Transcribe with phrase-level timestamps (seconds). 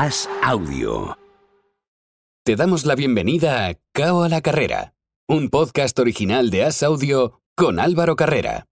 [0.00, 1.18] As Audio.
[2.44, 4.94] Te damos la bienvenida a Cao a la Carrera,
[5.26, 8.66] un podcast original de As Audio con Álvaro Carrera.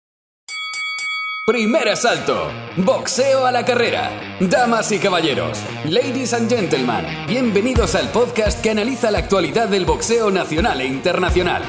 [1.48, 4.38] Primer asalto, boxeo a la carrera.
[4.42, 10.30] Damas y caballeros, ladies and gentlemen, bienvenidos al podcast que analiza la actualidad del boxeo
[10.30, 11.64] nacional e internacional.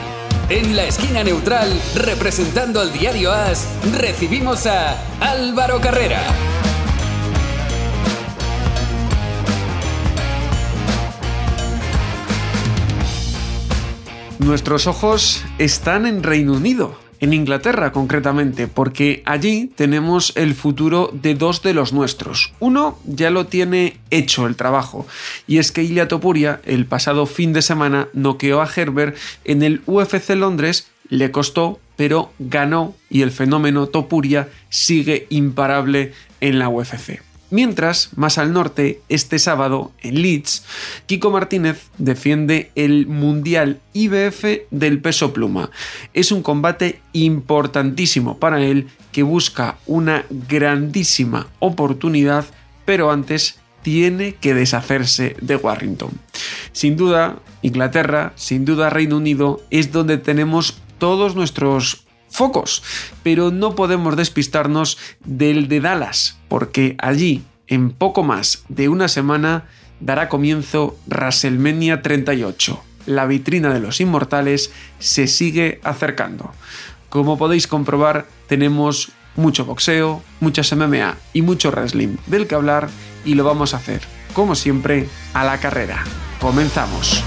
[0.48, 6.73] En la esquina neutral, representando al diario As, recibimos a Álvaro Carrera.
[14.38, 21.36] Nuestros ojos están en Reino Unido, en Inglaterra concretamente, porque allí tenemos el futuro de
[21.36, 22.52] dos de los nuestros.
[22.58, 25.06] Uno ya lo tiene hecho el trabajo,
[25.46, 29.82] y es que Ilia Topuria el pasado fin de semana noqueó a Herbert en el
[29.86, 37.22] UFC Londres, le costó, pero ganó y el fenómeno Topuria sigue imparable en la UFC.
[37.50, 40.64] Mientras, más al norte, este sábado, en Leeds,
[41.06, 45.70] Kiko Martínez defiende el Mundial IBF del peso pluma.
[46.14, 52.46] Es un combate importantísimo para él que busca una grandísima oportunidad,
[52.84, 56.10] pero antes tiene que deshacerse de Warrington.
[56.72, 62.82] Sin duda, Inglaterra, sin duda Reino Unido, es donde tenemos todos nuestros focos,
[63.22, 69.68] pero no podemos despistarnos del de Dallas, porque allí, en poco más de una semana,
[70.00, 72.82] dará comienzo WrestleMania 38.
[73.06, 76.50] La vitrina de los inmortales se sigue acercando.
[77.08, 82.88] Como podéis comprobar, tenemos mucho boxeo, muchas MMA y mucho wrestling del que hablar
[83.24, 84.00] y lo vamos a hacer,
[84.32, 86.02] como siempre, a la carrera.
[86.40, 87.22] Comenzamos.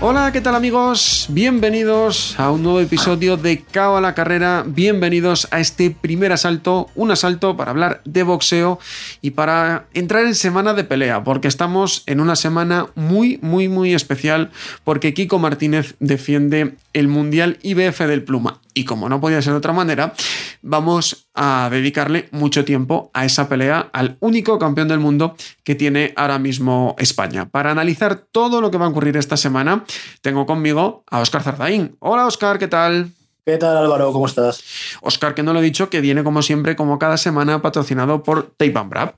[0.00, 1.26] Hola, ¿qué tal amigos?
[1.28, 4.62] Bienvenidos a un nuevo episodio de Cao a la Carrera.
[4.64, 8.78] Bienvenidos a este primer asalto, un asalto para hablar de boxeo
[9.22, 13.92] y para entrar en semana de pelea, porque estamos en una semana muy, muy, muy
[13.92, 14.52] especial,
[14.84, 18.60] porque Kiko Martínez defiende el Mundial IBF del Pluma.
[18.78, 20.14] Y como no podía ser de otra manera,
[20.62, 25.34] vamos a dedicarle mucho tiempo a esa pelea al único campeón del mundo
[25.64, 27.48] que tiene ahora mismo España.
[27.48, 29.84] Para analizar todo lo que va a ocurrir esta semana,
[30.22, 31.96] tengo conmigo a Oscar Zarzaín.
[31.98, 33.10] Hola Oscar, ¿qué tal?
[33.44, 34.12] ¿Qué tal Álvaro?
[34.12, 34.62] ¿Cómo estás?
[35.00, 38.52] Oscar, que no lo he dicho, que viene como siempre, como cada semana, patrocinado por
[38.56, 39.14] Tape and Brab.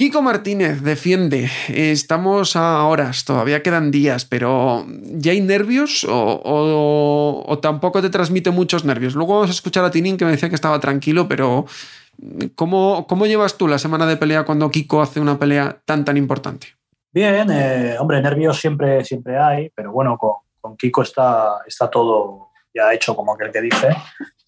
[0.00, 1.50] Kiko Martínez defiende.
[1.68, 8.86] Estamos a horas, todavía quedan días, pero ¿ya hay nervios o, tampoco te transmite muchos
[8.86, 9.14] nervios?
[9.14, 11.66] Luego vamos a escuchar a Tinin que me decía que estaba tranquilo, pero
[12.54, 16.16] ¿cómo, cómo llevas tú la semana de pelea cuando Kiko hace una pelea tan tan
[16.16, 16.68] importante?
[17.12, 22.48] Bien, eh, hombre, nervios siempre, siempre hay, pero bueno, con, con Kiko está, está todo
[22.74, 23.88] ya hecho como aquel que dice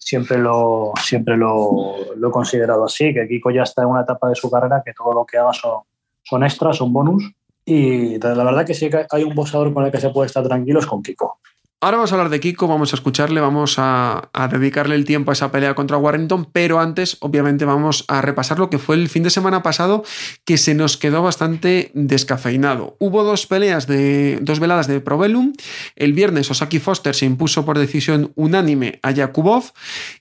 [0.03, 4.35] siempre lo, siempre lo, he considerado así, que Kiko ya está en una etapa de
[4.35, 5.81] su carrera que todo lo que haga son,
[6.23, 7.31] son extras, son bonus.
[7.65, 10.43] Y la verdad que sí que hay un boxeador con el que se puede estar
[10.43, 11.39] tranquilo es con Kiko.
[11.83, 15.33] Ahora vamos a hablar de Kiko, vamos a escucharle, vamos a, dedicarle el tiempo a
[15.33, 19.23] esa pelea contra Warrington, pero antes, obviamente, vamos a repasar lo que fue el fin
[19.23, 20.05] de semana pasado,
[20.45, 22.95] que se nos quedó bastante descafeinado.
[22.99, 25.51] Hubo dos peleas de dos veladas de Provelum.
[25.97, 29.73] El viernes, Osaki Foster se impuso por decisión unánime a Yakubov.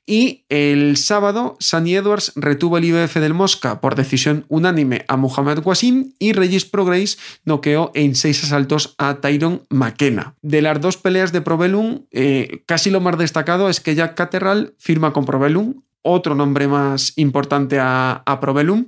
[0.05, 5.65] Y el sábado, Sunny Edwards retuvo el IBF del Mosca por decisión unánime a Muhammad
[5.65, 6.15] Wasim.
[6.19, 10.35] Y Regis Prograis noqueó en seis asaltos a Tyron McKenna.
[10.43, 14.73] De las dos peleas de Provelum, eh, casi lo más destacado es que Jack Caterral
[14.79, 18.87] firma con Provelum, otro nombre más importante a, a Provelum.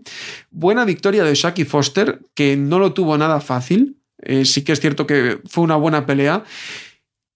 [0.51, 3.99] Buena victoria de Shaki Foster, que no lo tuvo nada fácil.
[4.23, 6.45] Eh, sí que es cierto que fue una buena pelea.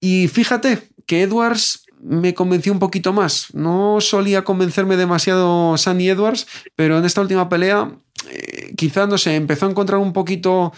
[0.00, 3.48] Y fíjate que Edwards me convenció un poquito más.
[3.52, 7.92] No solía convencerme demasiado Sunny Edwards, pero en esta última pelea
[8.30, 10.72] eh, quizá, no sé, empezó a encontrar un poquito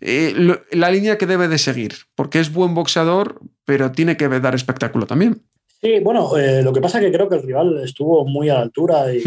[0.00, 0.34] eh,
[0.70, 5.06] la línea que debe de seguir, porque es buen boxeador, pero tiene que dar espectáculo
[5.06, 5.42] también.
[5.80, 8.54] Sí, bueno, eh, lo que pasa es que creo que el rival estuvo muy a
[8.54, 9.22] la altura y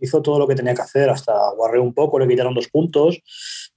[0.00, 3.20] hizo todo lo que tenía que hacer, hasta guarreó un poco, le quitaron dos puntos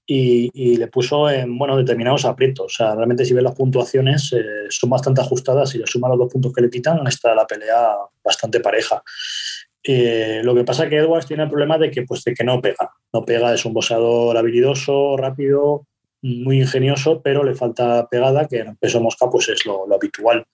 [0.05, 2.65] y, le puso en bueno, determinados aprietos.
[2.65, 4.33] O sea, realmente si ves las puntuaciones
[4.69, 7.93] son bastante ajustadas y le suman los dos puntos que le quitan, está la pelea
[8.23, 9.03] bastante pareja.
[9.83, 12.43] Eh, lo que pasa es que Edwards tiene el problema de que, pues, de que
[12.43, 12.91] no pega.
[13.11, 15.87] No pega, es un boxeador habilidoso, rápido,
[16.23, 20.45] muy ingenioso, pero le falta pegada, que en peso mosca pues, es lo, habitual.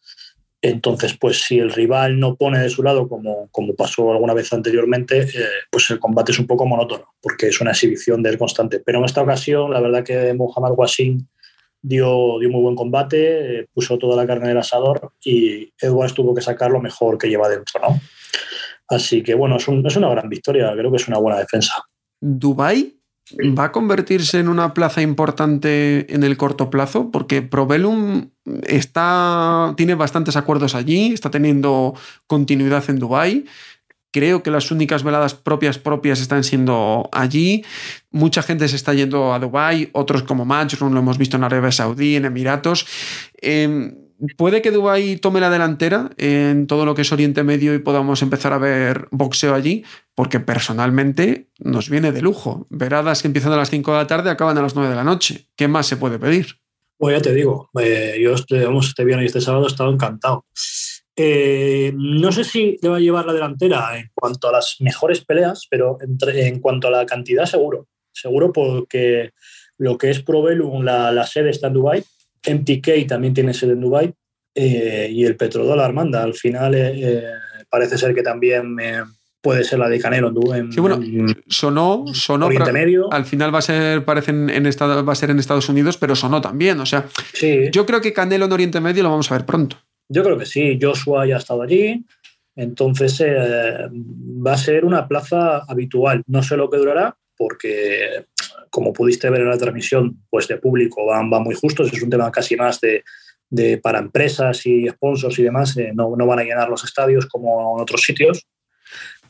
[0.62, 4.51] Entonces, pues si el rival no pone de su lado, como, como pasó alguna vez
[4.51, 8.38] anteriormente, eh, pues el combate es un poco monótono, porque es una exhibición de él
[8.38, 8.81] constante.
[8.81, 11.25] Pero en esta ocasión, la verdad que Muhammad Wasim
[11.81, 16.33] dio, dio muy buen combate, eh, puso toda la carne del asador y Edwards tuvo
[16.33, 18.01] que sacar lo mejor que lleva dentro, ¿no?
[18.89, 21.75] Así que bueno, es, es una gran victoria, creo que es una buena defensa.
[22.19, 22.99] Dubai
[23.37, 28.29] va a convertirse en una plaza importante en el corto plazo, porque Provelum
[28.63, 31.95] está, tiene bastantes acuerdos allí, está teniendo
[32.27, 33.45] continuidad en Dubai.
[34.11, 37.63] Creo que las únicas veladas propias propias están siendo allí.
[38.09, 41.71] Mucha gente se está yendo a Dubai, otros como Matchroom lo hemos visto en Arabia
[41.71, 42.87] Saudí, en Emiratos.
[43.39, 47.80] Em, puede que Dubai tome la delantera en todo lo que es Oriente Medio y
[47.80, 49.83] podamos empezar a ver boxeo allí,
[50.16, 52.68] porque personalmente nos viene de lujo.
[52.69, 55.04] Veradas que empiezan a las 5 de la tarde acaban a las 9 de la
[55.04, 55.48] noche.
[55.56, 56.60] ¿Qué más se puede pedir?
[56.98, 60.45] Pues ya te digo, eh, yo este viernes y este sábado he estado encantado.
[61.15, 65.24] Eh, no sé si le va a llevar la delantera en cuanto a las mejores
[65.24, 67.88] peleas, pero en cuanto a la cantidad, seguro.
[68.12, 69.31] Seguro porque
[69.77, 72.04] lo que es Provelum, la, la sede está en Dubai,
[72.47, 74.13] MTK también tiene sede en Dubai
[74.56, 76.24] eh, y el petrodólar manda.
[76.24, 77.24] Al final eh,
[77.69, 78.75] parece ser que también
[79.41, 81.00] puede ser la de Canelo en, sí, bueno,
[81.47, 83.12] sonó, sonó Oriente Medio.
[83.13, 86.13] al final va a ser parece en, estado, va a ser en Estados Unidos pero
[86.13, 87.07] sonó también o sea
[87.71, 89.77] yo creo que Canelo en Oriente Medio lo vamos a ver pronto
[90.12, 92.03] yo creo que sí, Joshua ya ha estado allí,
[92.56, 93.88] entonces eh,
[94.45, 96.24] va a ser una plaza habitual.
[96.25, 98.25] No sé lo que durará, porque
[98.69, 102.31] como pudiste ver en la transmisión, pues de público van, muy justos, es un tema
[102.31, 106.69] casi más de, para empresas y sponsors y demás, eh, no, no, van a llenar
[106.69, 108.48] los estadios como en otros sitios,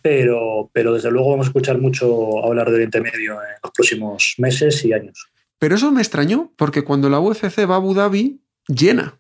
[0.02, 4.36] pero, pero desde luego vamos a escuchar mucho hablar de Oriente Medio en los próximos
[4.38, 5.30] meses y años.
[5.58, 9.20] Pero eso me extrañó, porque cuando la UFC va a Abu Dhabi, llena.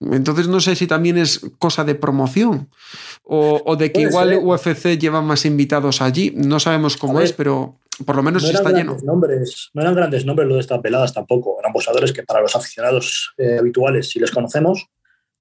[0.00, 2.68] Entonces no sé si también es cosa de promoción
[3.22, 6.32] o, de que igual UFC lleva más invitados allí.
[6.36, 8.96] No sabemos cómo es, pero por lo menos está lleno.
[9.02, 11.56] Nombres, no eran grandes nombres los de estas peladas tampoco.
[11.60, 14.88] Eran boxeadores que para los aficionados eh, habituales sí les conocemos,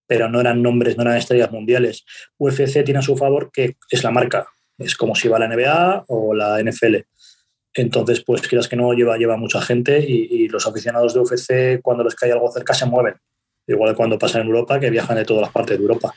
[0.08, 2.06] pero no eran nombres, no eran estrellas mundiales.
[2.38, 4.48] UFC tiene a su favor que es la marca.
[4.78, 6.98] Es como si va la NBA o la NFL.
[7.74, 11.82] Entonces, pues quieras que no, lleva, lleva mucha gente y, y los aficionados de UFC,
[11.82, 13.16] cuando les cae algo cerca, se mueven
[13.68, 16.14] igual cuando pasa en Europa, que viajan de todas las partes de Europa.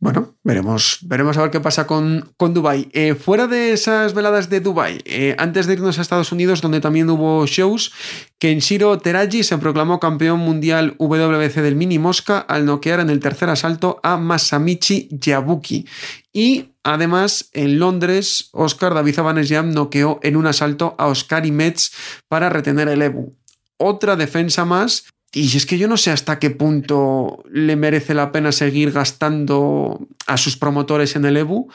[0.00, 2.88] Bueno, veremos, veremos a ver qué pasa con, con Dubai.
[2.92, 6.80] Eh, fuera de esas veladas de Dubai, eh, antes de irnos a Estados Unidos, donde
[6.80, 7.92] también hubo shows,
[8.38, 13.48] Kenshiro Teraji se proclamó campeón mundial WBC del mini mosca al noquear en el tercer
[13.48, 15.86] asalto a Masamichi Yabuki.
[16.32, 19.16] Y además, en Londres, Oscar David
[19.48, 21.92] Jam noqueó en un asalto a Oscar Metz
[22.28, 23.34] para retener el Ebu.
[23.78, 25.04] Otra defensa más
[25.34, 30.06] y es que yo no sé hasta qué punto le merece la pena seguir gastando
[30.26, 31.68] a sus promotores en el EBU.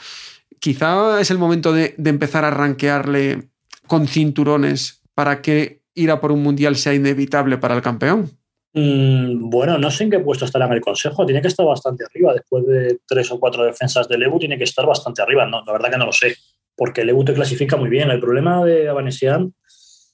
[0.60, 3.50] Quizá es el momento de, empezar a ranquearle
[3.86, 8.32] con cinturones para que ir a por un mundial sea inevitable para el campeón.
[8.74, 11.26] Mm, bueno, no sé en qué puesto estará en el consejo.
[11.26, 12.34] Tiene que estar bastante arriba.
[12.34, 15.46] Después de tres o cuatro defensas del EBU, tiene que estar bastante arriba.
[15.46, 16.36] No, la verdad que no lo sé.
[16.78, 18.10] Porque el EBU te clasifica muy bien.
[18.10, 19.54] El problema de Avanesian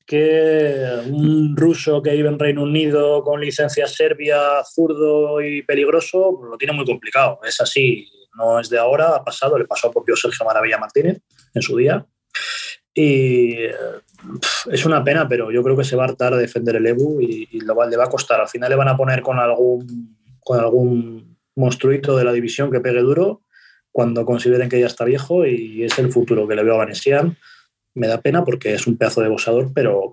[0.05, 6.51] que un ruso que vive en Reino Unido con licencia serbia, zurdo y peligroso, pues
[6.51, 7.39] lo tiene muy complicado.
[7.43, 8.07] Es así,
[8.37, 11.21] no es de ahora, ha pasado, le pasó al propio Sergio Maravilla Martínez
[11.53, 12.05] en su día.
[12.93, 13.55] Y
[14.71, 17.21] es una pena, pero yo creo que se va a hartar a defender el EBU
[17.21, 18.39] y, lo, le va a costar.
[18.39, 22.79] Al final le van a poner con algún, con algún monstruito de la división que
[22.79, 23.41] pegue duro
[23.91, 27.37] cuando consideren que ya está viejo y es el futuro que le veo a Vanessian
[27.95, 30.11] me da pena porque es un pedazo de boxeador, pero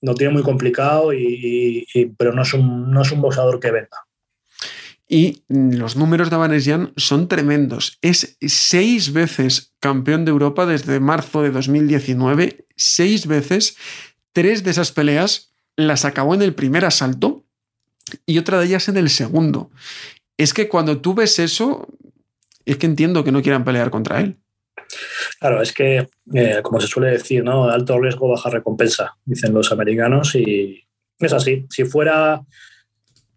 [0.00, 1.86] no tiene muy complicado, y,
[2.18, 3.98] pero no es, un, no es un boxeador que venda.
[5.08, 7.98] Y los números de Avanesian son tremendos.
[8.00, 12.64] Es seis veces campeón de Europa desde marzo de 2019.
[12.76, 13.76] Seis veces.
[14.32, 17.44] Tres de esas peleas las acabó en el primer asalto
[18.24, 19.70] y otra de ellas en el segundo.
[20.38, 21.88] Es que cuando tú ves eso,
[22.64, 24.38] es que entiendo que no quieran pelear contra él.
[25.38, 27.68] Claro, es que, eh, como se suele decir, ¿no?
[27.68, 30.84] Alto riesgo, baja recompensa, dicen los americanos, y
[31.18, 31.66] es así.
[31.70, 32.40] Si fuera,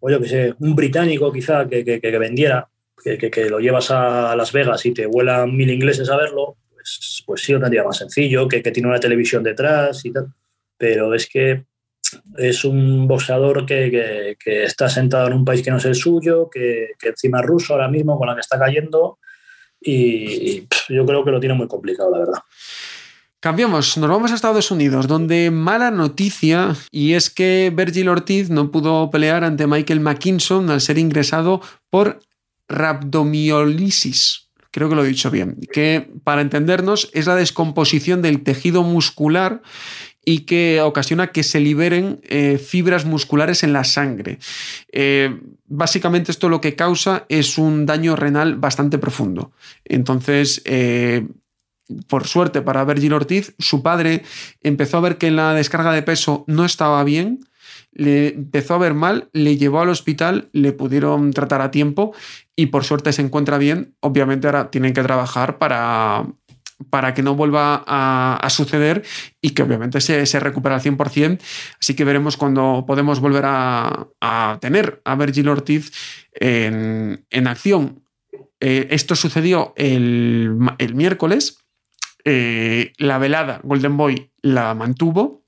[0.02, 2.68] yo que sé, un británico quizá que, vendiera,
[3.02, 7.42] que, lo llevas a Las Vegas y te vuelan mil ingleses a verlo, pues, pues
[7.42, 10.28] sí, lo tendría más sencillo, que, tiene una televisión detrás y tal.
[10.78, 11.64] Pero es que
[12.36, 16.90] es un boxeador que, está sentado en un país que no es el suyo, que,
[17.02, 19.18] encima es ruso ahora mismo con la que está cayendo
[19.86, 22.42] y yo creo que lo tiene muy complicado, la verdad.
[23.40, 28.72] Cambiamos, nos vamos a Estados Unidos, donde mala noticia y es que Virgil Ortiz no
[28.72, 32.18] pudo pelear ante Michael McKinson al ser ingresado por
[32.68, 34.48] rhabdomiolisis.
[34.72, 35.58] Creo que lo he dicho bien.
[35.72, 39.62] Que para entendernos es la descomposición del tejido muscular
[40.28, 44.38] y que ocasiona que se liberen eh, fibras musculares en la sangre.
[44.92, 49.52] Eh, básicamente esto lo que causa es un daño renal bastante profundo.
[49.84, 51.28] Entonces, eh,
[52.08, 54.24] por suerte para Virgil Ortiz, su padre
[54.62, 57.46] empezó a ver que la descarga de peso no estaba bien,
[57.92, 62.12] le empezó a ver mal, le llevó al hospital, le pudieron tratar a tiempo
[62.56, 63.94] y por suerte se encuentra bien.
[64.00, 66.26] Obviamente ahora tienen que trabajar para,
[66.90, 69.02] para que no vuelva a, suceder
[69.40, 71.40] y que obviamente se, se recupere al 100%.
[71.80, 75.92] Así que veremos cuando podemos volver a, tener a Virgil Ortiz
[76.32, 78.02] en, acción.
[78.60, 80.56] Eh, esto sucedió el,
[80.94, 81.58] miércoles.
[82.24, 85.45] Eh, la velada Golden Boy la mantuvo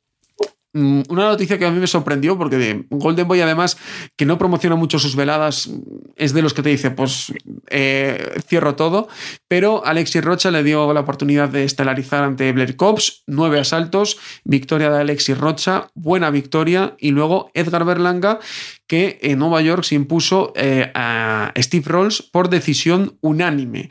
[1.09, 3.79] una noticia que a mí me sorprendió, porque Golden Boy, además,
[4.17, 5.71] que no promociona mucho sus veladas,
[6.17, 7.33] es de los que te dice, pues
[7.71, 9.09] eh, cierro todo.
[9.49, 14.91] Pero Alexis Rocha le dio la oportunidad de estelarizar ante Blair Cops, nueve asaltos, victoria
[14.91, 16.95] de Alexis Rocha, buena victoria.
[16.99, 18.39] Y luego Edgar Berlanga,
[18.87, 23.91] que en Nueva York se impuso eh, a Steve Rolls por decisión unánime.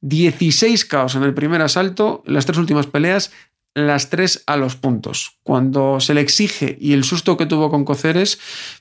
[0.00, 3.32] 16 caos en el primer asalto, las tres últimas peleas,
[3.74, 5.38] las tres a los puntos.
[5.42, 8.38] Cuando se le exige y el susto que tuvo con Coceres,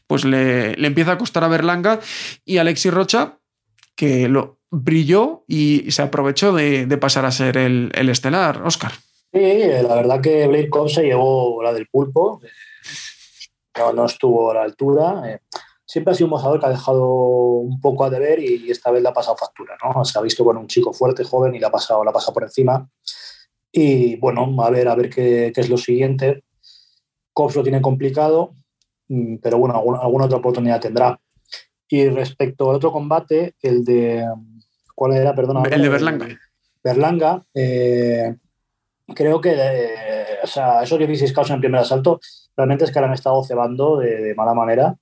[0.08, 2.00] pues le, empieza a costar a Berlanga
[2.46, 3.40] y Alexis Rocha,
[3.96, 8.92] que lo brilló y se aprovechó de, pasar a ser el, estelar, Oscar.
[9.34, 12.42] Sí, la verdad que Blake Cobb se llevó la del pulpo,
[13.94, 15.22] no, estuvo a la altura.
[15.26, 15.40] Eh,
[15.86, 19.02] siempre ha sido un mojador que ha dejado un poco a deber y esta vez
[19.02, 20.04] le ha pasado factura, ¿no?
[20.04, 22.44] Se ha visto con un chico fuerte, joven y la ha pasado, la ha por
[22.44, 22.90] encima.
[23.72, 26.44] Y bueno, a ver, a ver qué, es lo siguiente.
[27.34, 28.56] Cops lo tiene complicado,
[29.10, 31.20] mm, pero bueno, alguna, otra oportunidad tendrá.
[31.88, 34.26] Y respecto al otro combate, el de.
[34.96, 35.36] ¿Cuál era?
[35.36, 35.64] Perdona.
[35.70, 36.28] El de Berlanga.
[36.84, 38.36] Berlanga, eh,
[39.14, 42.20] creo que eh, o sea, esos 16 caos en el primer asalto
[42.56, 44.98] realmente es que le han estado cebando de mala manera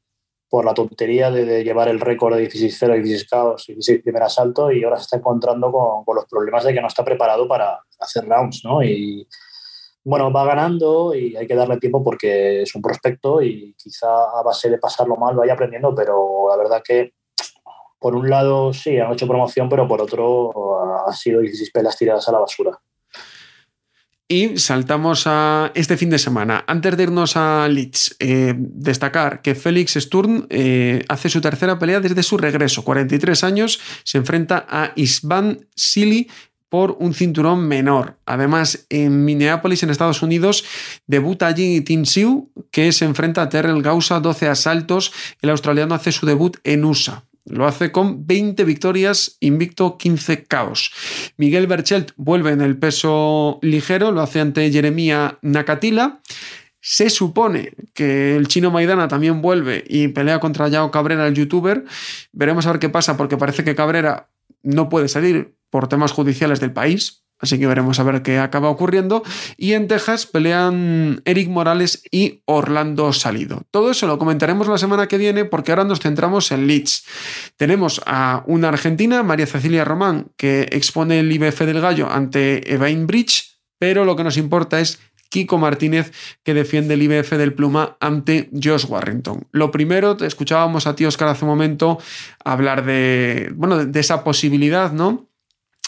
[0.49, 4.83] por la tontería de, llevar el récord de 16-0, 16 caos, 16 primer asalto y
[4.83, 8.63] ahora se está encontrando con, los problemas de que no está preparado para hacer rounds,
[8.63, 8.83] ¿no?
[8.83, 9.27] Y
[10.03, 14.43] bueno, va ganando y hay que darle tiempo porque es un prospecto y quizá a
[14.43, 17.13] base de pasarlo mal vaya aprendiendo, pero la verdad que
[17.97, 22.29] por un lado sí, han hecho promoción, pero por otro ha sido 16 pelas tiradas
[22.29, 22.79] a la basura.
[24.27, 26.63] Y saltamos a este fin de semana.
[26.65, 31.99] Antes de irnos a Leeds, eh, destacar que Félix Sturm eh, hace su tercera pelea
[31.99, 32.83] desde su regreso.
[32.83, 36.27] 43 años, se enfrenta a Isvan Sili
[36.69, 38.17] por un cinturón menor.
[38.25, 40.65] Además, en Minneapolis, en Estados Unidos,
[41.05, 45.13] debuta allí Tin Siu, que se enfrenta a Terrell Gausa, 12 asaltos.
[45.39, 47.25] El australiano hace su debut en USA.
[47.45, 50.91] Lo hace con 20 victorias, invicto 15 caos.
[51.37, 56.21] Miguel Berchelt vuelve en el peso ligero, lo hace ante Jeremía Nakatila.
[56.81, 61.85] Se supone que el chino Maidana también vuelve y pelea contra Yao Cabrera, el youtuber.
[62.31, 64.29] Veremos a ver qué pasa, porque parece que Cabrera
[64.63, 67.24] no puede salir por temas judiciales del país.
[67.45, 69.21] Así que veremos a ver qué acaba ocurriendo.
[69.55, 73.61] Y en Texas pelean Eric Morales y Orlando Salido.
[73.69, 77.05] Todo eso lo comentaremos la semana que viene porque ahora nos centramos en Leeds.
[77.55, 83.05] Tenemos a una argentina, María Cecilia Román, que expone el IBF del Gallo ante Evain
[83.05, 84.99] Bridge, pero lo que nos importa es
[85.29, 86.11] Kiko Martínez,
[86.43, 89.47] que defiende el IBF del Pluma ante Josh Warrington.
[89.51, 91.99] Lo primero, escuchábamos a ti, Oscar, hace un momento
[92.43, 95.29] hablar de, bueno, de esa posibilidad, ¿no?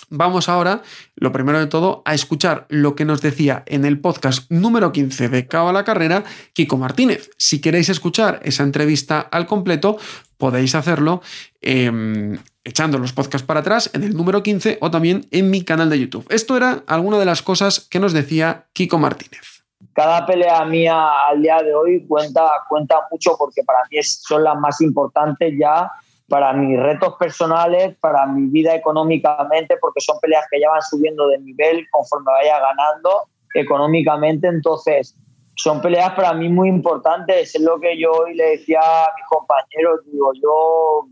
[0.10, 0.84] Vamos ahora,
[1.16, 5.28] lo primero de todo, a escuchar lo que nos decía en el podcast número 15
[5.28, 6.24] de Cabo a la Carrera,
[6.54, 7.30] Kiko Martínez.
[7.38, 9.98] Si queréis escuchar esa entrevista al completo,
[10.38, 11.22] podéis hacerlo
[11.60, 15.90] em, echando los podcasts para atrás en el número 15 o también en mi canal
[15.90, 16.26] de YouTube.
[16.30, 19.66] Esto era alguna de las cosas que nos decía Kiko Martínez.
[19.92, 24.58] Cada pelea mía al día de hoy cuenta, cuenta mucho porque para mí son las
[24.58, 25.92] más importantes ya
[26.28, 31.28] para mis retos personales, para mi vida económicamente, porque son peleas que ya van subiendo
[31.28, 34.48] de nivel conforme vaya ganando económicamente.
[34.48, 35.16] Entonces,
[35.56, 37.56] son peleas para mí muy importantes.
[37.56, 40.02] Es lo que yo hoy le decía a mis compañeros.
[40.12, 41.08] Digo, yo,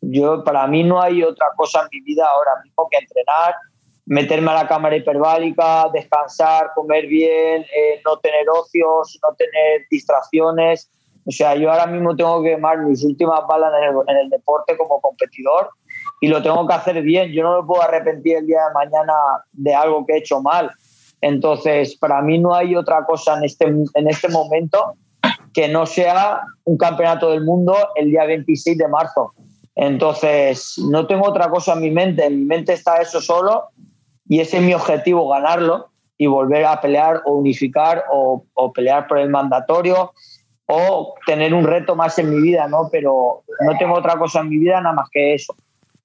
[0.00, 3.56] yo, para mí no hay otra cosa en mi vida ahora mismo que entrenar,
[4.06, 10.88] meterme a la cámara hiperbálica, descansar, comer bien, eh, no tener ocios, no tener distracciones
[11.24, 13.72] o sea, yo ahora mismo tengo que quemar mis últimas balas
[14.08, 15.70] en el, deporte como competidor
[16.20, 17.32] y lo tengo que hacer bien.
[17.32, 19.12] Yo no me puedo arrepentir el día de mañana
[19.52, 20.70] de algo que he hecho mal.
[21.20, 24.94] Entonces, para mí no hay otra cosa en este, en este momento
[25.54, 29.32] que no sea un campeonato del mundo el día 26 de marzo.
[29.76, 32.26] Entonces, no tengo otra cosa en mi mente.
[32.26, 33.68] En mi mente está eso solo
[34.28, 39.06] y ese es mi objetivo, ganarlo y volver a pelear o unificar o, o, pelear
[39.06, 40.12] por el mandatorio
[40.74, 42.88] o tener un reto más en mi vida, ¿no?
[42.90, 45.54] Pero no tengo otra cosa en mi vida nada más que eso.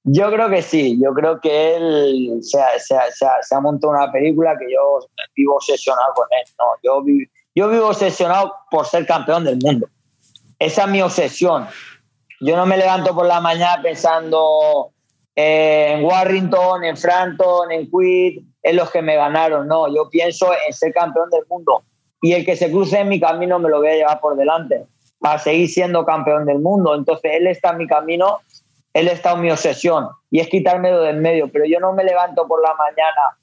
[0.03, 3.03] Yo creo que sí, yo creo que él se ha, se, ha,
[3.41, 4.99] se, ha, montado una película que yo
[5.35, 6.65] vivo obsesionado con él, ¿no?
[6.83, 7.03] Yo,
[7.55, 9.87] yo vivo obsesionado por ser campeón del mundo.
[10.59, 11.67] Esa es mi obsesión.
[12.41, 14.91] Yo no me levanto por la mañana pensando
[15.33, 19.67] en Warrington, en Frampton, en Quid, en los que me ganaron.
[19.67, 21.83] No, yo pienso en ser campeón del mundo.
[22.27, 24.85] Y el que se cruce en mi camino me lo voy a llevar por delante
[25.17, 26.93] para seguir siendo campeón del mundo.
[26.93, 28.41] Entonces él está en mi camino,
[28.93, 31.49] él está en mi obsesión y es quitármelo del medio.
[31.49, 33.37] Pero yo no me levanto por la mañana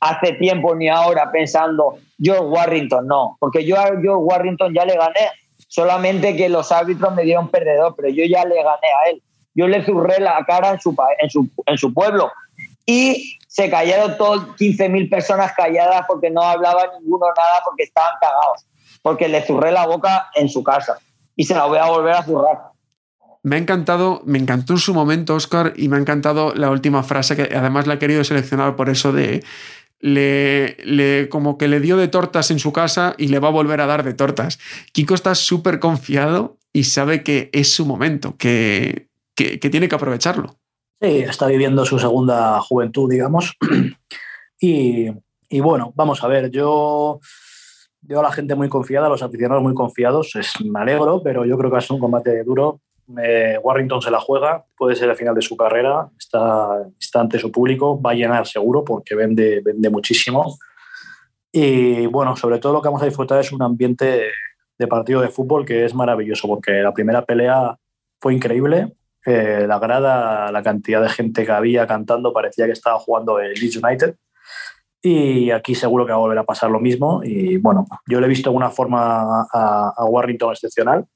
[0.00, 5.30] hace tiempo ni ahora pensando George Warrington, no, porque yo George Warrington ya le gané,
[5.68, 9.22] solamente que los árbitros me dieron perdedor, pero yo ya le gané a él.
[9.54, 12.30] Yo le zurré la cara en su, en su, en su pueblo
[12.86, 18.64] y se callaron todos 15.000 personas calladas porque no hablaba ninguno nada porque estaban cagados,
[19.02, 20.98] porque le zurré la boca en su casa
[21.34, 22.58] y se la voy a volver a zurrar.
[23.42, 27.02] Me ha encantado, me encantó en su momento, Oscar, y me ha encantado la última
[27.02, 29.44] frase, que además la he querido seleccionar por eso de
[30.00, 33.52] le, le, como que le dio de tortas en su casa y le va a
[33.52, 34.58] volver a dar de tortas.
[34.92, 39.94] Kiko está súper confiado y sabe que es su momento, que, que, que, tiene que
[39.94, 40.58] aprovecharlo.
[41.00, 43.56] Sí, está viviendo su segunda juventud, digamos.
[44.58, 45.10] Y,
[45.50, 47.20] y bueno, vamos a ver, yo
[48.00, 51.44] veo a la gente muy confiada, a los aficionados muy confiados, es, me alegro, pero
[51.44, 52.80] yo creo que va a ser un combate duro.
[53.22, 57.38] Eh, Warrington se la juega, puede ser el final de su carrera, está, está ante
[57.38, 60.58] su público, va a llenar seguro porque vende, vende muchísimo.
[61.52, 64.30] Y bueno, sobre todo lo que vamos a disfrutar es un ambiente
[64.78, 67.76] de partido de fútbol que es maravilloso porque la primera pelea
[68.20, 68.95] fue increíble.
[69.26, 73.52] Eh, la grada, la cantidad de gente que había cantando parecía que estaba jugando el
[73.54, 74.14] Leeds United.
[75.02, 77.22] Y aquí seguro que va a volver a pasar lo mismo.
[77.24, 81.06] Y bueno, yo le he visto de una forma a, a Warrington excepcional.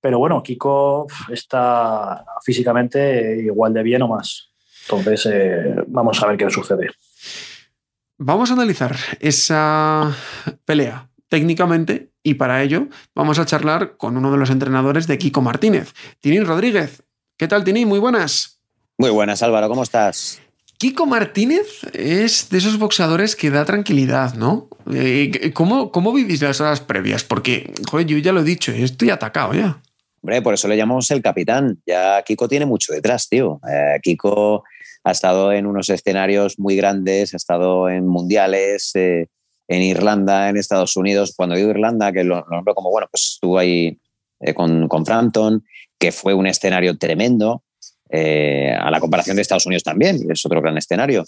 [0.00, 4.50] Pero bueno, Kiko está físicamente igual de bien o más.
[4.88, 6.90] Entonces, eh, vamos a ver qué sucede.
[8.18, 10.14] Vamos a analizar esa
[10.64, 15.42] pelea técnicamente y para ello vamos a charlar con uno de los entrenadores de Kiko
[15.42, 17.02] Martínez, Tinín Rodríguez.
[17.38, 17.86] ¿Qué tal, Tinín?
[17.86, 18.62] Muy buenas.
[18.96, 19.68] Muy buenas, Álvaro.
[19.68, 20.40] ¿Cómo estás?
[20.78, 24.70] Kiko Martínez es de esos boxeadores que da tranquilidad, ¿no?
[24.90, 27.24] Eh, ¿Cómo, cómo vivís las horas previas?
[27.24, 29.82] Porque, joder, yo ya lo he dicho, estoy atacado ya.
[30.22, 31.78] Hombre, por eso le llamamos el capitán.
[31.86, 33.60] Ya Kiko tiene mucho detrás, tío.
[33.70, 34.64] Eh, Kiko
[35.04, 39.28] ha estado en unos escenarios muy grandes, ha estado en mundiales, eh,
[39.68, 41.34] en Irlanda, en Estados Unidos.
[41.36, 44.00] Cuando digo Irlanda, que lo, lo nombro como, bueno, pues estuvo ahí
[44.40, 45.62] eh, con, con Frampton,
[45.98, 47.62] que fue un escenario tremendo,
[48.10, 51.24] eh, a la comparación de Estados Unidos también, es otro gran escenario.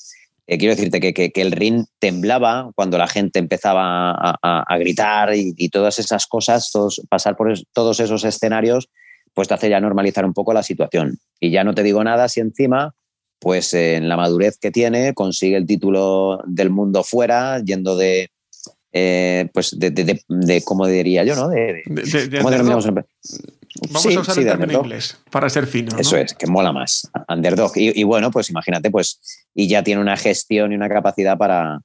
[0.47, 4.63] Eh, quiero decirte que, que, que, el ring temblaba cuando la gente empezaba a, a,
[4.67, 8.89] a gritar y, y, todas esas cosas, todos, pasar por es, todos esos escenarios,
[9.35, 11.19] pues te hace ya normalizar un poco la situación.
[11.39, 12.95] Y ya no te digo nada si encima,
[13.39, 18.31] pues eh, en la madurez que tiene, consigue el título del mundo fuera, yendo de,
[18.93, 21.37] eh, pues de, de, de, de, ¿cómo diría yo?
[21.37, 21.49] ¿no?
[21.49, 21.83] De,
[22.39, 22.89] ¿Cómo denominamos?
[23.87, 25.93] Vamos sí, a usar sí, el término inglés para ser fino.
[25.93, 25.99] ¿no?
[25.99, 27.11] Eso es, que mola más.
[27.29, 27.73] Underdog.
[27.77, 29.21] Y, y, bueno, pues imagínate, pues,
[29.55, 31.81] y ya tiene una gestión y una capacidad para,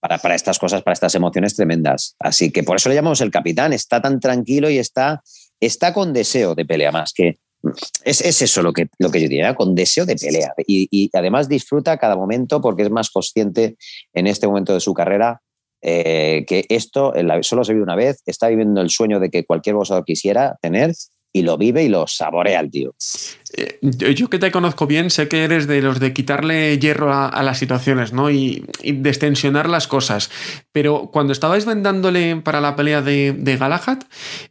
[0.00, 2.16] para, para, estas cosas, para estas emociones tremendas.
[2.18, 3.72] Así que por eso le llamamos el capitán.
[3.72, 5.22] Está tan tranquilo y está,
[5.60, 7.38] está con deseo de pelea más que.
[8.04, 10.54] Es, es eso lo que, lo que yo diría, con deseo de pelea.
[10.66, 13.76] Y, y además disfruta cada momento porque es más consciente
[14.14, 15.40] en este momento de su carrera
[15.80, 19.76] eh, que esto solo se vive una vez, está viviendo el sueño de que cualquier
[19.76, 20.92] boxeador quisiera tener
[21.32, 22.94] y lo vive y lo saborea el tío.
[23.56, 27.28] Eh, yo, que te conozco bien, sé que eres de los de quitarle hierro a,
[27.28, 28.30] a las situaciones, ¿no?
[28.30, 30.30] Y, y, destensionar las cosas.
[30.72, 33.98] Pero cuando estabais vendándole para la pelea de, de Galahad,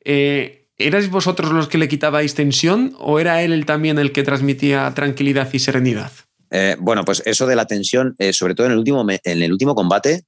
[0.04, 4.94] eh, ¿erais vosotros los que le quitabais tensión o era él también el que transmitía
[4.94, 6.12] tranquilidad y serenidad?
[6.50, 9.52] Eh, bueno, pues eso de la tensión, eh, sobre todo en el último, en el
[9.52, 10.24] último combate,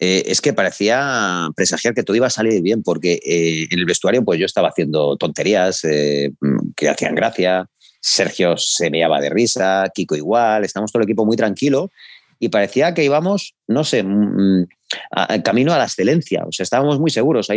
[0.00, 3.84] eh, es que parecía presagiar que todo iba a salir bien, porque eh, en el
[3.84, 6.30] vestuario pues yo estaba haciendo tonterías eh,
[6.76, 7.68] que hacían gracia,
[8.00, 11.90] Sergio se meaba de risa, Kiko igual, estamos todo el equipo muy tranquilo
[12.38, 14.68] y parecía que íbamos, no sé, mm,
[15.10, 17.48] a, camino a la excelencia, o sea, estábamos muy seguros.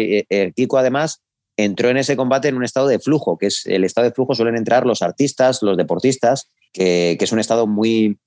[0.55, 1.21] Kiko además
[1.57, 4.33] entró en ese combate en un estado de flujo, que es el estado de flujo
[4.33, 8.17] suelen entrar los artistas, los deportistas, que es un estado muy,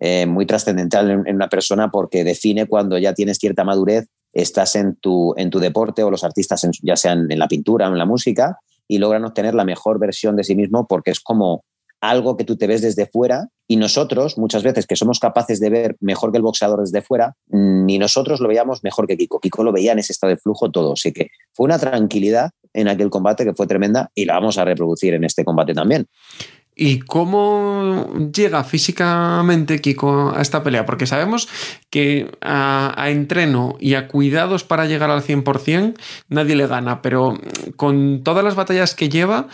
[0.00, 4.76] eh, muy trascendental en, en, una persona porque define cuando ya tienes cierta madurez, estás
[4.76, 7.92] en tu, en tu deporte o los artistas, en, ya sean en la pintura o
[7.92, 11.64] en la música, y logran obtener la mejor versión de sí mismo porque es como
[12.00, 15.70] algo que tú te ves desde fuera y nosotros, muchas veces que somos capaces de
[15.70, 19.40] ver mejor que el boxeador desde fuera, ni nosotros lo veíamos mejor que Kiko.
[19.40, 20.92] Kiko lo veía en ese estado de flujo todo.
[20.92, 24.64] Así que fue una tranquilidad en aquel combate que fue tremenda y la vamos a
[24.64, 26.06] reproducir en este combate también.
[26.78, 30.84] ¿Y cómo llega físicamente Kiko a esta pelea?
[30.84, 31.48] Porque sabemos
[31.88, 35.94] que a, entreno y a cuidados para llegar al 100%
[36.28, 37.40] nadie le gana, pero
[37.76, 39.48] con todas las batallas que lleva,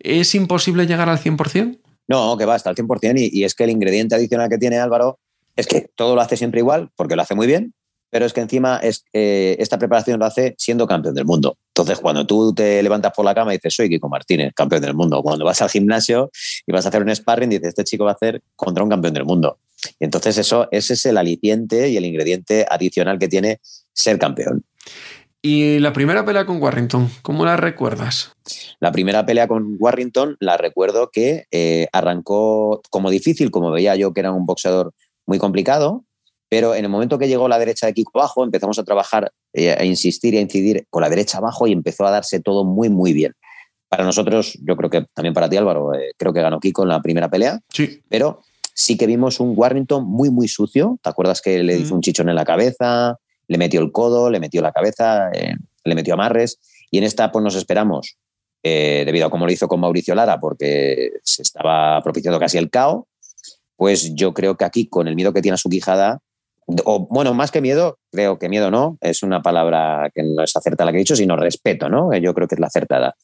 [0.00, 1.78] ¿es imposible llegar al 100%?
[2.08, 4.78] No, que va hasta el 100% y, y es que el ingrediente adicional que tiene
[4.78, 5.20] Álvaro
[5.54, 7.72] es que todo lo hace siempre igual, porque lo hace muy bien,
[8.10, 11.56] pero es que encima es, eh, esta preparación lo hace siendo campeón del mundo.
[11.76, 14.94] Entonces, cuando tú te levantas por la cama y dices, soy Kiko Martínez, campeón del
[14.94, 16.30] mundo, cuando vas al gimnasio
[16.64, 19.12] y vas a hacer un sparring, dices, este chico va a hacer contra un campeón
[19.12, 19.58] del mundo.
[19.98, 23.58] Y entonces eso, ese es el aliciente y el ingrediente adicional que tiene
[23.92, 24.64] ser campeón.
[25.42, 28.30] ¿Y la primera pelea con Warrington, cómo la recuerdas?
[28.78, 34.14] La primera pelea con Warrington la recuerdo que eh, arrancó como difícil, como veía yo
[34.14, 34.94] que era un boxeador
[35.26, 36.04] muy complicado,
[36.54, 39.72] pero en el momento que llegó la derecha de Kiko abajo, empezamos a trabajar, eh,
[39.72, 42.88] a insistir y a incidir con la derecha abajo y empezó a darse todo muy,
[42.88, 43.32] muy bien.
[43.88, 46.90] Para nosotros, yo creo que también para ti, Álvaro, eh, creo que ganó Kiko en
[46.90, 47.58] la primera pelea.
[47.72, 48.00] Sí.
[48.08, 50.96] Pero sí que vimos un Warrington muy, muy sucio.
[51.02, 53.16] ¿Te acuerdas que le hizo un chichón en la cabeza?
[53.48, 56.60] Le metió el codo, le metió la cabeza, eh, le metió amarres.
[56.88, 58.16] Y en esta, pues nos esperamos,
[58.62, 63.06] debido a cómo lo hizo con Mauricio Lara, porque se estaba propiciando casi el caos.
[63.74, 66.20] Pues yo creo que aquí, con el miedo que tiene a su quijada,
[66.84, 70.56] o bueno, más que miedo, creo que miedo no, es una palabra que no es
[70.56, 72.14] acertada la que he dicho, sino respeto, ¿no?
[72.16, 73.14] Yo creo que es la acertada.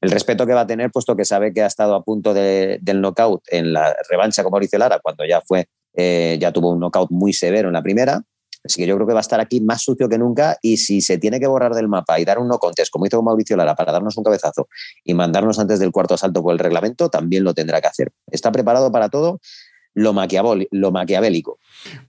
[0.00, 3.00] El respeto que va a tener, puesto que sabe que ha estado a punto del
[3.00, 7.10] knockout en la revancha con Mauricio Lara, cuando ya fue, eh, ya tuvo un knockout
[7.10, 8.22] muy severo en la primera.
[8.64, 11.02] Así que yo creo que va a estar aquí más sucio que nunca y si
[11.02, 13.58] se tiene que borrar del mapa y dar un no contest, como hizo con Mauricio
[13.58, 14.68] Lara, para darnos un cabezazo
[15.04, 18.12] y mandarnos antes del cuarto asalto por el reglamento, también lo tendrá que hacer.
[18.30, 19.40] Está preparado para todo
[19.94, 20.14] lo,
[20.70, 21.58] lo maquiavélico.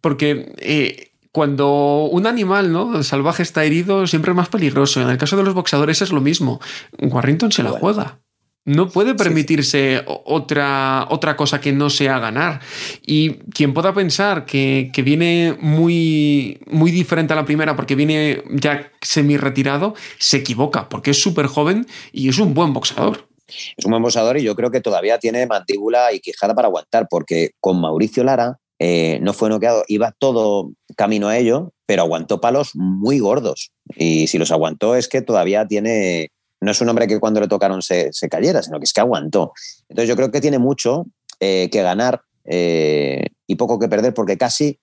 [0.02, 3.04] Porque eh, cuando un animal ¿no?
[3.04, 5.02] salvaje está herido, siempre es más peligroso.
[5.02, 6.62] En el caso de los boxeadores es lo mismo.
[7.00, 8.20] Warrington se la juega.
[8.64, 12.62] No puede permitirse otra, otra cosa que no sea ganar.
[13.06, 18.92] Y quien pueda pensar que, viene muy, muy diferente a la primera porque viene ya
[19.02, 23.28] semi-retirado, se equivoca, porque es súper joven y es un buen boxeador.
[23.48, 27.08] Es un buen boxeador y yo creo que todavía tiene mandíbula y quijada para aguantar,
[27.10, 32.42] porque con Mauricio Lara eh, no fue noqueado, iba todo camino a ello, pero aguantó
[32.42, 33.72] palos muy gordos.
[33.96, 37.48] Y si los aguantó es que todavía tiene, no es un hombre que cuando le
[37.48, 39.54] tocaron se, cayera, sino que es que aguantó.
[39.90, 41.06] Entonces yo creo que tiene mucho
[41.40, 44.80] eh, que ganar eh, y poco que perder, porque casi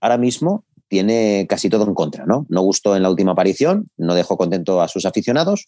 [0.00, 2.46] ahora mismo tiene casi todo en contra, ¿no?
[2.48, 5.66] No gustó en la última aparición, no dejó contento a sus aficionados,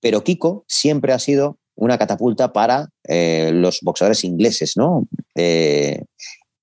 [0.00, 5.06] pero Kiko siempre ha sido una catapulta para eh, los boxeadores ingleses, ¿no?
[5.36, 6.02] Eh,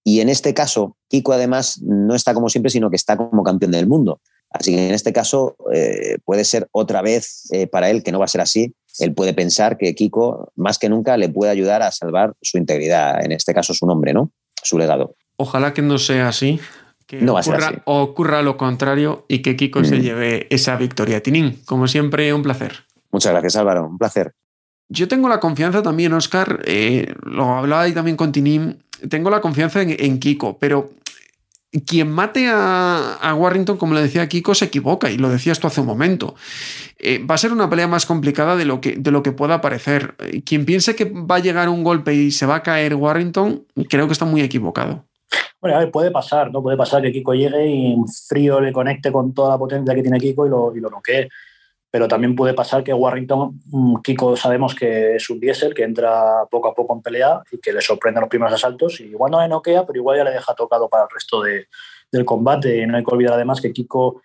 [0.03, 3.71] y en este caso, Kiko además no está como siempre, sino que está como campeón
[3.71, 4.19] del mundo.
[4.51, 8.25] Así que en este caso eh, puede ser otra vez para él, que no va
[8.25, 8.73] a ser así.
[8.99, 13.23] Él puede pensar que Kiko, más que nunca, le puede ayudar a salvar su integridad,
[13.23, 14.31] en este caso su nombre, ¿no?
[14.61, 15.15] Su legado.
[15.37, 16.59] Ojalá que no sea así.
[17.07, 20.01] Que no ocurra, ocurra lo contrario y que Kiko se mm.
[20.01, 21.21] lleve esa victoria.
[21.21, 22.85] Tinín, como siempre, un placer.
[23.11, 23.87] Muchas gracias, Álvaro.
[23.87, 24.33] Un placer.
[24.89, 28.75] Yo tengo la confianza también, Oscar, eh, lo hablaba ahí también con Tinim,
[29.09, 30.91] tengo la confianza en, Kiko, pero
[31.85, 35.81] quien mate a, Warrington, como le decía Kiko, se equivoca, y lo decías tú hace
[35.81, 36.35] un momento.
[36.99, 39.59] Eh, va a ser una pelea más complicada de lo, que, de lo que pueda
[39.59, 40.15] parecer.
[40.19, 43.65] Eh, quien piense que va a llegar un golpe y se va a caer Warrington,
[43.89, 45.05] creo que está muy equivocado.
[45.59, 46.61] Bueno, a puede pasar, ¿no?
[46.61, 50.03] Puede pasar que Kiko llegue y en frío le conecte con toda la potencia que
[50.03, 51.27] tiene Kiko y lo, y lo noquee
[51.95, 56.43] pero también puede pasar que Warrington, mm, Kiko sabemos que es un diésel, que entra
[56.51, 59.39] poco a poco en pelea y que le sorprende los primeros asaltos y igual no
[59.39, 62.81] le noquea, pero igual ya le deja tocado para el resto del combate.
[62.81, 64.21] Y no hay que olvidar además que Kiko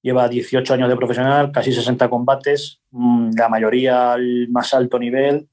[0.00, 5.48] lleva 18 años de profesional, casi 60 combates, mm, la mayoría al más alto nivel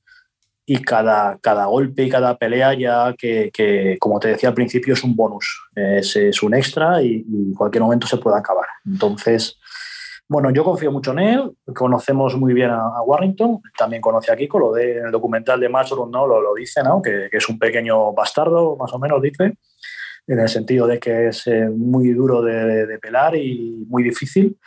[0.68, 5.04] y cada, cada golpe y cada pelea ya que, como te decía al principio, es
[5.04, 8.68] un bonus, es, es un extra y, y, en cualquier momento se puede acabar.
[8.86, 9.58] Entonces,
[10.28, 14.58] bueno, yo confío mucho en él, conocemos muy bien a, Warrington, también conoce a Kiko,
[14.58, 16.26] lo de, en el documental de Matchroom ¿no?
[16.26, 17.02] lo, lo dice, ¿no?
[17.02, 19.58] Que, es un pequeño bastardo, más o menos dice,
[20.28, 24.58] en el sentido de que es eh, muy duro de, pelar y muy difícil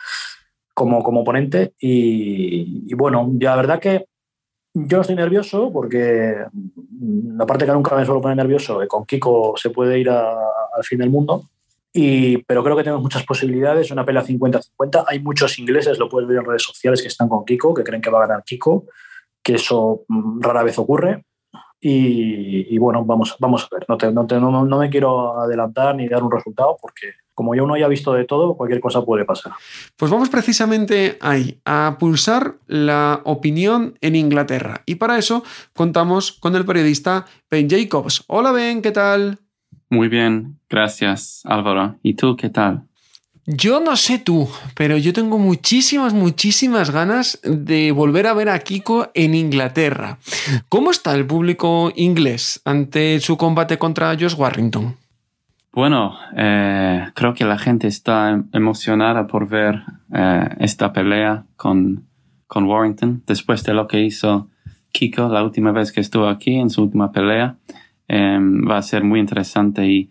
[0.73, 1.73] como, como oponente.
[1.79, 4.05] Y, bueno, ya la verdad que
[4.73, 9.55] yo estoy nervioso porque, mm, aparte que nunca me suelo poner nervioso, eh, con Kiko
[9.57, 11.49] se puede ir al fin del mundo
[12.47, 13.91] pero creo que tenemos muchas posibilidades.
[13.91, 15.05] Una pelea 50-50.
[15.07, 18.01] Hay muchos ingleses, lo puedes ver en redes sociales, que están con Kiko, que creen
[18.01, 18.85] que va a ganar Kiko,
[19.43, 21.25] que eso mm, rara vez ocurre.
[21.81, 23.85] Y, bueno, vamos, vamos a ver.
[23.87, 27.87] No, no, no, me quiero adelantar ni dar un resultado porque como yo no haya
[27.87, 29.53] visto de todo, cualquier cosa puede pasar.
[29.95, 34.81] Pues vamos precisamente ahí, a pulsar la opinión en Inglaterra.
[34.85, 35.41] Y para eso
[35.73, 38.25] contamos con el periodista Ben Jacobs.
[38.27, 39.39] Hola Ben, ¿qué tal?
[39.89, 41.95] Muy bien, gracias Álvaro.
[42.03, 42.83] ¿Y tú qué tal?
[43.51, 48.59] Yo no sé tú, pero yo tengo muchísimas, muchísimas ganas de volver a ver a
[48.59, 50.19] Kiko en Inglaterra.
[50.69, 54.95] ¿Cómo está el público inglés ante su combate contra Josh Warrington?
[55.71, 59.81] Bueno, eh, creo que la gente está emocionada por ver
[60.13, 62.05] eh, esta pelea con,
[62.45, 64.47] con Warrington después de lo que hizo
[64.91, 67.55] Kiko la última vez que estuvo aquí en su última pelea.
[68.11, 70.09] Em, va a ser muy interesante y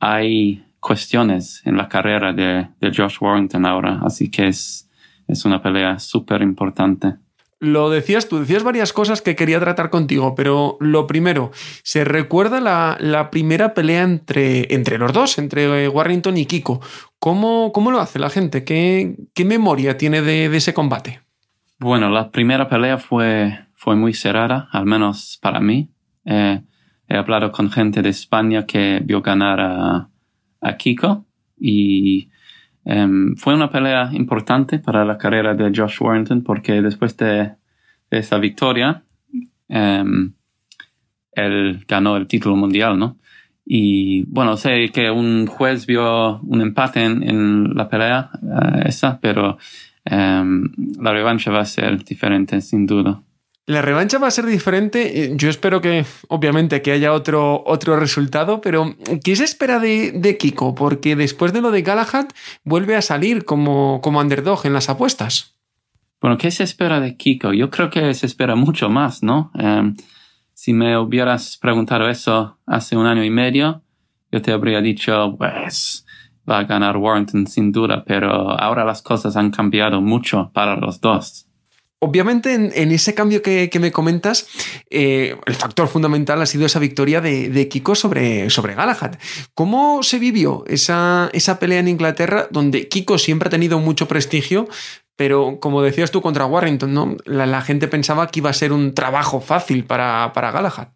[0.00, 4.88] hay cuestiones en la carrera de, Josh Warrington ahora, así que es,
[5.28, 7.16] es una pelea súper importante.
[7.60, 11.50] Lo decías tú, decías varias cosas que quería tratar contigo, pero lo primero,
[11.82, 16.80] ¿se recuerda la, primera pelea entre, entre, los dos, entre eh, Warrington y Kiko?
[17.18, 18.64] ¿Cómo, cómo lo hace la gente?
[18.64, 21.20] ¿Qué, qué memoria tiene de, ese combate?
[21.78, 25.90] Bueno, la primera pelea fue, fue muy cerrada, al menos para mí.
[26.24, 26.62] Eh,
[27.08, 30.08] he hablado con gente de España que vio ganar a,
[30.60, 31.24] a Kiko
[31.58, 32.28] y
[32.84, 37.54] em, fue una pelea importante para la carrera de Josh Warrington porque después de,
[38.10, 39.02] esa victoria
[39.68, 40.32] em,
[41.32, 43.18] él ganó el título mundial, ¿no?
[43.64, 49.58] Y bueno, sé que un juez vio un empate en, la pelea eh, esa, pero
[50.04, 53.20] em, la revancha va a ser diferente, sin duda.
[53.68, 55.24] La revancha va a ser diferente.
[55.24, 60.36] Eh, yo espero que, obviamente, que haya otro, otro resultado, pero ¿qué se espera de,
[60.38, 60.76] Kiko?
[60.76, 62.26] Porque después de lo de Galahad
[62.62, 65.56] vuelve a salir como, como underdog en las apuestas.
[66.20, 67.52] Bueno, ¿qué se espera de Kiko?
[67.52, 69.50] Yo creo que se espera mucho más, ¿no?
[69.58, 69.96] Em,
[70.54, 73.82] si me hubieras preguntado eso hace un año y medio,
[74.30, 76.06] yo te habría dicho, pues,
[76.48, 81.00] va a ganar Warrington sin duda, pero ahora las cosas han cambiado mucho para los
[81.00, 81.45] dos.
[81.98, 84.46] Obviamente, en, ese cambio que, me comentas,
[84.90, 89.16] eh, el factor fundamental ha sido esa victoria de, Kiko sobre, sobre Galahad.
[89.54, 94.68] ¿Cómo se vivió esa, esa, pelea en Inglaterra, donde Kiko siempre ha tenido mucho prestigio,
[95.16, 99.40] pero como decías tú contra Warrington, la, gente pensaba que iba a ser un trabajo
[99.40, 100.88] fácil para, para Galahad?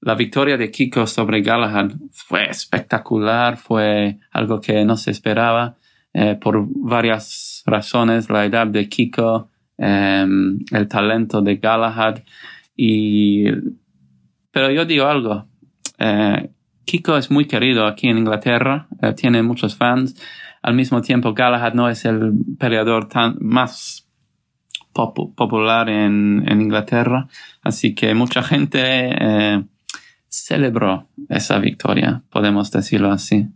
[0.00, 5.76] La victoria de Kiko sobre Galahad fue espectacular, fue algo que no se esperaba
[6.14, 8.30] eh, por varias razones.
[8.30, 9.51] La edad de Kiko
[9.82, 12.22] el talento de Galahad.
[12.76, 13.44] Y,
[14.50, 15.46] pero yo digo algo,
[15.98, 16.50] eh,
[16.84, 20.14] Kiko es muy querido aquí en Inglaterra, eh, tiene muchos fans.
[20.62, 24.08] Al mismo tiempo, Galahad no es el peleador tan, más
[24.92, 27.28] popular en, Inglaterra,
[27.62, 29.64] así que mucha gente eh,
[30.28, 33.48] celebró esa victoria, podemos decirlo así.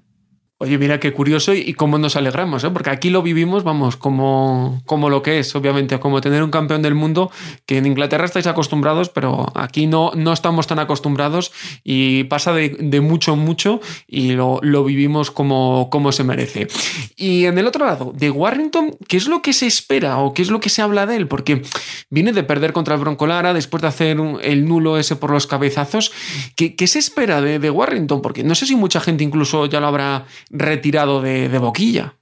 [0.58, 2.70] Oye, mira qué curioso y, cómo nos alegramos, ¿eh?
[2.70, 6.80] porque aquí lo vivimos, vamos, como, como lo que es, obviamente, como tener un campeón
[6.80, 7.30] del mundo,
[7.66, 11.52] que en Inglaterra estáis acostumbrados, pero aquí no, no estamos tan acostumbrados
[11.84, 16.68] y pasa de, de mucho, mucho y lo, lo, vivimos como, como se merece.
[17.16, 20.40] Y en el otro lado, de Warrington, ¿qué es lo que se espera o qué
[20.40, 21.28] es lo que se habla de él?
[21.28, 21.60] Porque
[22.08, 25.46] viene de perder contra el Bronco Lara, después de hacer el nulo ese por los
[25.46, 26.12] cabezazos.
[26.54, 28.22] ¿Qué, qué se espera de, de Warrington?
[28.22, 32.14] Porque no sé si mucha gente incluso ya lo habrá retirado de, boquilla.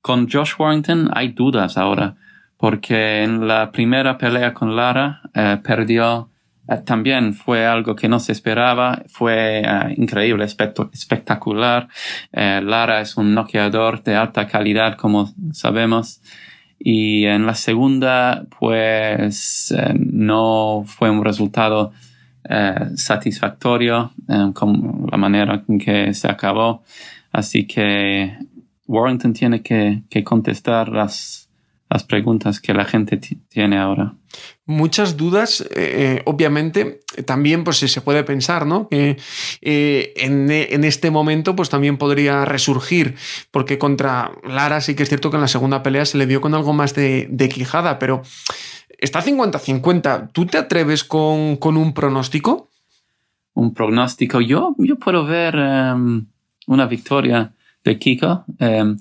[0.00, 2.16] Con Josh Warrington hay dudas ahora,
[2.56, 6.30] porque en la primera pelea con Lara eh, perdió
[6.68, 11.88] eh, también fue algo que no se esperaba, fue eh, increíble, espectacular.
[12.32, 16.20] Lara es un noqueador de alta calidad, como sabemos.
[16.78, 21.92] Y en la segunda, pues no fue un resultado
[22.94, 24.12] satisfactorio
[24.54, 26.84] con la manera en que se acabó.
[27.38, 28.36] Así que
[28.88, 31.48] Warrington tiene que, contestar las,
[31.88, 34.16] las, preguntas que la gente tiene ahora.
[34.66, 38.88] Muchas dudas, eh, eh, obviamente, también pues se puede pensar, ¿no?
[38.88, 39.18] Que
[39.60, 43.14] eh, en, este momento pues también podría resurgir,
[43.52, 46.40] porque contra Lara sí que es cierto que en la segunda pelea se le dio
[46.40, 48.22] con algo más de, quijada, pero
[48.98, 50.30] está 50-50.
[50.32, 52.68] ¿Tú te atreves con, un pronóstico?
[53.54, 55.54] Un pronóstico, yo, yo puedo ver...
[55.54, 56.26] Em,
[56.68, 57.52] una victoria
[57.84, 58.98] de Kiko, em,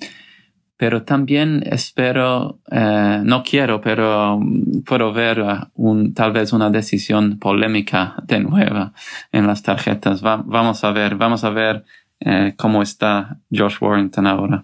[0.77, 4.39] pero también espero, eh, no quiero, pero
[4.85, 5.43] puedo ver
[5.75, 8.91] un, tal vez una decisión polémica de nuevo
[9.31, 10.21] en las tarjetas.
[10.21, 11.83] vamos a ver, vamos a ver
[12.19, 14.63] eh, cómo está Josh Warrington ahora.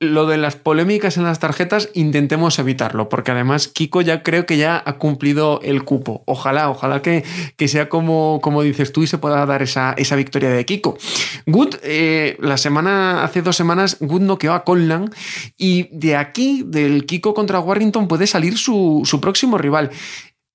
[0.00, 4.56] Lo de las polémicas en las tarjetas intentemos evitarlo, porque además Kiko ya creo que
[4.56, 6.22] ya ha cumplido el cupo.
[6.24, 7.22] Ojalá, ojalá que,
[7.58, 10.96] que sea como, como dices tú y se pueda dar esa, esa victoria de Kiko.
[11.44, 15.10] Good, eh, la semana, hace dos semanas, Good noqueó a Conlan
[15.58, 19.90] y de aquí, del Kiko contra Warrington, puede salir su, su próximo rival.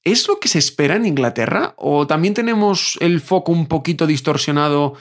[0.04, 1.76] ¿Es lo que se espera en Inglaterra?
[1.78, 4.96] ¿O también tenemos el foco un poquito distorsionado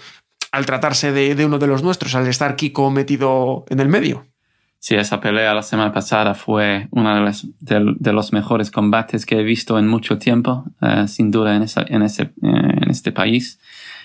[0.53, 4.27] al tratarse de, de uno de los nuestros, al estar Kiko metido en el medio?
[4.85, 9.41] Sí, esa pelea la semana pasada fue uno de los, de, los mejores combates que
[9.41, 13.59] he visto en mucho tiempo, uh, sin duda, en, ese, uh, en este país.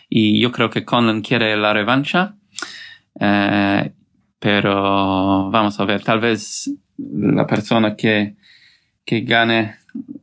[0.07, 2.35] Y yo creo que Conlan quiere la revancha,
[3.15, 3.89] uh,
[4.39, 8.37] pero vamos a ver, tal vez la persona que,
[9.03, 9.75] que gane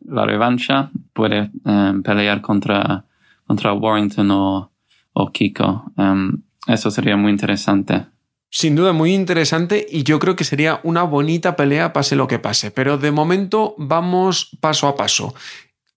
[0.07, 3.05] la revancha puede um, pelear contra,
[3.47, 4.73] contra Warrington o,
[5.13, 5.93] o Kiko.
[5.99, 8.07] Um, eso sería muy interesante.
[8.51, 12.39] Sin duda muy interesante y yo creo que sería una bonita pelea pase lo que
[12.39, 15.35] pase, pero de momento vamos paso a paso.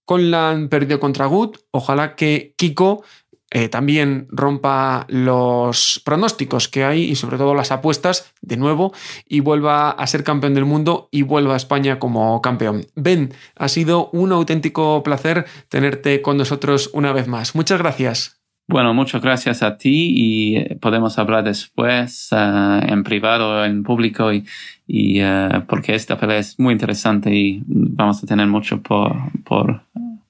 [0.04, 3.04] Conlan perdió contra Good, ojalá que Kiko
[3.52, 8.92] eh, también rompa los pronósticos que hay y sobre todo las apuestas de nuevo
[9.26, 12.86] y vuelva a ser campeón del mundo y vuelva a España como campeón.
[12.94, 17.56] Ben, ha sido un auténtico placer tenerte con nosotros una vez más.
[17.56, 18.39] Muchas gracias.
[18.70, 24.32] Bueno, muchas gracias a ti y eh, podemos hablar después uh, en privado, en público,
[24.32, 24.46] y,
[24.86, 29.82] y uh, porque esta pelea es muy interesante y vamos a tener mucho por, por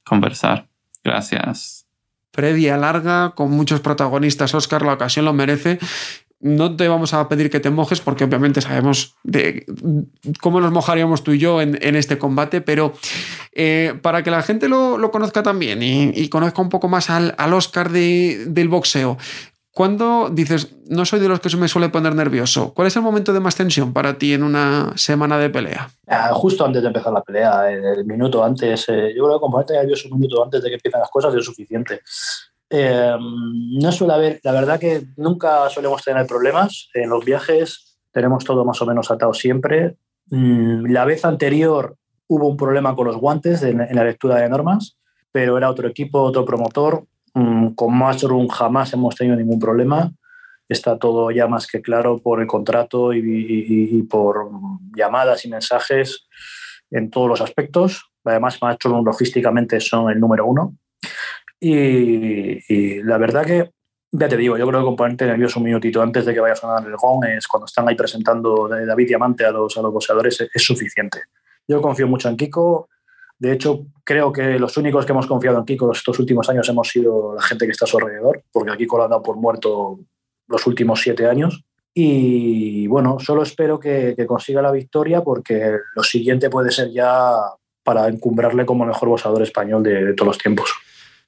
[0.05, 0.66] conversar.
[1.05, 1.87] Gracias.
[2.31, 5.79] Previa larga, con muchos protagonistas, Oscar, la ocasión lo merece
[6.40, 9.66] no te vamos a pedir que te mojes porque obviamente sabemos de
[10.40, 12.94] cómo nos mojaríamos tú y yo en, en este combate, pero
[13.53, 17.35] eh, para que la gente lo, lo conozca también y, conozca un poco más al,
[17.37, 19.18] al Oscar de, del boxeo,
[19.72, 23.03] cuando dices, no soy de los que se me suele poner nervioso, ¿cuál es el
[23.03, 25.90] momento de más tensión para ti en una semana de pelea?
[26.09, 29.74] Ah, justo antes de empezar la pelea, el minuto antes, eh, yo creo que componerte
[29.74, 32.00] nervioso un minuto antes de que empiecen las cosas es suficiente.
[32.72, 36.88] Eh, no suele haber, la verdad que nunca solemos tener problemas.
[36.94, 39.96] En los viajes tenemos todo más o menos atado siempre.
[40.26, 41.96] Mm, la vez anterior
[42.28, 44.96] hubo un problema con los guantes en, la lectura de normas,
[45.33, 47.04] pero era otro equipo, otro promotor.
[47.35, 50.12] Mm, con Matchroom jamás hemos tenido ningún problema.
[50.68, 54.48] Está todo ya más que claro por el contrato y, y, y por
[54.96, 56.28] llamadas y mensajes
[56.92, 58.04] en todos los aspectos.
[58.24, 60.76] Además, Matchroom logísticamente son el número uno
[61.61, 63.70] y, la verdad que,
[64.12, 66.57] ya te digo, yo creo que componente nervioso un minutito antes de que vaya a
[66.57, 70.49] sonar el gong es cuando están ahí presentando David Diamante a los, a los boxeadores
[70.53, 71.23] es, suficiente.
[71.68, 72.88] Yo confío mucho en Kiko.
[73.38, 76.88] De hecho, creo que los únicos que hemos confiado en Kiko estos últimos años hemos
[76.88, 79.37] sido la gente que está a su alrededor, porque a Kiko lo han dado por
[79.37, 80.01] muerto
[80.49, 81.64] los últimos siete años.
[81.94, 87.33] Y bueno, solo espero que, consiga la victoria porque lo siguiente puede ser ya
[87.83, 90.70] para encumbrarle como el mejor boxeador español de todos los tiempos.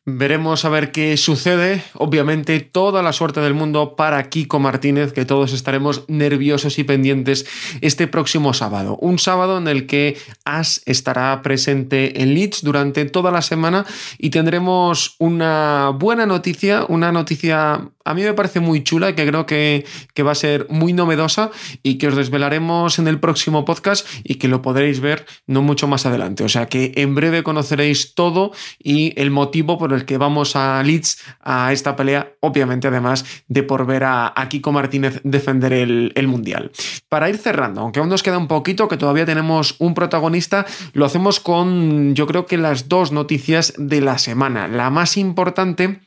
[0.04, 1.84] Veremos a ver qué sucede.
[1.94, 7.46] Obviamente, toda la suerte del mundo para Kiko Martínez, que todos estaremos nerviosos y pendientes
[7.82, 8.96] este próximo sábado.
[8.96, 13.86] Un sábado en el que As estará presente en Leeds durante toda la semana
[14.18, 19.46] y tendremos una buena noticia, una noticia a mí me parece muy chula que creo
[19.46, 19.84] que,
[20.14, 21.50] que, va a ser muy novedosa
[21.82, 25.86] y que os desvelaremos en el próximo podcast y que lo podréis ver no mucho
[25.86, 26.44] más adelante.
[26.44, 30.82] O sea que en breve conoceréis todo y el motivo por el que vamos a
[30.82, 36.70] Leeds a esta pelea, obviamente además de por ver a, Kiko Martínez defender el, Mundial.
[37.08, 41.04] Para ir cerrando, aunque aún nos queda un poquito, que todavía tenemos un protagonista, lo
[41.04, 44.68] hacemos con yo creo que las dos noticias de la semana.
[44.68, 46.00] La más importante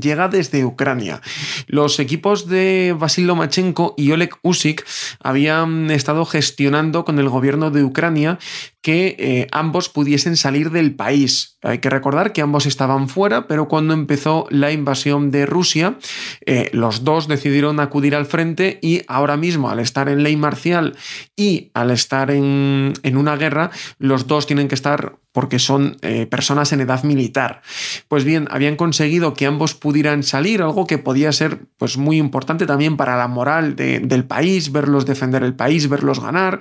[0.00, 1.20] llega desde Ucrania.
[1.66, 4.84] Los equipos de Vasil Lomachenko y Oleg Usyk
[5.20, 8.38] habían estado gestionando con el gobierno de Ucrania
[8.84, 11.56] que eh, ambos pudiesen salir del país.
[11.62, 15.96] Hay que recordar que ambos estaban fuera, pero cuando empezó la invasión de Rusia,
[16.44, 20.98] eh, los dos decidieron acudir al frente y ahora mismo, al estar en ley marcial
[21.34, 26.26] y al estar en, en una guerra, los dos tienen que estar porque son eh,
[26.26, 27.60] personas en edad militar.
[28.06, 32.66] Pues bien, habían conseguido que ambos pudieran salir, algo que podía ser pues, muy importante
[32.66, 36.60] también para la moral de, del país, verlos defender el país, verlos ganar,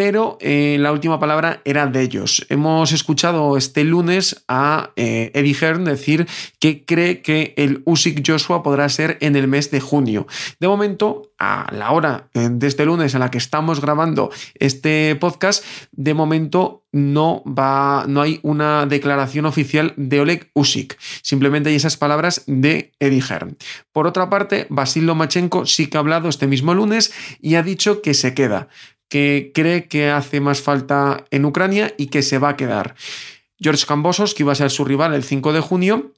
[0.00, 2.46] pero eh, la última palabra era de ellos.
[2.48, 6.26] Hemos escuchado este lunes a eh, Eddie decir
[6.58, 10.26] que cree que el Usyk Joshua podrá ser en el mes de junio.
[10.58, 15.16] De momento, a la hora eh, de este lunes en la que estamos grabando este
[15.16, 20.98] podcast, de momento no va, no hay una declaración oficial de Oleg Usyk.
[21.22, 23.58] Simplemente hay esas palabras de Eddie Hearn.
[23.92, 28.02] Por otra parte, Basil Lomachenko sí que ha hablado este mismo lunes y ha dicho
[28.02, 28.68] que se queda,
[29.10, 32.94] que cree que hace más falta en Ucrania y que se va a quedar.
[33.58, 36.12] George Cambosos, que iba a ser su rival el 5 de junio,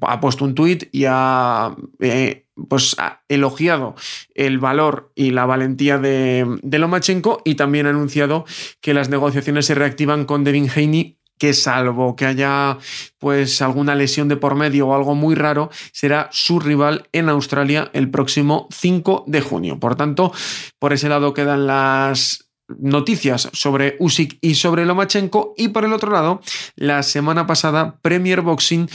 [0.00, 3.96] ha puesto un tuit y ha, eh, pues, ha elogiado
[4.34, 8.44] el valor y la valentía de, de, Lomachenko y también ha anunciado
[8.80, 12.78] que las negociaciones se reactivan con Devin Haney que salvo que haya
[13.18, 17.90] pues alguna lesión de por medio o algo muy raro, será su rival en Australia
[17.92, 19.80] el próximo 5 de junio.
[19.80, 20.32] Por tanto,
[20.78, 26.10] por ese lado quedan las noticias sobre Usyk y sobre Lomachenko y por el otro
[26.10, 26.40] lado,
[26.76, 28.88] la semana pasada Premier Boxing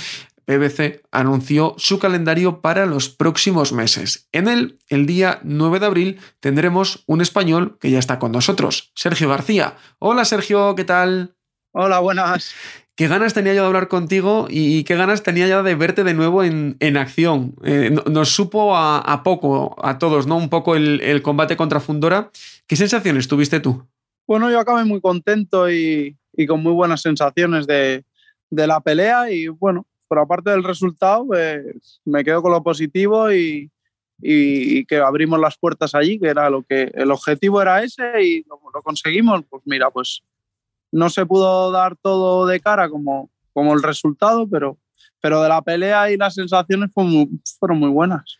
[0.47, 4.29] PBC anunció su calendario para los próximos meses.
[4.31, 8.91] En él, el día 9 de abril, tendremos un español que ya está con nosotros,
[8.95, 9.75] Sergio García.
[9.99, 11.36] Hola Sergio, ¿qué tal?
[11.80, 12.55] Hola, buenas.
[12.95, 16.15] Qué ganas tenía yo de hablar contigo y qué ganas tenía ya de verte de
[16.15, 17.53] nuevo en, en acción.
[17.63, 20.38] Eh, nos supo a, a, poco, a todos, ¿no?
[20.38, 22.32] Un poco el, el, combate contra Fundora.
[22.65, 23.86] ¿Qué sensaciones tuviste tú?
[24.25, 28.03] Bueno, yo acabé muy contento y, y con muy buenas sensaciones de,
[28.49, 33.32] de la pelea y bueno, por aparte del resultado, pues, me quedo con lo positivo
[33.32, 33.69] y,
[34.19, 38.43] y, que abrimos las puertas allí, que era lo que el objetivo era ese y
[38.49, 39.43] lo, lo, conseguimos.
[39.47, 40.23] Pues mira, pues
[40.91, 44.77] no se pudo dar todo de cara como, como el resultado, pero,
[45.21, 47.29] pero de la pelea y las sensaciones fueron muy,
[47.59, 48.38] fueron muy buenas.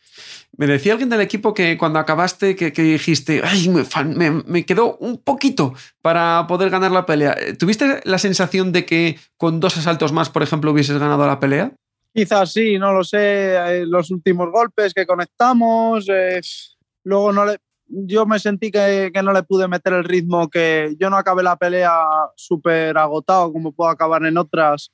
[0.56, 4.66] Me decía alguien del equipo que cuando acabaste que, que dijiste, ay, me, me, me,
[4.66, 7.36] quedó un poquito para poder ganar la pelea.
[7.60, 11.74] ¿Tuviste la sensación de que con dos asaltos más, por ejemplo, hubieses ganado la pelea?
[12.14, 13.56] Quizás sí, no lo sé.
[13.56, 16.42] Eh, los últimos golpes que conectamos, eh,
[17.04, 17.58] luego no le,
[17.90, 21.44] yo me sentí que, que, no le pude meter el ritmo, que yo no acabé
[21.44, 21.94] la pelea
[22.36, 24.92] súper agotado como puedo acabar en otras,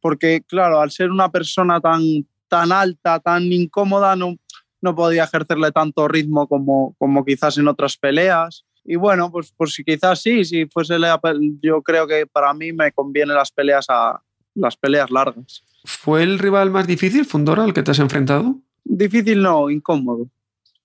[0.00, 2.02] porque claro, al ser una persona tan,
[2.48, 4.36] tan alta, tan incómoda, no,
[4.80, 8.64] no podía ejercerle tanto ritmo como, como quizás en otras peleas.
[8.84, 11.20] Y bueno, pues, pues quizás sí, si fuese la,
[11.62, 14.20] yo creo que para mí me conviene las peleas a
[14.54, 15.64] las peleas largas.
[15.84, 18.56] ¿Fue el rival más difícil, Fundora, al que te has enfrentado?
[18.84, 20.28] Difícil no, incómodo.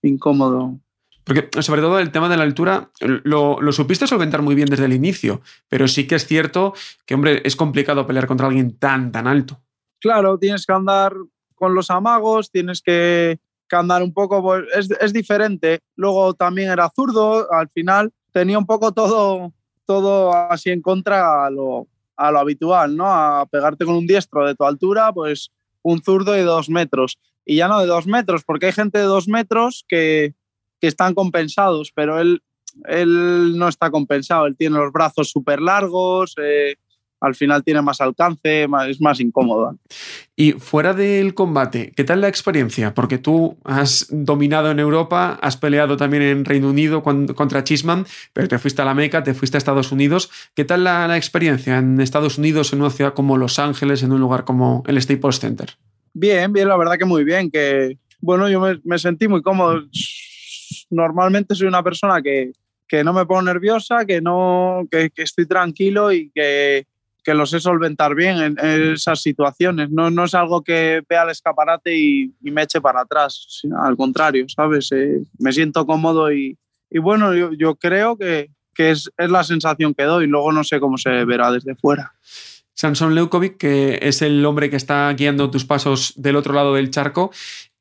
[0.01, 0.79] Incómodo.
[1.27, 4.85] Porque sobre todo el tema de la altura lo, lo, supiste solventar muy bien desde
[4.85, 6.73] el inicio, pero sí que es cierto
[7.05, 9.59] que, hombre, es complicado pelear contra alguien tan, tan alto.
[9.99, 11.13] Claro, tienes que andar
[11.53, 15.81] con los amagos, tienes que, que andar un poco, pues, es, es, diferente.
[15.97, 19.51] Luego también era zurdo, al final tenía un poco todo,
[19.85, 23.05] todo así en contra a lo, a lo habitual, ¿no?
[23.05, 25.51] A pegarte con un diestro de tu altura, pues
[25.81, 27.19] un zurdo de dos metros.
[27.43, 30.33] Y ya no de dos metros, porque hay gente de dos metros que,
[30.79, 32.41] que están compensados, pero él,
[32.85, 34.45] él no está compensado.
[34.45, 36.75] Él tiene los brazos súper largos, eh,
[37.19, 39.75] al final tiene más alcance, más, es más incómodo.
[40.35, 42.93] Y fuera del combate, ¿qué tal la experiencia?
[42.93, 48.47] Porque tú has dominado en Europa, has peleado también en Reino Unido contra Chisman, pero
[48.47, 50.29] te fuiste a la Meca, te fuiste a Estados Unidos.
[50.53, 54.11] ¿Qué tal la, la experiencia en Estados Unidos, en una ciudad como Los Ángeles, en
[54.11, 55.71] un lugar como el Staples Center?
[56.13, 57.49] Bien, bien, la verdad que muy bien.
[57.49, 59.83] Que bueno, yo me, me sentí muy cómodo
[60.89, 62.51] normalmente soy una persona que,
[62.87, 66.85] que no me pongo nerviosa, que, no, que, estoy tranquilo y que,
[67.23, 68.57] que, lo sé solventar bien en,
[68.93, 69.89] esas situaciones.
[69.89, 74.45] No, no, es algo que vea el escaparate y, me eche para atrás, al contrario,
[74.47, 74.91] ¿sabes?
[74.91, 76.57] Eh, me siento cómodo y,
[76.89, 80.27] y bueno, yo, yo, creo que, que es, es, la sensación que doy.
[80.27, 82.13] Luego no sé cómo se verá desde fuera.
[82.73, 86.91] Samson Leukovic, que es el hombre que está guiando tus pasos del otro lado del
[86.91, 87.31] charco,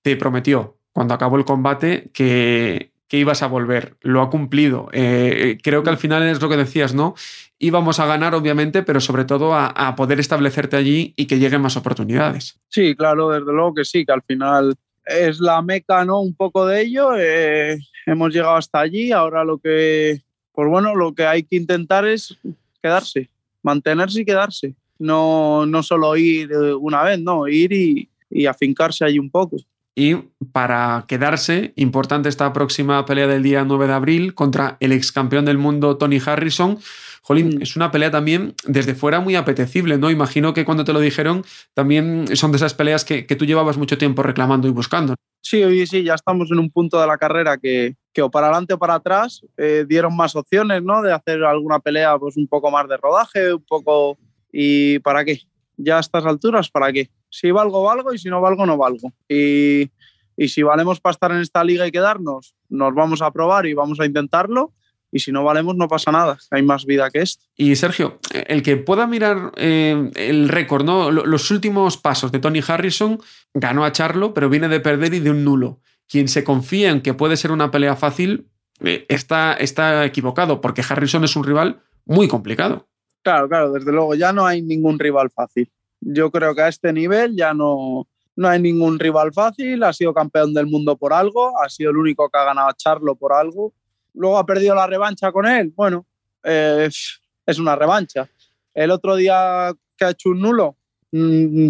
[0.00, 3.96] te prometió cuando acabó el combate que, que ibas a volver.
[4.00, 4.88] Lo ha cumplido.
[4.92, 7.14] Eh, creo que al final es lo que decías, ¿no?
[7.58, 11.76] Íbamos a ganar, obviamente, pero sobre todo a, poder establecerte allí y que lleguen más
[11.76, 12.60] oportunidades.
[12.68, 14.74] Sí, claro, desde luego que sí, que al final
[15.06, 16.20] es la meca, ¿no?
[16.20, 17.16] Un poco de ello.
[17.16, 19.12] Eh, hemos llegado hasta allí.
[19.12, 20.20] Ahora lo que,
[20.52, 22.36] pues bueno, lo que hay que intentar es
[22.82, 23.30] quedarse,
[23.62, 24.74] mantenerse y quedarse.
[24.98, 28.08] No, no solo ir una vez, no, ir y,
[28.46, 29.56] afincarse ahí un poco.
[29.98, 30.16] Y
[30.52, 35.46] para quedarse, importante esta próxima pelea del día 9 de abril contra el ex campeón
[35.46, 36.78] del mundo Tony Harrison.
[37.22, 37.62] Jolín, mm.
[37.62, 40.10] es una pelea también desde fuera muy apetecible, ¿no?
[40.10, 43.78] Imagino que cuando te lo dijeron también son de esas peleas que, que tú llevabas
[43.78, 45.14] mucho tiempo reclamando y buscando.
[45.40, 48.48] Sí, hoy sí, ya estamos en un punto de la carrera que, que o para
[48.48, 51.00] adelante o para atrás eh, dieron más opciones, ¿no?
[51.00, 54.18] De hacer alguna pelea pues un poco más de rodaje, un poco...
[54.52, 55.40] ¿Y para qué?
[55.76, 57.10] Ya a estas alturas, ¿para qué?
[57.36, 59.12] Si valgo, valgo y si no valgo, no valgo.
[59.28, 59.90] Y,
[60.36, 63.74] Y si valemos para estar en esta liga y quedarnos, nos vamos a probar y
[63.74, 64.72] vamos a intentarlo.
[65.10, 66.36] Y si no valemos, no pasa nada.
[66.50, 67.44] Hay más vida que esto.
[67.56, 71.10] Y Sergio, el que pueda mirar eh, el récord, ¿no?
[71.10, 73.18] Los últimos pasos de Tony Harrison,
[73.54, 75.80] ganó a Charlo, pero viene de perder y de un nulo.
[76.06, 80.84] Quien se confía en que puede ser una pelea fácil eh, está, está equivocado, porque
[80.86, 82.88] Harrison es un rival muy complicado.
[83.22, 85.70] Claro, claro, desde luego ya no hay ningún rival fácil.
[86.00, 90.12] Yo creo que a este nivel ya no, no hay ningún rival fácil, ha sido
[90.12, 93.32] campeón del mundo por algo, ha sido el único que ha ganado a Charlo por
[93.32, 93.72] algo.
[94.14, 96.06] Luego ha perdido la revancha con él, bueno,
[96.42, 98.28] es una revancha.
[98.74, 100.76] El otro día que ha hecho un nulo,
[101.12, 101.68] mm,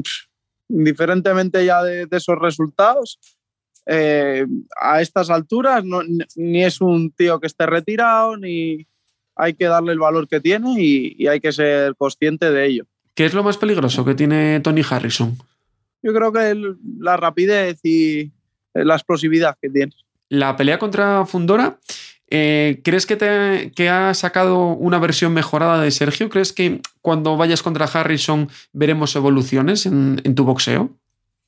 [0.68, 3.18] indiferentemente ya de, esos resultados,
[3.87, 4.45] eh,
[4.81, 6.01] a estas alturas no,
[6.35, 8.87] ni es un tío que esté retirado, ni
[9.37, 12.87] hay que darle el valor que tiene y hay que ser consciente de ello.
[13.16, 15.38] ¿Qué es lo más peligroso que tiene Tony Harrison?
[16.02, 16.54] Yo creo que
[17.00, 18.30] la rapidez y
[18.74, 19.92] la explosividad que tiene.
[20.28, 21.78] La pelea contra Fundora,
[22.28, 26.28] eh, ¿crees que, te, que ha sacado una versión mejorada de Sergio?
[26.28, 30.90] ¿Crees que cuando vayas contra Harrison veremos evoluciones en, tu boxeo?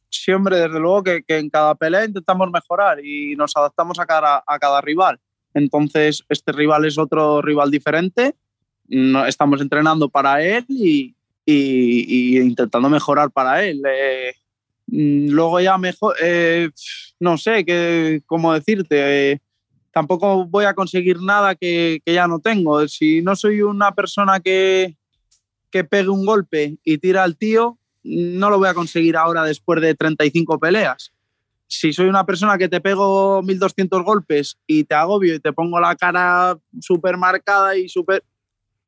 [0.08, 4.42] Sí, hombre, desde luego que, en cada pelea intentamos mejorar y nos adaptamos a cada,
[4.46, 5.20] a cada rival.
[5.52, 8.36] Entonces, este rival es otro rival diferente.
[8.86, 11.14] No, estamos entrenando para él y,
[11.50, 13.82] y, intentando mejorar para él.
[13.88, 14.34] Eh,
[14.86, 16.70] mm, luego ya mejor, eh,
[17.20, 19.40] no sé qué, cómo decirte, eh,
[19.92, 22.86] tampoco voy a conseguir nada que, que, ya no tengo.
[22.88, 24.96] Si no soy una persona que,
[25.70, 29.80] que pegue un golpe y tira al tío, no lo voy a conseguir ahora después
[29.80, 31.12] de 35 peleas.
[31.66, 35.78] Si soy una persona que te pego 1200 golpes y te agobio y te pongo
[35.80, 38.24] la cara súper marcada y súper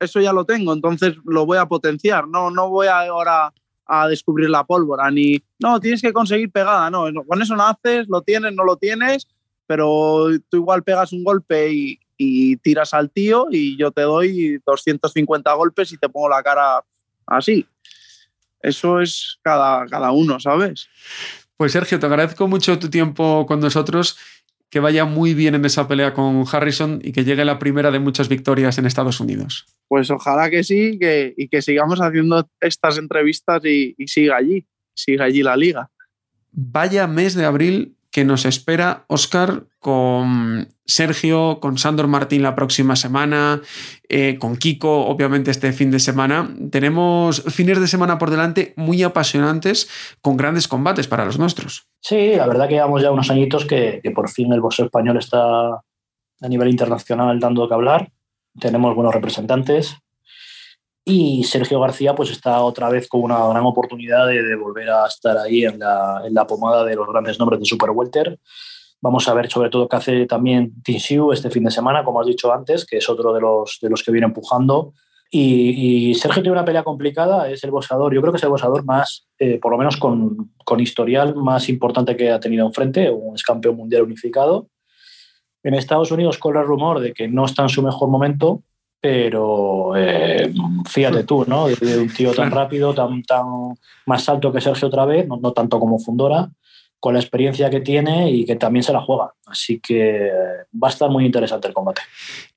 [0.01, 3.53] eso ya lo tengo, entonces lo voy a potenciar, no, no voy ahora
[3.87, 8.23] a descubrir la pólvora, ni, no, tienes que conseguir pegada, no, con eso naces, lo
[8.23, 9.29] tienes, no lo tienes,
[9.67, 11.99] pero tú igual pegas un golpe y,
[12.63, 16.85] tiras al tío y yo te doy 250 golpes y te pongo la cara
[17.27, 17.67] así.
[18.61, 20.87] Eso es cada, cada uno, ¿sabes?
[21.57, 24.19] Pues Sergio, te agradezco mucho tu tiempo con nosotros
[24.71, 27.99] que vaya muy bien en esa pelea con Harrison y que llegue la primera de
[27.99, 29.67] muchas victorias en Estados Unidos.
[29.89, 30.99] Pues ojalá que sí
[31.37, 34.65] y que sigamos haciendo estas entrevistas y, y siga allí,
[34.95, 35.91] siga allí la liga.
[36.53, 42.97] Vaya mes de abril que nos espera Oscar con Sergio, con Sandor Martín la próxima
[42.97, 43.63] semana,
[44.09, 46.51] eh, con Kiko, obviamente este fin de semana.
[46.71, 49.89] Tenemos fines de semana por delante muy apasionantes,
[50.21, 51.89] con grandes combates para los nuestros.
[52.01, 55.69] Sí, la verdad que llevamos ya unos añitos que, por fin el boxeo español está
[55.73, 58.11] a nivel internacional dando que hablar.
[58.59, 59.97] Tenemos buenos representantes.
[61.05, 65.37] Y Sergio García pues está otra vez con una gran oportunidad de, volver a estar
[65.39, 68.39] ahí en la, en la, pomada de los grandes nombres de Super Welter.
[69.01, 72.27] Vamos a ver sobre todo qué hace también Tinsiu este fin de semana, como has
[72.27, 74.93] dicho antes, que es otro de los, de los que viene empujando.
[75.33, 78.85] Y, Sergio tiene una pelea complicada, es el boxeador, yo creo que es el boxeador
[78.85, 83.35] más, eh, por lo menos con, con, historial más importante que ha tenido enfrente, un
[83.35, 84.69] ex campeón mundial unificado.
[85.63, 88.65] En Estados Unidos corre el rumor de que no está en su mejor momento,
[89.01, 90.53] pero eh,
[90.89, 91.69] fíjate tú, ¿no?
[91.69, 93.47] De, un tío tan rápido, tan, tan
[94.07, 96.51] más alto que Sergio otra vez, no, no, tanto como Fundora,
[96.99, 99.33] con la experiencia que tiene y que también se la juega.
[99.47, 100.31] Así que
[100.73, 102.03] va a estar muy interesante el combate.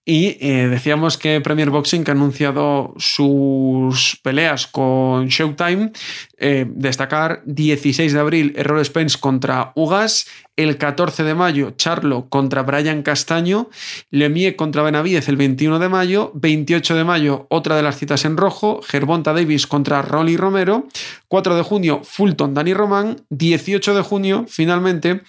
[0.06, 5.94] Y eh, decíamos que Premier Boxing ha anunciado sus peleas con Showtime.
[6.38, 10.28] Eh, destacar 16 de abril Errol Spence contra Ugas,
[10.58, 13.70] el 14 de mayo Charlo contra Brian Castaño,
[14.12, 18.36] Lemie contra Benavides el 21 de mayo, 28 de mayo otra de las citas en
[18.36, 20.88] rojo, Gervonta Davis contra Rolly Romero,
[21.30, 25.22] 4 de junio Fulton Dani Román, 18 de junio finalmente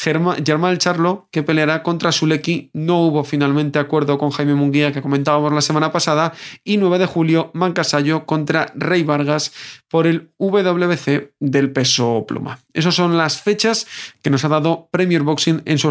[0.00, 2.70] Germán Charlo, que peleará contra Suleki.
[2.72, 6.32] No hubo finalmente acuerdo con Jaime Munguía, que comentábamos la semana pasada.
[6.62, 9.52] Y 9 de julio, Mancasayo contra Rey Vargas
[9.88, 12.60] por el WBC del peso pluma.
[12.72, 13.88] Esas son las fechas
[14.22, 15.88] que nos ha dado Premier Boxing en su,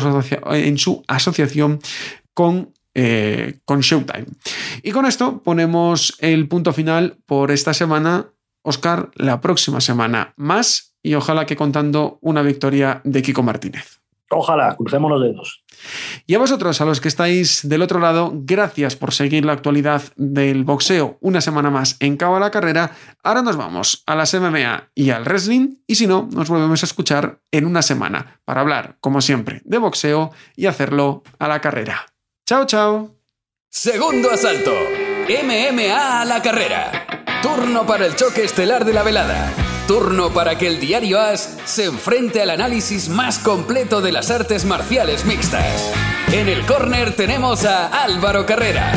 [0.51, 1.79] en su asociación
[2.33, 4.25] con eh, con Showtime.
[4.83, 8.31] Y con esto ponemos el punto final por esta semana.
[8.63, 13.96] Oscar, la próxima semana más y ojalá que contando una victoria de Kiko Martínez.
[14.29, 15.63] Ojalá, crucemos los dedos.
[16.25, 20.01] Y a vosotros, a los que estáis del otro lado, gracias por seguir la actualidad
[20.17, 22.91] del boxeo una semana más en Cabo a la Carrera.
[23.23, 26.85] Ahora nos vamos a las MMA y al wrestling y si no, nos volvemos a
[26.85, 32.07] escuchar en una semana para hablar, como siempre, de boxeo y hacerlo a la carrera.
[32.45, 33.15] Chao, chao.
[33.69, 34.73] Segundo asalto.
[35.29, 37.05] MMA a la carrera.
[37.41, 39.66] Turno para el choque estelar de la velada.
[39.87, 44.65] Turno para que el diario As se enfrente al análisis más completo de las artes
[44.65, 45.93] marciales mixtas.
[46.33, 48.91] En el córner tenemos a Álvaro Carrera.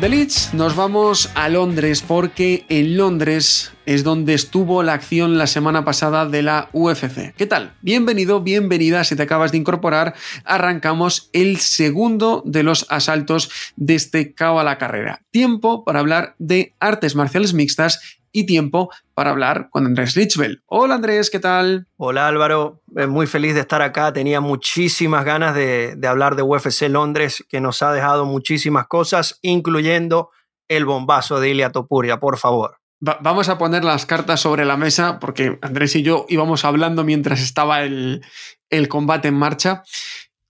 [0.00, 5.48] De Leeds nos vamos a Londres porque en Londres es donde estuvo la acción la
[5.48, 7.34] semana pasada de la UFC.
[7.36, 7.74] ¿Qué tal?
[7.82, 10.14] Bienvenido, bienvenida si te acabas de incorporar.
[10.44, 15.22] Arrancamos el segundo de los asaltos de este cabo a la carrera.
[15.32, 20.62] Tiempo para hablar de artes marciales mixtas y tiempo para hablar con Andrés Lichbel.
[20.66, 21.88] Hola Andrés, ¿qué tal?
[21.96, 24.12] Hola Álvaro, eh, muy feliz de estar acá.
[24.12, 30.30] Tenía muchísimas ganas de, hablar de UFC Londres, que nos ha dejado muchísimas cosas, incluyendo
[30.68, 32.79] el bombazo de Ilia Topuria, por favor.
[33.00, 37.40] Vamos a poner las cartas sobre la mesa porque Andrés y yo íbamos hablando mientras
[37.40, 38.22] estaba el,
[38.68, 39.82] el combate en marcha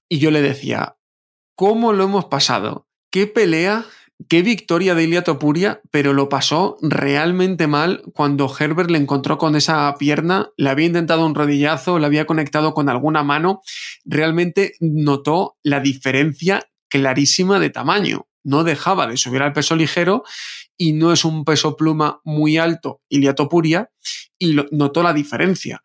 [0.09, 0.97] y yo le decía,
[1.55, 2.89] ¿cómo lo hemos pasado?
[3.11, 3.87] ¿Qué pelea
[4.29, 9.57] Qué victoria de Ilia Topuria, pero lo pasó realmente mal cuando Herbert le encontró con
[9.57, 13.63] esa pierna, le había intentado un rodillazo, le había conectado con alguna mano,
[14.05, 18.27] realmente notó la diferencia clarísima de tamaño.
[18.43, 20.25] No dejaba de subir al peso ligero
[20.81, 23.91] y no es un peso pluma muy alto Ilia Topuria
[24.39, 25.83] y notó la diferencia.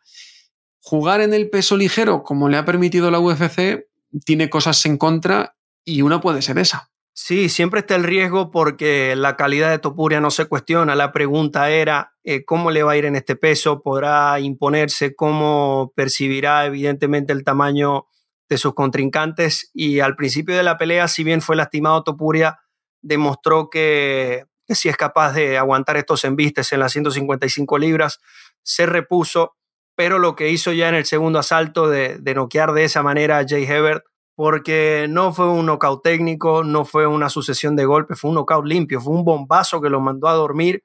[0.80, 3.88] Jugar en el peso ligero como le ha permitido la UFC
[4.24, 6.92] tiene cosas en contra y una puede ser esa.
[7.12, 10.96] Sí, siempre está el riesgo porque la calidad de Topuria no se cuestiona.
[10.96, 15.92] La pregunta era eh, cómo le va a ir en este peso, podrá imponerse, cómo
[15.94, 18.06] percibirá evidentemente el tamaño
[18.48, 19.72] de sus contrincantes.
[19.74, 22.60] Y al principio de la pelea, si bien fue lastimado Topuria,
[23.02, 28.20] demostró que, si es capaz de aguantar estos embistes en las 155 libras,
[28.64, 29.56] se repuso,
[29.96, 33.38] pero lo que hizo ya en el segundo asalto de, de noquear de esa manera
[33.38, 34.04] a Jay Hebert
[34.36, 38.66] porque no fue un knockout técnico, no fue una sucesión de golpes, fue un knockout
[38.66, 40.84] limpio, fue un bombazo que lo mandó a dormir,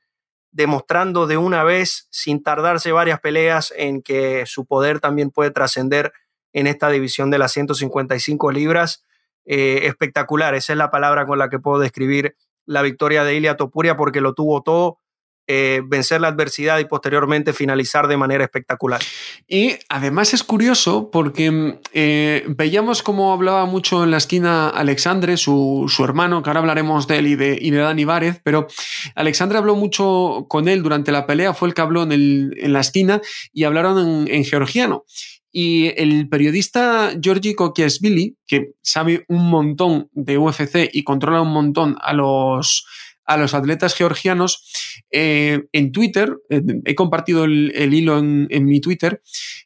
[0.53, 6.13] demostrando de una vez, sin tardarse varias peleas, en que su poder también puede trascender
[6.53, 9.05] en esta división de las 155 libras.
[9.45, 12.37] Eh, espectacular, esa es la palabra con la que puedo describir
[12.71, 14.99] la victoria de Ilia Topuria, porque lo tuvo todo,
[15.49, 19.01] eh, vencer la adversidad y posteriormente finalizar de manera espectacular.
[19.49, 25.93] Y además es curioso porque eh, veíamos cómo hablaba mucho en la esquina Alexandre, su,
[26.05, 28.07] hermano, que ahora hablaremos de él y de, y de Dani
[28.45, 28.69] pero
[29.17, 33.21] Alexandre habló mucho con él durante la pelea, fue el que habló en, la esquina
[33.53, 35.05] y hablaron en, georgiano.
[35.53, 41.97] Y el periodista Georgi Kokiesvili, que sabe un montón de UFC y controla un montón
[42.01, 42.87] a los,
[43.25, 44.65] a los atletas georgianos,
[45.11, 49.23] eh, en Twitter, he compartido el, hilo en, mi Twitter,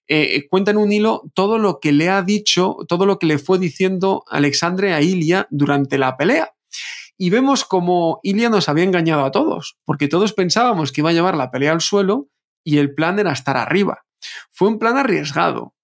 [0.09, 3.39] eh, cuenta en un hilo todo lo que le ha dicho, todo lo que le
[3.39, 6.55] fue diciendo Alexandre a Ilia durante la pelea.
[7.17, 11.15] Y vemos como Ilia nos había engañado a todos, porque todos pensábamos que iba a
[11.15, 12.29] llevar la pelea al suelo
[12.65, 14.05] y el plan era estar arriba.
[14.51, 15.75] Fue un plan arriesgado,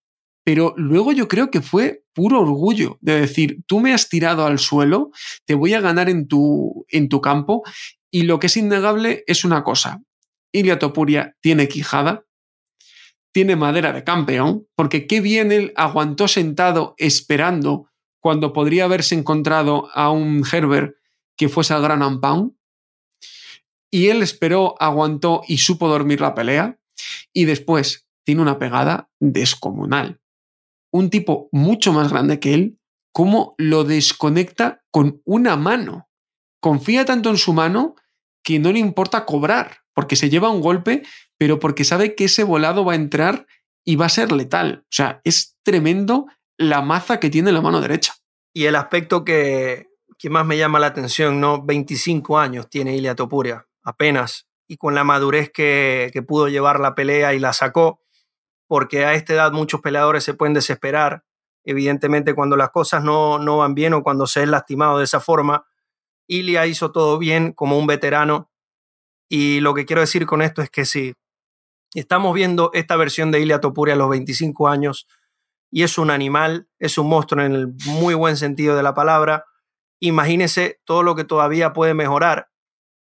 [0.45, 4.59] pero luego yo creo que fue puro orgullo de decir, tú me has tirado al
[4.59, 5.11] suelo,
[5.45, 7.63] te voy a ganar en tu, en tu campo,
[8.11, 10.03] y lo que es innegable es una cosa,
[10.53, 12.25] Ilia Topuria tiene quijada,
[13.33, 17.89] tiene madera de campeón, porque qué bien él aguantó sentado esperando
[18.19, 20.97] cuando podría haberse encontrado a un Herbert
[21.37, 22.53] que fuese al Gran Pound,
[23.91, 26.79] y él esperó, aguantó y supo dormir la pelea,
[27.33, 30.21] y después tiene una pegada descomunal
[30.91, 32.79] un tipo mucho más grande que él,
[33.13, 36.09] cómo lo desconecta con una mano.
[36.61, 37.95] Confía tanto en su mano
[38.43, 41.03] que no le importa cobrar, porque se lleva un golpe,
[41.39, 43.47] pero porque sabe que ese volado va a entrar
[43.85, 44.85] y va a ser letal.
[44.85, 46.27] O sea, es tremendo
[46.59, 48.15] la maza que tiene la mano derecha.
[48.53, 49.89] Y el aspecto que,
[50.29, 51.63] más me llama la atención, ¿no?
[51.63, 56.95] 25 años tiene Ilia Topuria, apenas, y con la madurez que, que pudo llevar la
[56.95, 58.01] pelea y la sacó,
[58.71, 61.25] porque a esta edad muchos peleadores se pueden desesperar,
[61.65, 65.19] evidentemente cuando las cosas no, no van bien o cuando se es lastimado de esa
[65.19, 65.67] forma.
[66.29, 68.49] Ilia hizo todo bien como un veterano
[69.29, 71.15] y lo que quiero decir con esto es que si
[71.95, 75.09] estamos viendo esta versión de Ilia Topuria a los 25 años
[75.73, 79.47] y es un animal, es un monstruo en el muy buen sentido de la palabra,
[79.99, 82.50] imagínese todo lo que todavía puede mejorar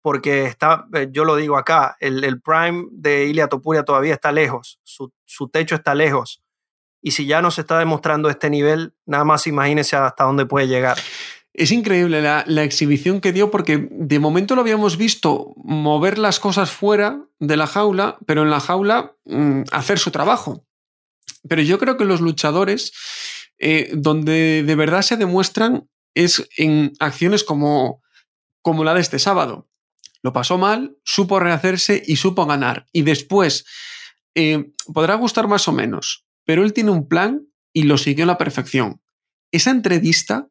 [0.02, 4.80] porque está, eh, yo lo digo acá, el, prime de Ilia Topuria todavía está lejos,
[4.82, 6.42] su, techo está lejos.
[7.00, 10.98] Y si ya nos está demostrando este nivel, nada más imagínese hasta dónde puede llegar.
[11.52, 16.70] Es increíble la, exhibición que dio porque de momento lo habíamos visto mover las cosas
[16.70, 20.64] fuera de la jaula, pero en la jaula mm, hacer su trabajo.
[21.48, 22.92] Pero yo creo que los luchadores,
[23.58, 28.02] eh, donde de verdad se demuestran es en acciones como,
[28.62, 29.68] como la de este sábado.
[30.22, 32.86] Lo pasó mal, supo rehacerse y supo ganar.
[32.92, 33.64] Y después,
[34.34, 38.28] eh, podrá gustar más o menos, pero él tiene un plan y lo siguió a
[38.28, 39.02] la perfección.
[39.50, 40.48] Esa entrevista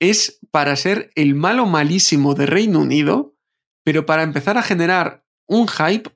[0.00, 3.36] es para ser el malo malísimo de Reino Unido,
[3.84, 6.10] pero para empezar a generar un hype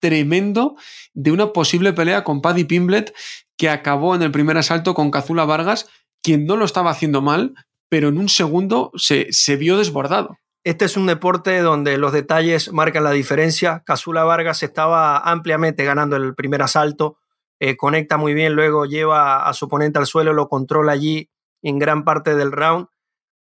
[0.00, 0.76] tremendo
[1.14, 3.14] de una posible pelea con Paddy Pimblet
[3.56, 5.88] que acabó en el primer asalto con Cazula Vargas,
[6.22, 7.54] quien no lo estaba haciendo mal,
[7.88, 10.38] pero en un segundo se, se vio desbordado.
[10.64, 13.82] Este es un deporte donde los detalles marcan la diferencia.
[13.84, 17.18] Cazula Vargas estaba ampliamente ganando el primer asalto,
[17.58, 21.30] eh, conecta muy bien, luego lleva a su oponente al suelo, lo controla allí
[21.62, 22.86] en gran parte del round,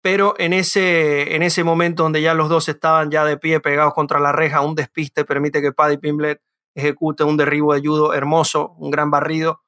[0.03, 3.95] pero en ese, en ese momento donde ya los dos estaban ya de pie pegados
[3.95, 6.41] contra la reja, un despiste permite que Paddy Pimblet
[6.75, 9.63] ejecute un derribo de judo hermoso, un gran barrido,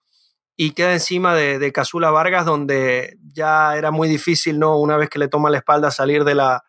[0.56, 4.78] y queda encima de, de Casula Vargas, donde ya era muy difícil, ¿no?
[4.80, 6.64] Una vez que le toma la espalda, salir de la,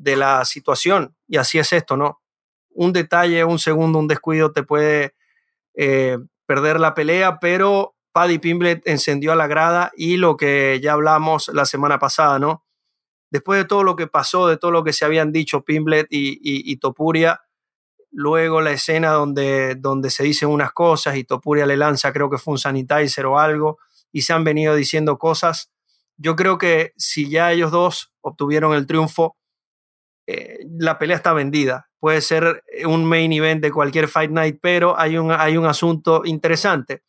[0.00, 1.14] de la situación.
[1.28, 2.22] Y así es esto, ¿no?
[2.70, 5.14] Un detalle, un segundo, un descuido te puede
[5.74, 10.94] eh, perder la pelea, pero Paddy Pimblet encendió a la grada y lo que ya
[10.94, 12.64] hablamos la semana pasada, ¿no?
[13.30, 16.38] Después de todo lo que pasó, de todo lo que se habían dicho Pimblet y,
[16.42, 17.42] y Topuria,
[18.10, 22.38] luego la escena donde, donde se dicen unas cosas y Topuria le lanza, creo que
[22.38, 23.78] fue un sanitizer o algo,
[24.10, 25.70] y se han venido diciendo cosas.
[26.16, 29.36] Yo creo que si ya ellos dos obtuvieron el triunfo,
[30.32, 31.88] eh, la pelea está vendida.
[31.98, 36.22] Puede ser un main event de cualquier Fight Night, pero hay un, hay un asunto
[36.24, 37.02] interesante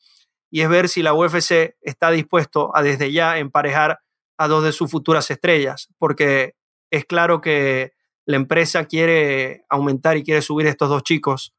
[0.50, 4.00] y es ver si la UFC está dispuesto a desde ya emparejar
[4.38, 6.56] a dos de sus futuras estrellas, porque
[6.90, 7.94] es claro que
[8.26, 11.54] la empresa quiere aumentar y quiere subir estos dos chicos,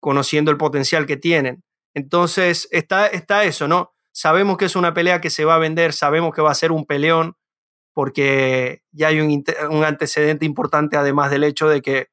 [0.00, 1.64] conociendo el potencial que tienen.
[1.94, 3.94] Entonces está, está eso, ¿no?
[4.12, 6.72] Sabemos que es una pelea que se va a vender, sabemos que va a ser
[6.72, 7.37] un peleón,
[7.98, 12.10] porque ya hay un, antecedente importante, además del hecho de que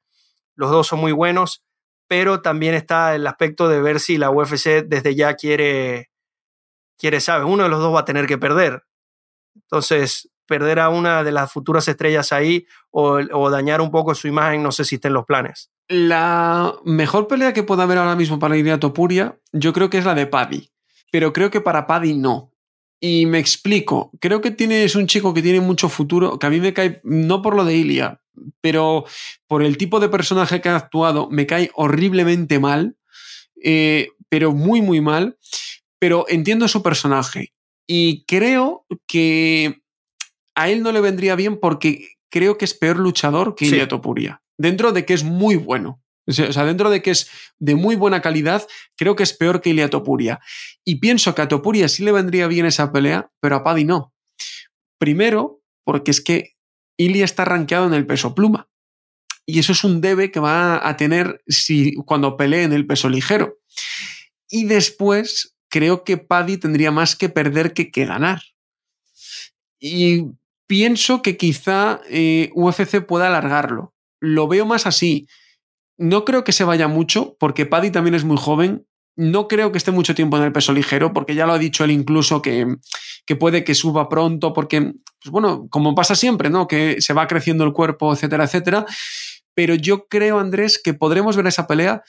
[0.56, 1.64] los dos son muy buenos,
[2.08, 6.10] pero también está el aspecto de ver si la UFC desde ya quiere,
[6.98, 7.46] quiere, ¿sabes?
[7.48, 8.82] Uno de los dos va a tener que perder.
[9.54, 14.64] Entonces, perder a una de las futuras estrellas ahí o, dañar un poco su imagen,
[14.64, 15.70] no sé si está los planes.
[15.88, 20.06] La mejor pelea que pueda haber ahora mismo para a Topuria, yo creo que es
[20.06, 20.72] la de Paddy.
[21.12, 22.55] Pero creo que para Paddy no.
[23.08, 24.10] Y me explico.
[24.20, 27.02] Creo que tiene, es un chico que tiene mucho futuro, que a mí me cae,
[27.04, 28.20] no por lo de Ilia,
[28.62, 29.06] pero
[29.46, 32.98] por el tipo de personaje que ha actuado, me cae horriblemente mal,
[33.64, 35.38] eh, pero muy, muy mal.
[36.00, 37.54] Pero entiendo su personaje.
[37.86, 39.84] Y creo que
[40.56, 43.80] a él no le vendría bien porque creo que es peor luchador que sí.
[43.88, 44.42] Topuria.
[44.58, 46.02] Dentro de que es muy bueno.
[46.28, 49.70] O sea, dentro de que es de muy buena calidad, creo que es peor que
[49.70, 50.40] Ilia Topuria.
[50.84, 54.14] Y pienso que a Topuria sí le vendría bien esa pelea, pero a Paddy no.
[54.98, 56.56] Primero, porque es que
[56.98, 58.70] Ilia está rankeado en el peso pluma.
[59.46, 63.10] Y eso es un debe que va a tener si, cuando pelee en el peso
[63.10, 63.60] ligero.
[64.50, 68.42] Y después, creo que Paddy tendría más que perder que, que ganar.
[69.80, 70.24] Y
[70.68, 73.94] pienso que quizá eh, UFC pueda alargarlo.
[74.20, 75.28] Lo veo más así.
[75.98, 78.88] No creo que se vaya mucho, porque Paddy también es muy joven.
[79.16, 81.84] No creo que esté mucho tiempo en el peso ligero, porque ya lo ha dicho
[81.86, 82.76] él incluso que,
[83.26, 86.68] que puede que suba pronto, porque, pues bueno, como pasa siempre, ¿no?
[86.68, 88.86] Que se va creciendo el cuerpo, etcétera, etcétera.
[89.54, 92.04] Pero yo creo, Andrés, que podremos ver esa pelea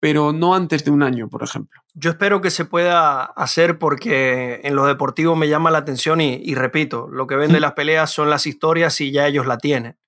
[0.00, 1.80] pero no antes de un año, por ejemplo.
[1.92, 6.54] Yo espero que se pueda hacer porque en lo deportivo me llama la atención y,
[6.54, 9.98] repito, lo que vende las peleas son las historias y ya ellos la tienen.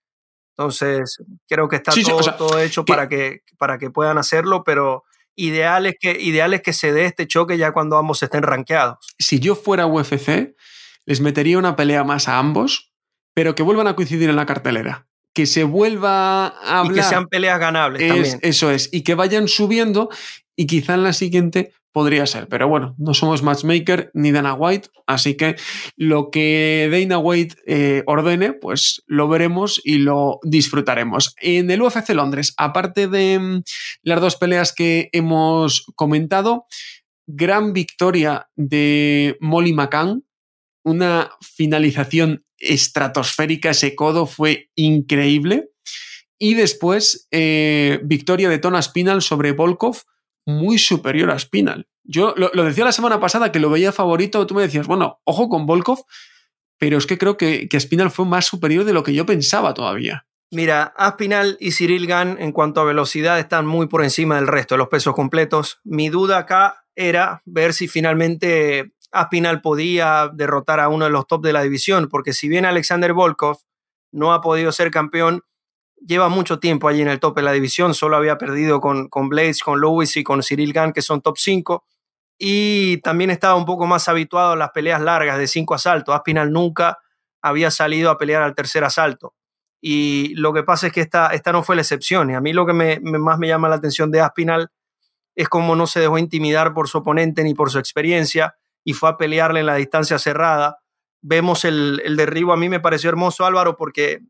[0.56, 1.92] Entonces, creo que está
[2.36, 6.72] todo, hecho para, que, para que puedan hacerlo, pero ideal es, que, ideal es que
[6.72, 8.98] se dé este choque ya cuando ambos estén rankeados.
[9.18, 10.54] Si yo fuera UFC,
[11.06, 12.92] les metería una pelea más a ambos,
[13.34, 16.92] pero que vuelvan a coincidir en la cartelera que se vuelva a hablar.
[16.92, 18.38] Y que sean peleas ganables también.
[18.42, 20.10] Eso es, y que vayan subiendo
[20.56, 22.48] y quizá en la siguiente podría ser.
[22.48, 25.56] Pero bueno, no somos matchmaker ni Dana White, así que
[25.96, 31.34] lo que Dana White eh, ordene, pues lo veremos y lo disfrutaremos.
[31.40, 33.62] En el UFC Londres, aparte de mm,
[34.02, 36.66] las dos peleas que hemos comentado,
[37.26, 40.24] gran victoria de Molly McCann,
[40.84, 45.68] una finalización estratosférica, ese codo fue increíble.
[46.38, 50.02] Y después, eh, victoria de Tona Spinal sobre Volkov,
[50.46, 51.86] muy superior a Spinal.
[52.04, 55.48] Yo lo, decía la semana pasada que lo veía favorito, tú me decías, bueno, ojo
[55.48, 56.04] con Volkov,
[56.78, 59.72] pero es que creo que, que Spinal fue más superior de lo que yo pensaba
[59.72, 60.26] todavía.
[60.50, 64.74] Mira, Aspinal y Cyril Gann en cuanto a velocidad están muy por encima del resto
[64.74, 65.80] de los pesos completos.
[65.84, 71.42] Mi duda acá era ver si finalmente Aspinal podía derrotar a uno de los top
[71.42, 73.58] de la división, porque si bien Alexander Volkov
[74.10, 75.42] no ha podido ser campeón,
[76.06, 79.28] lleva mucho tiempo allí en el top de la división, solo había perdido con, con
[79.28, 81.84] Blades, con Lewis y con Cyril Gann, que son top 5,
[82.38, 86.14] y también estaba un poco más habituado a las peleas largas de 5 asaltos.
[86.14, 86.98] Aspinal nunca
[87.40, 89.34] había salido a pelear al tercer asalto.
[89.80, 92.30] Y lo que pasa es que esta, esta no fue la excepción.
[92.30, 94.70] Y a mí lo que más me llama la atención de Aspinal
[95.34, 99.10] es cómo no se dejó intimidar por su oponente ni por su experiencia y fue
[99.10, 100.78] a pelearle en la distancia cerrada.
[101.20, 104.20] Vemos el, el derribo, a mí me pareció hermoso Álvaro porque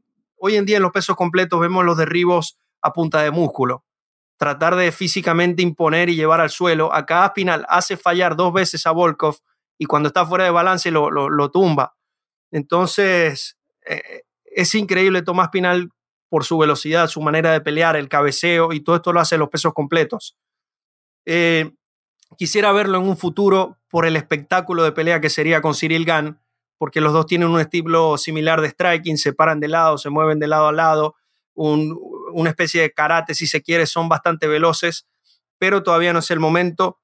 [0.45, 3.85] hoy en día en los pesos completos vemos los derribos a punta de músculo.
[4.37, 6.93] Tratar de físicamente imponer y llevar al suelo.
[6.93, 9.37] Acá Aspinal hace fallar dos veces a Volkov
[9.79, 11.95] y cuando está fuera de balance lo, tumba.
[12.51, 15.91] Entonces, eh, es increíble Tomás Pinal
[16.29, 19.49] por su velocidad, su manera de pelear, el cabeceo y todo esto lo hace los
[19.49, 20.37] pesos completos.
[21.25, 21.71] Eh,
[22.37, 26.43] quisiera verlo en un futuro por el espectáculo de pelea que sería con Cyril Gann,
[26.83, 30.41] porque los dos tienen un estilo similar de striking, se paran de lado, se mueven
[30.41, 31.15] de lado a lado,
[31.55, 35.07] una especie de karate si se quiere, son bastante veloces,
[35.59, 36.99] pero todavía no es el momento.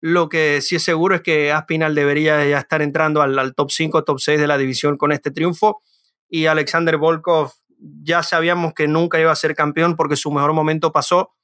[0.00, 4.04] Lo que sí es seguro es que Aspinal debería ya estar entrando al, top 5,
[4.04, 5.82] top 6 de la división con este triunfo
[6.28, 7.54] y Alexander Volkov
[8.04, 11.34] ya sabíamos que nunca iba a ser campeón porque su mejor momento pasó,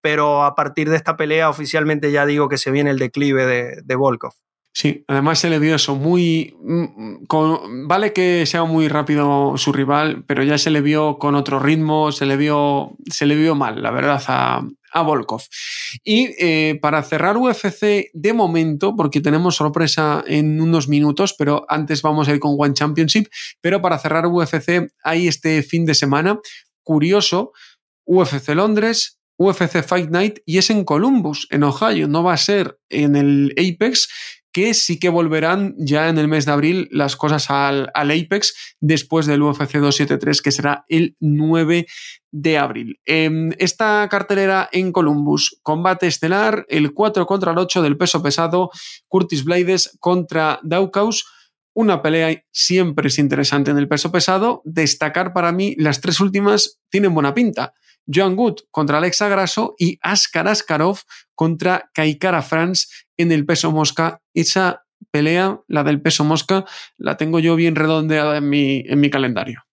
[0.00, 3.82] pero a partir de esta pelea oficialmente ya digo que se viene el declive de,
[3.82, 4.34] de Volkov.
[4.76, 6.56] Sí, además se le vio eso muy...
[6.60, 11.60] Mm, vale que sea muy rápido su rival, pero ya se le vio con otro
[11.60, 15.42] ritmo, se le vio, se le vio mal, la verdad, a, a Volkov.
[16.02, 22.02] Y eh, para cerrar UFC de momento, porque tenemos sorpresa en unos minutos, pero antes
[22.02, 23.28] vamos a ir con One Championship,
[23.60, 26.40] pero para cerrar UFC hay este fin de semana
[26.82, 27.52] curioso,
[28.06, 32.78] UFC Londres, UFC Fight Night y es en Columbus, en Ohio, no va a ser
[32.88, 34.08] en el Apex
[34.54, 39.26] que sí que volverán ya en el mes de abril las cosas al, Apex después
[39.26, 41.86] del UFC 273, que será el 9
[42.30, 43.00] de abril.
[43.04, 48.70] Em, esta cartelera en Columbus, combate estelar, el 4 contra el 8 del peso pesado,
[49.08, 51.26] Curtis Blades contra Daukaus.
[51.72, 54.62] Una pelea siempre es interesante en el peso pesado.
[54.64, 57.74] Destacar para mí las tres últimas tienen buena pinta.
[58.06, 61.00] Joan Good contra Alexa Grasso y Askar Askarov
[61.34, 62.86] contra Kaikara France
[63.16, 64.20] en el peso mosca.
[64.34, 66.64] Esa pelea, la del peso mosca,
[66.96, 69.64] la tengo yo bien redondeada en mi, en mi calendario.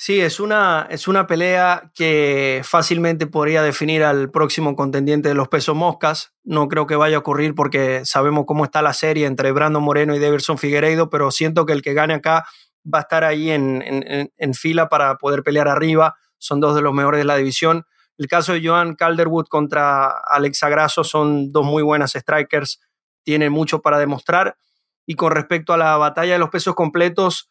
[0.00, 5.48] Sí, es una, es una pelea que fácilmente podría definir al próximo contendiente de los
[5.48, 6.32] pesos moscas.
[6.44, 10.14] No creo que vaya a ocurrir porque sabemos cómo está la serie entre Brandon Moreno
[10.14, 12.46] y Davidson Figueiredo, pero siento que el que gane acá
[12.84, 16.82] va a estar ahí en, en, en fila para poder pelear arriba son dos de
[16.82, 17.84] los mejores de la división.
[18.16, 22.80] El caso de Joan Calderwood contra Alexa Grasso son dos muy buenas strikers,
[23.28, 24.56] tienen mucho para demostrar.
[25.04, 27.50] Y con respecto a la batalla de los pesos completos,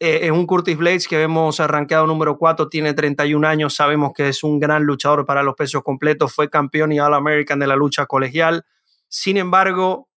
[0.00, 4.26] eh, es un Curtis Blades que vemos arranqueado número 4, tiene 31 años, sabemos que
[4.26, 8.06] es un gran luchador para los pesos completos, fue campeón y All-American de la lucha
[8.06, 8.64] colegial.
[9.06, 10.08] Sin embargo,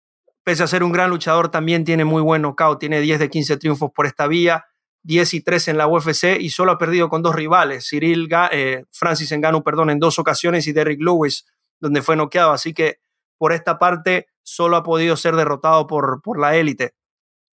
[0.43, 3.57] pese a ser un gran luchador, también tiene muy buen knockout, tiene 10 de 15
[3.57, 4.65] triunfos por esta vía
[5.03, 8.85] 10 y 3 en la UFC y solo ha perdido con dos rivales, Cyril eh,
[8.89, 11.45] Francis Ngannou, perdón, en dos ocasiones y Derrick Lewis,
[11.79, 12.53] donde fue noqueado.
[12.53, 13.04] Así que
[13.37, 16.93] por esta parte solo ha podido ser derrotado por, por la élite.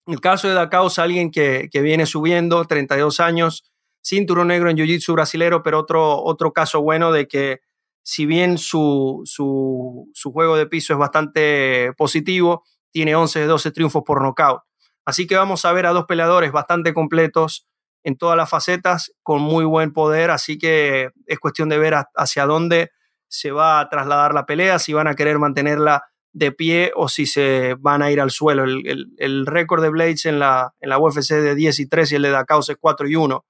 [0.07, 3.71] El caso de Dacao es alguien que, que, viene subiendo, 32 años,
[4.03, 7.61] cinturón negro en Jiu-Jitsu brasilero, pero otro, otro caso bueno de que
[8.03, 13.71] si bien su, su, su juego de piso es bastante positivo, tiene 11 de 12
[13.71, 14.63] triunfos por nocaut.
[15.05, 17.67] Así que vamos a ver a dos peleadores bastante completos
[18.03, 22.47] en todas las facetas, con muy buen poder, así que es cuestión de ver hacia
[22.47, 22.91] dónde
[23.31, 27.27] se va a trasladar la pelea, si van a querer mantenerla de pie o si
[27.27, 28.65] se van a ir al suelo.
[28.65, 32.23] El, récord de Blades en la, en la UFC de 10 y 3 y el
[32.23, 33.45] de Dakaus es 4 y 1.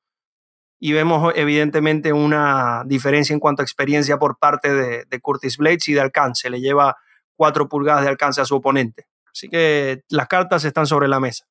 [0.82, 5.88] Y vemos evidentemente una diferencia en cuanto a experiencia por parte de, de Curtis Blades
[5.88, 6.48] y de alcance.
[6.48, 6.96] Le lleva
[7.36, 9.06] 4 pulgadas de alcance a su oponente.
[9.30, 11.46] Así que las cartas están sobre la mesa.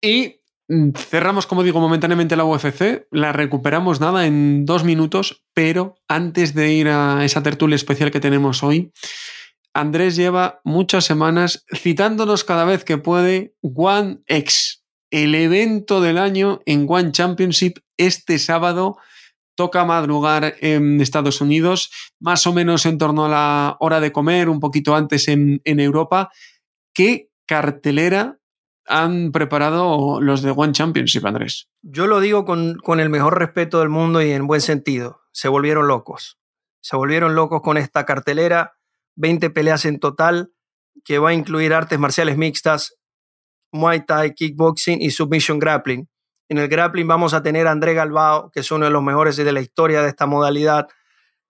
[0.00, 0.40] Y
[0.94, 3.06] cerramos, como digo, momentáneamente la UFC.
[3.10, 8.20] La recuperamos nada en dos minutos, pero antes de ir a esa tertulia especial que
[8.20, 8.92] tenemos hoy,
[9.74, 16.60] Andrés lleva muchas semanas citándonos cada vez que puede One X, el evento del año
[16.66, 18.96] en One Championship este sábado.
[19.54, 21.90] Toca madrugar en Estados Unidos,
[22.20, 25.80] más o menos en torno a la hora de comer, un poquito antes en, en
[25.80, 26.30] Europa.
[26.92, 28.38] ¿Qué cartelera
[28.86, 31.68] han preparado los de One Championship, Andrés?
[31.82, 35.22] Yo lo digo con, con, el mejor respeto del mundo y en buen sentido.
[35.32, 36.38] Se volvieron locos.
[36.80, 38.76] Se volvieron locos con esta cartelera.
[39.16, 40.52] 20 peleas en total,
[41.04, 42.96] que va a incluir artes marciales mixtas,
[43.72, 46.08] Muay Thai, Kickboxing y Submission Grappling.
[46.48, 49.36] En el grappling vamos a tener a André Galbao, que es uno de los mejores
[49.36, 50.86] de la historia de esta modalidad,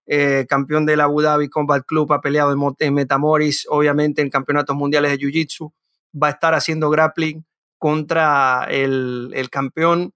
[0.07, 5.11] eh, campeón del Abu Dhabi Combat Club, ha peleado en, Metamoris, obviamente en campeonatos mundiales
[5.11, 5.73] de Jiu-Jitsu,
[6.13, 7.45] va a estar haciendo grappling
[7.79, 10.13] contra el, campeón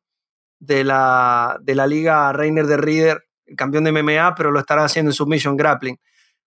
[0.58, 4.84] de la, de la liga Reiner de Rieder, el campeón de MMA, pero lo estará
[4.84, 5.98] haciendo en Submission Grappling.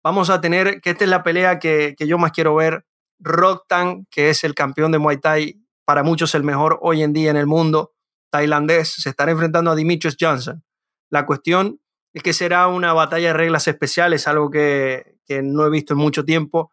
[0.02, 2.84] Vamos a tener, que esta es la pelea que, que yo más quiero ver,
[3.18, 7.30] Roktan, que es el campeón de Muay Thai, para muchos el mejor hoy en día
[7.30, 7.92] en el mundo,
[8.30, 10.62] tailandés, se estará enfrentando a Dimitrios Johnson.
[11.10, 11.80] La cuestión
[12.12, 15.98] es que será una batalla de reglas especiales, algo que, que no he visto en
[15.98, 16.72] mucho tiempo.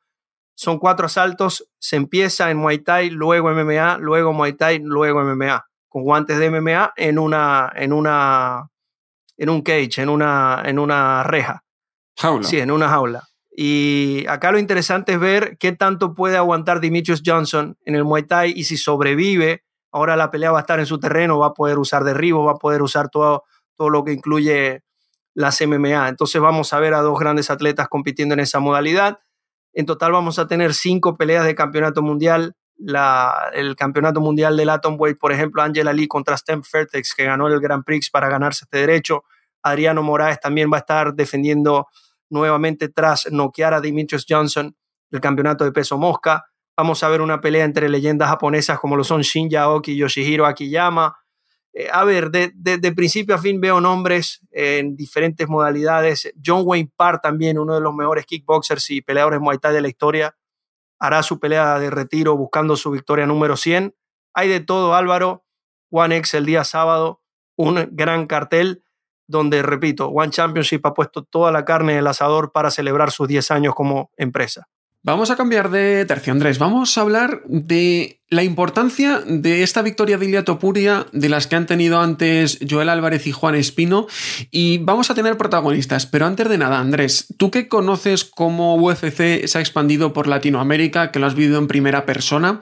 [0.55, 5.65] Son cuatro asaltos, se empieza en Muay Thai, luego MMA, luego Muay Thai, luego MMA,
[5.87, 8.69] con guantes de MMA en una, en una,
[9.37, 11.63] en un cage, en una, en una reja.
[12.17, 12.47] Jaula.
[12.47, 13.23] Sí, en una jaula.
[13.55, 18.23] Y acá lo interesante es ver qué tanto puede aguantar Dimitrios Johnson en el Muay
[18.23, 21.53] Thai y si sobrevive, ahora la pelea va a estar en su terreno, va a
[21.53, 23.43] poder usar derribos, va a poder usar todo,
[23.75, 24.83] todo lo que incluye
[25.35, 26.09] las MMA.
[26.09, 29.19] Entonces vamos a ver a dos grandes atletas compitiendo en esa modalidad.
[29.73, 32.55] En total vamos a tener cinco peleas de campeonato mundial.
[33.53, 37.59] El campeonato mundial del Atomweight, por ejemplo, Angela Lee contra Stem Fertex, que ganó el
[37.59, 39.23] Grand Prix para ganarse este derecho.
[39.61, 41.87] Adriano Moraes también va a estar defendiendo
[42.29, 44.75] nuevamente tras noquear a Dimitrios Johnson
[45.11, 46.45] el campeonato de peso mosca.
[46.75, 50.45] Vamos a ver una pelea entre leyendas japonesas como lo son Shin Yaoki y Yoshihiro
[50.45, 51.15] Akiyama.
[51.73, 56.31] Eh, a ver, de, principio a fin veo nombres en diferentes modalidades.
[56.43, 59.87] John Wayne Parr también, uno de los mejores kickboxers y peleadores Muay Thai de la
[59.87, 60.37] historia,
[60.99, 63.95] hará su pelea de retiro buscando su victoria número 100.
[64.33, 65.43] Hay de todo, Álvaro.
[65.89, 67.21] One X el día sábado,
[67.55, 68.83] un gran cartel
[69.27, 73.27] donde, repito, One Championship ha puesto toda la carne en el asador para celebrar sus
[73.27, 74.67] 10 años como empresa.
[75.05, 76.59] Vamos a cambiar de tercio, Andrés.
[76.59, 81.57] Vamos a hablar de la importancia de esta victoria de Ilia Topuria, de las que
[81.57, 84.07] han tenido antes Joel Álvarez y Juan Espino,
[84.49, 86.05] y vamos a tener protagonistas.
[86.05, 91.11] Pero antes de nada, Andrés, tú que conoces cómo UFC se ha expandido por Latinoamérica,
[91.11, 92.61] que lo has vivido en primera persona,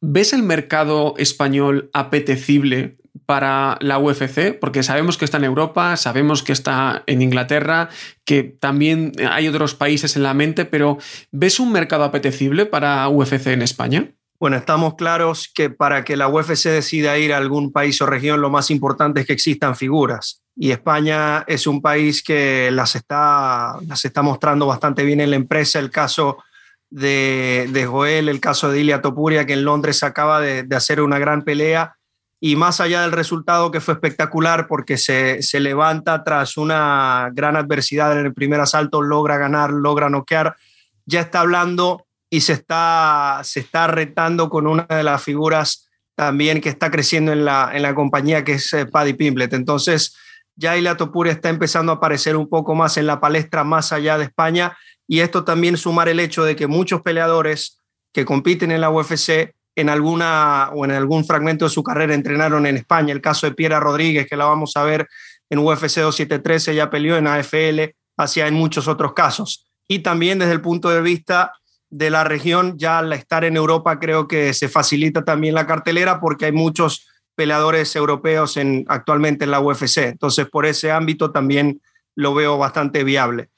[0.00, 6.42] ¿ves el mercado español apetecible para la UFC, porque sabemos que está en Europa, sabemos
[6.42, 7.90] que está en Inglaterra,
[8.24, 10.96] que también hay otros países en la mente, pero
[11.30, 14.12] ¿ves un mercado apetecible para UFC en España?
[14.40, 18.40] Bueno, estamos claros que para que la UFC decida ir a algún país o región,
[18.40, 20.42] lo más importante es que existan figuras.
[20.56, 25.36] Y España es un país que las está, las está mostrando bastante bien en la
[25.36, 25.80] empresa.
[25.80, 26.38] El caso
[26.90, 31.42] de, Joel, el caso de Ilia Topuria, que en Londres acaba de, hacer una gran
[31.42, 31.96] pelea
[32.40, 38.18] y más allá del resultado que fue espectacular porque se, levanta tras una gran adversidad
[38.18, 40.56] en el primer asalto, logra ganar, logra noquear,
[41.04, 46.60] ya está hablando y se está, se está retando con una de las figuras también
[46.60, 49.52] que está creciendo en la, en la compañía, que es eh, Paddy Pimblet.
[49.52, 50.16] Entonces,
[50.56, 54.18] ya Ilia Topuria está empezando a aparecer un poco más en la palestra más allá
[54.18, 54.76] de España
[55.08, 57.80] y esto también sumar el hecho de que muchos peleadores
[58.12, 62.66] que compiten en la UFC en alguna o en algún fragmento de su carrera entrenaron
[62.66, 63.12] en España.
[63.12, 65.08] El caso de Piera Rodríguez, que la vamos a ver
[65.48, 69.66] en UFC 2713, ya peleó en AFL, hacia en muchos otros casos.
[69.86, 71.52] Y también desde el punto de vista
[71.88, 76.20] de la región, ya al estar en Europa creo que se facilita también la cartelera
[76.20, 79.98] porque hay muchos peleadores europeos en, actualmente en la UFC.
[79.98, 81.80] Entonces, por ese ámbito también
[82.16, 83.48] lo veo bastante viable.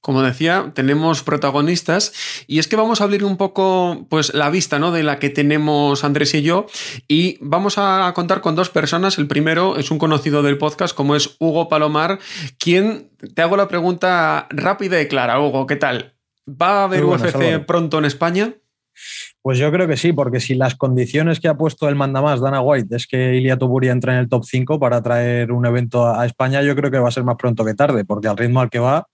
[0.00, 2.12] Como decía, tenemos protagonistas
[2.46, 4.92] y es que vamos a abrir un poco pues, la vista ¿no?
[4.92, 6.66] de la que tenemos Andrés y yo
[7.08, 9.18] y vamos a contar con dos personas.
[9.18, 12.20] El primero es un conocido del podcast como es Hugo Palomar,
[12.58, 15.40] quien te hago la pregunta rápida y clara.
[15.40, 16.14] Hugo, ¿qué tal?
[16.48, 18.54] ¿Va a haber UFC pronto en España?
[19.42, 22.60] Pues yo creo que sí, porque si las condiciones que ha puesto el mandamás Dana
[22.60, 26.26] White es que Ilia Toburi entre en el top 5 para traer un evento a
[26.26, 28.70] España, yo creo que va a ser más pronto que tarde, porque al ritmo al
[28.70, 29.06] que va,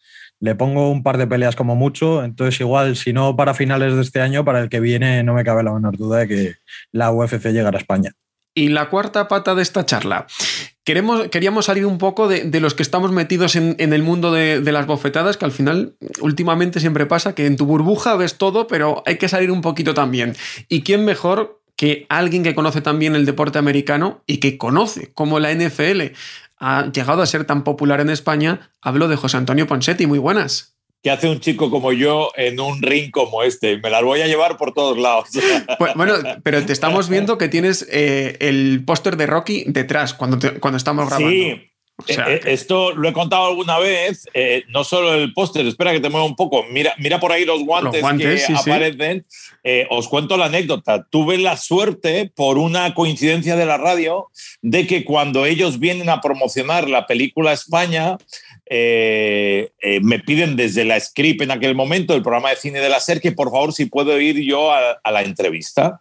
[0.43, 4.03] le pongo un par de peleas como mucho, entonces igual, si no para finales de
[4.03, 6.55] este año, para el que viene no me cabe la menor duda de que
[6.91, 8.11] la UFC llegará a España.
[8.53, 10.27] Y la cuarta pata de esta charla.
[10.83, 14.73] Queremos, queríamos salir un poco de, los que estamos metidos en, el mundo de, de,
[14.73, 19.05] las bofetadas, que al final últimamente siempre pasa que en tu burbuja ves todo, pero
[19.07, 20.35] hay que salir un poquito también.
[20.69, 25.41] ¿Y quién mejor que alguien que conoce también el deporte americano y que conoce como
[25.41, 26.13] la NFL
[26.63, 30.07] ha llegado a ser tan popular en España, hablo de José Antonio Ponsetti.
[30.07, 30.79] Muy buenas.
[31.03, 33.79] ¿Qué hace un chico como yo en un ring como este?
[33.79, 35.31] Me las voy a llevar por todos lados.
[35.79, 40.39] Pues, bueno, pero te estamos viendo que tienes eh, el póster de Rocky detrás cuando,
[40.61, 41.31] cuando estamos grabando.
[41.31, 41.72] Sí,
[42.07, 46.01] Eh, eh, esto lo he contado alguna vez, eh, no solo el póster, espera que
[46.01, 49.27] te mueva un poco, mira, mira por ahí los guantes, que aparecen.
[49.91, 51.07] os cuento la anécdota.
[51.09, 54.29] Tuve la suerte, por una coincidencia de la radio,
[54.61, 58.17] de que cuando ellos vienen a promocionar la película España,
[58.71, 63.21] me piden desde la script en aquel momento, el programa de cine de la SER,
[63.21, 66.01] que por favor si puedo ir yo a, a la entrevista.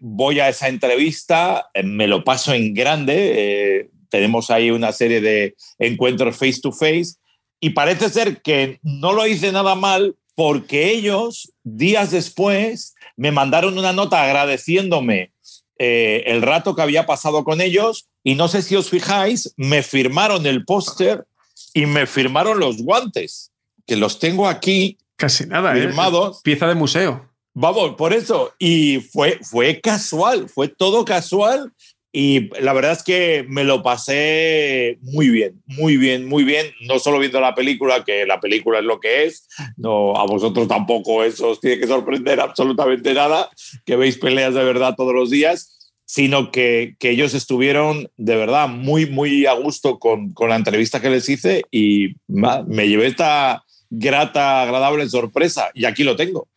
[0.00, 6.36] voy a esa entrevista, me lo paso en grande, tenemos ahí una serie de encuentros
[6.36, 7.16] face to face
[7.60, 13.78] y parece ser que no lo hice nada mal porque ellos días después me mandaron
[13.78, 15.32] una nota agradeciéndome
[15.78, 19.82] eh, el rato que había pasado con ellos y no sé si os fijáis, me
[19.82, 21.26] firmaron el póster
[21.72, 23.52] y me firmaron los guantes,
[23.86, 24.98] que los tengo aquí.
[25.16, 25.82] Casi nada, ¿eh?
[25.82, 26.40] firmados.
[26.42, 27.30] Pieza de museo.
[27.54, 28.52] Vamos, por eso.
[28.58, 31.72] Y fue, fue casual, fue todo casual
[32.18, 36.64] y la verdad es que me lo pasé muy bien, muy bien, muy bien.
[36.80, 39.46] No solo viendo la película, que la película es lo que es,
[39.76, 43.50] no, a vosotros tampoco eso os tiene que sorprender absolutamente nada,
[43.84, 48.66] que veis peleas de verdad todos los días, sino que, que ellos estuvieron de verdad
[48.66, 53.62] muy, muy a gusto con, con la entrevista que les hice y me llevé esta
[53.90, 56.48] grata, agradable sorpresa y aquí lo tengo.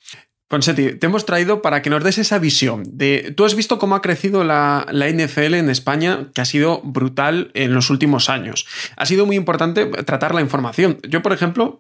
[0.50, 3.34] Ponsetti, te hemos traído para que nos des esa visión de.
[3.38, 7.52] Tú has visto cómo ha crecido la, la, NFL en España, que ha sido brutal
[7.54, 8.66] en los últimos años.
[8.98, 10.98] Ha sido muy importante tratar la información.
[11.08, 11.78] Yo, por ejemplo,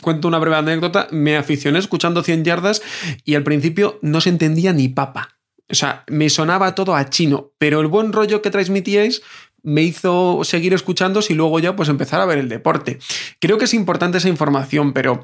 [0.00, 2.80] cuento una breve anécdota, me aficioné escuchando 100 yardas
[3.26, 5.36] y al principio no se entendía ni papa.
[5.68, 9.20] O sea, me sonaba todo a chino, pero el buen rollo que transmitíais
[9.62, 12.98] me hizo seguir escuchando y luego ya pues empezar a ver el deporte.
[13.40, 15.22] Creo que es importante esa información, pero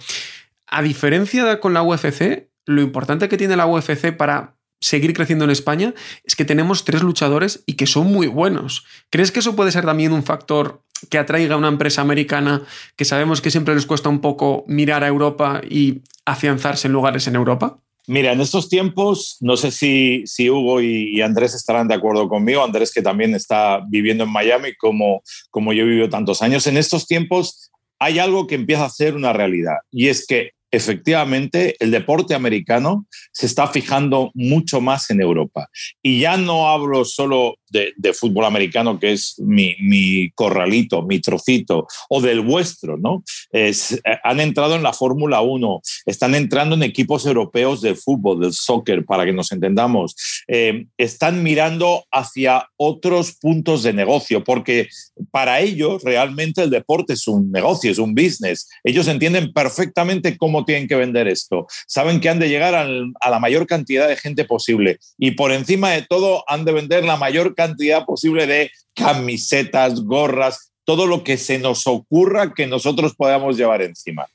[0.66, 5.50] a diferencia con la UFC, lo importante que tiene la UFC para seguir creciendo en
[5.50, 5.94] España
[6.24, 8.84] es que tenemos tres luchadores y que son muy buenos.
[9.10, 12.62] ¿Crees que eso puede ser también un factor que atraiga a una empresa americana
[12.96, 17.26] que sabemos que siempre les cuesta un poco mirar a Europa y afianzarse en lugares
[17.26, 17.78] en Europa?
[18.08, 22.92] Mira, en estos tiempos, no sé si, Hugo y, Andrés estarán de acuerdo conmigo, Andrés
[22.92, 27.70] que también está viviendo en Miami como, como yo vivido tantos años, en estos tiempos
[28.00, 33.06] hay algo que empieza a ser una realidad y es que efectivamente el deporte americano
[33.30, 35.68] se está fijando mucho más en Europa.
[36.02, 42.20] Y ya no hablo solo de, fútbol americano, que es mi, corralito, mi trocito, o
[42.20, 43.24] del vuestro, ¿no?
[43.50, 48.40] Es, eh, han entrado en la Fórmula 1, están entrando en equipos europeos de fútbol,
[48.40, 50.14] del soccer, para que nos entendamos.
[50.46, 54.88] Eh, están mirando hacia otros puntos de negocio, porque
[55.30, 58.68] para ellos realmente el deporte es un negocio, es un business.
[58.84, 61.66] Ellos entienden perfectamente cómo tienen que vender esto.
[61.86, 65.90] Saben que han de llegar a la mayor cantidad de gente posible y por encima
[65.90, 67.61] de todo han de vender la mayor cantidad
[68.06, 74.26] posible de camisetas, gorras, todo lo que se nos ocurra que nosotros podamos llevar encima.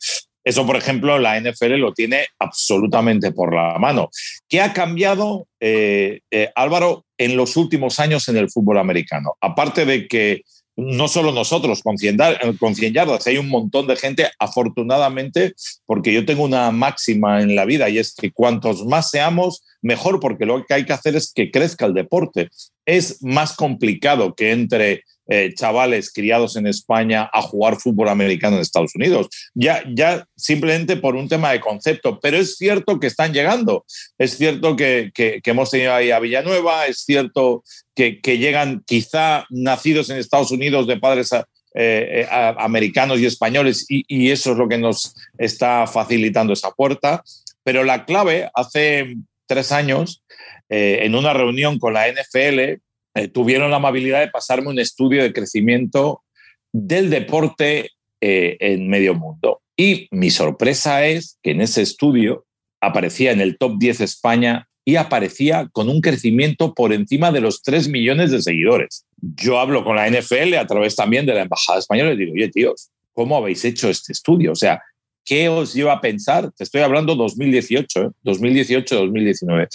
[0.43, 4.09] Eso, por ejemplo, la NFL lo tiene absolutamente por la mano.
[4.47, 9.35] ¿Qué ha cambiado, eh, eh, Álvaro, en los últimos años en el fútbol americano?
[9.41, 10.43] Aparte de que
[10.77, 12.17] no solo nosotros con 100,
[12.59, 15.53] con 100 yardas, hay un montón de gente, afortunadamente,
[15.85, 20.19] porque yo tengo una máxima en la vida y es que cuantos más seamos, mejor,
[20.19, 22.49] porque lo que hay que hacer es que crezca el deporte.
[22.85, 28.61] Es más complicado que entre eh, chavales criados en España a jugar fútbol americano en
[28.61, 29.27] Estados Unidos.
[29.53, 33.85] Ya, ya simplemente por un tema de concepto, pero es cierto que están llegando.
[34.17, 35.11] Es cierto que,
[35.43, 37.63] hemos tenido ahí a Villanueva, es cierto
[37.93, 44.31] que, llegan quizá nacidos en Estados Unidos de padres eh, eh, americanos y españoles y
[44.31, 47.21] eso es lo que nos está facilitando esa puerta.
[47.63, 50.23] Pero la clave, hace tres años,
[50.69, 52.79] en una reunión con la NFL,
[53.17, 56.23] eh, tuvieron la amabilidad de pasarme un estudio de crecimiento
[56.71, 57.89] del deporte
[58.21, 59.61] eh, en medio mundo.
[59.75, 62.45] Y mi sorpresa es que en ese estudio
[62.79, 67.63] aparecía en el top 10 España y aparecía con un crecimiento por encima de los
[67.63, 69.05] 3 millones de seguidores.
[69.19, 72.49] Yo hablo con la NFL a través también de la Embajada Española y digo, oye,
[72.49, 74.51] tíos, ¿cómo habéis hecho este estudio?
[74.51, 74.81] O sea,
[75.25, 76.51] ¿qué os lleva a pensar?
[76.51, 79.63] Te estoy hablando 2018, 2018-2019.
[79.63, 79.67] ¿eh?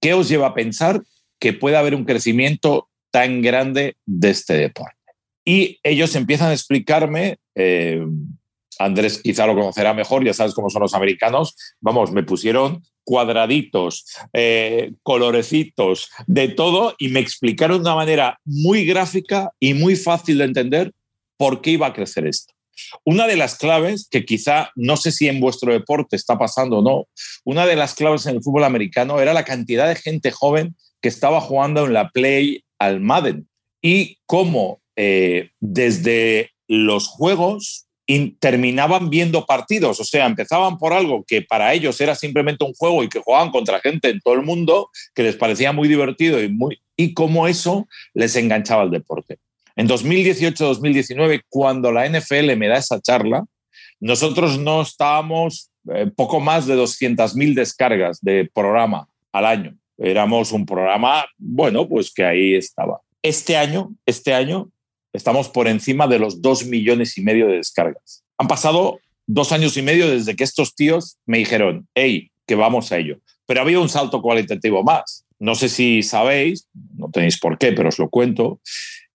[0.00, 1.00] ¿Qué os lleva a pensar
[1.38, 4.94] que pueda haber un crecimiento tan grande de este deporte.
[5.44, 8.04] Y ellos empiezan a explicarme, eh,
[8.78, 14.04] Andrés quizá lo conocerá mejor, ya sabes cómo son los americanos, vamos, me pusieron cuadraditos,
[14.34, 20.36] eh, colorecitos, de todo, y me explicaron de una manera muy gráfica y muy fácil
[20.36, 20.92] de entender
[21.38, 22.52] por qué iba a crecer esto.
[23.04, 26.82] Una de las claves, que quizá no sé si en vuestro deporte está pasando o
[26.82, 27.08] no,
[27.44, 31.08] una de las claves en el fútbol americano era la cantidad de gente joven que
[31.08, 33.48] estaba jugando en la Play al Madden
[33.82, 37.86] y cómo eh, desde los juegos
[38.40, 43.02] terminaban viendo partidos, o sea, empezaban por algo que para ellos era simplemente un juego
[43.02, 46.48] y que jugaban contra gente en todo el mundo, que les parecía muy divertido y,
[46.48, 49.38] muy, y cómo eso les enganchaba al deporte.
[49.76, 53.44] En 2018-2019, cuando la NFL me da esa charla,
[54.00, 59.76] nosotros no estábamos eh, poco más de 200.000 descargas de programa al año.
[59.98, 63.00] Éramos un programa, bueno, pues que ahí estaba.
[63.22, 64.70] Este año, este año
[65.12, 68.22] estamos por encima de los dos millones y medio de descargas.
[68.38, 72.92] Han pasado dos años y medio desde que estos tíos me dijeron, hey, que vamos
[72.92, 73.18] a ello.
[73.46, 75.24] Pero había un salto cualitativo más.
[75.38, 78.60] No sé si sabéis, no tenéis por qué, pero os lo cuento.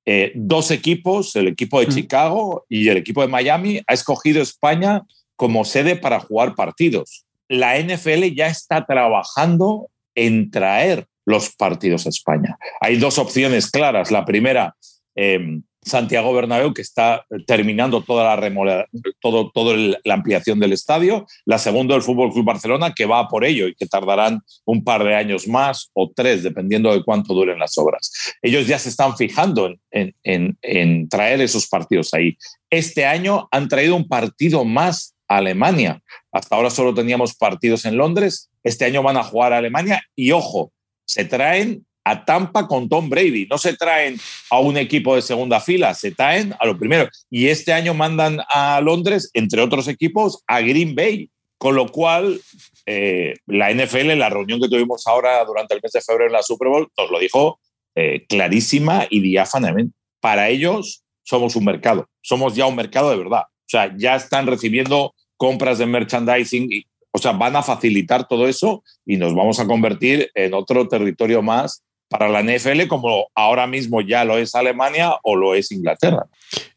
[0.06, 5.04] Eh, dos equipos, el equipo de Chicago y el equipo de Miami, ha escogido España
[5.36, 7.26] como sede para jugar partidos.
[7.48, 12.58] La NFL ya está trabajando en traer los partidos a España.
[12.82, 14.12] Hay dos opciones claras.
[14.12, 14.76] La primera,
[15.16, 18.88] eh, Santiago Bernabéu, que está terminando toda la
[19.20, 21.26] todo, todo la ampliación del estadio.
[21.46, 25.04] La segunda, el Fútbol Club Barcelona, que va por ello y que tardarán un par
[25.04, 28.12] de años más o tres, dependiendo de cuánto duren las obras.
[28.42, 32.38] Ellos ya se están fijando en, traer esos partidos ahí.
[32.70, 36.02] Este año han traído un partido más Alemania.
[36.32, 38.50] Hasta ahora solo teníamos partidos en Londres.
[38.64, 40.72] Este año van a jugar a Alemania y ojo,
[41.06, 43.48] se traen a Tampa con Tom Brady.
[43.50, 44.20] No se traen
[44.50, 47.08] a un equipo de segunda fila, se traen a lo primero.
[47.30, 51.30] Y este año mandan a Londres, entre otros equipos, a Green Bay.
[51.58, 52.42] Con lo cual,
[52.86, 56.44] eh, la NFL, la reunión que tuvimos ahora durante el mes de febrero en la
[56.44, 57.60] Super Bowl, nos lo dijo
[57.96, 59.96] eh, clarísima y diáfanamente.
[60.20, 63.44] Para ellos somos un mercado, somos ya un mercado de verdad.
[63.44, 66.70] O sea, ya están recibiendo compras de merchandising
[67.12, 71.42] o sea, van a facilitar todo eso y nos vamos a convertir en otro territorio
[71.42, 76.26] más para la NFL como ahora mismo ya lo es Alemania o lo es Inglaterra.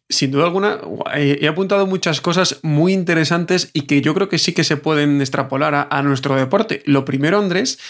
[0.08, 0.78] Sin duda alguna,
[1.16, 4.76] eh, he apuntado muchas cosas muy interesantes y que yo creo que sí que se
[4.76, 6.82] pueden extrapolar a, nuestro deporte.
[6.84, 7.80] Lo primero, Andrés,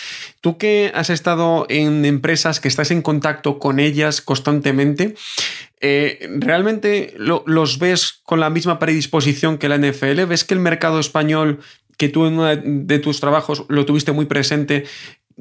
[0.40, 5.14] tú que has estado en empresas, que estás en contacto con ellas constantemente,
[5.82, 10.24] eh, ¿realmente los ves con la misma predisposición que la NFL?
[10.24, 11.60] ¿Ves que el mercado español,
[11.98, 14.84] que tú en uno de tus trabajos lo tuviste muy presente,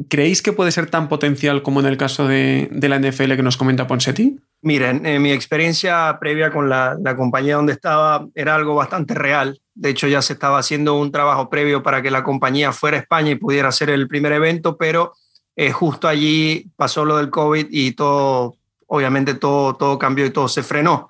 [0.10, 3.56] ¿Creéis que puede ser tan potencial como en el caso de, la NFL que nos
[3.56, 4.38] comenta Ponsetti?
[4.62, 9.62] Miren, en mi experiencia previa con la, compañía donde estaba era algo bastante real.
[9.74, 13.00] De hecho, ya se estaba haciendo un trabajo previo para que la compañía fuera a
[13.00, 15.14] España y pudiera hacer el primer evento, pero
[15.56, 18.58] eh, justo allí pasó lo del COVID y todo,
[18.88, 21.10] obviamente todo, todo cambió y todo se frenó.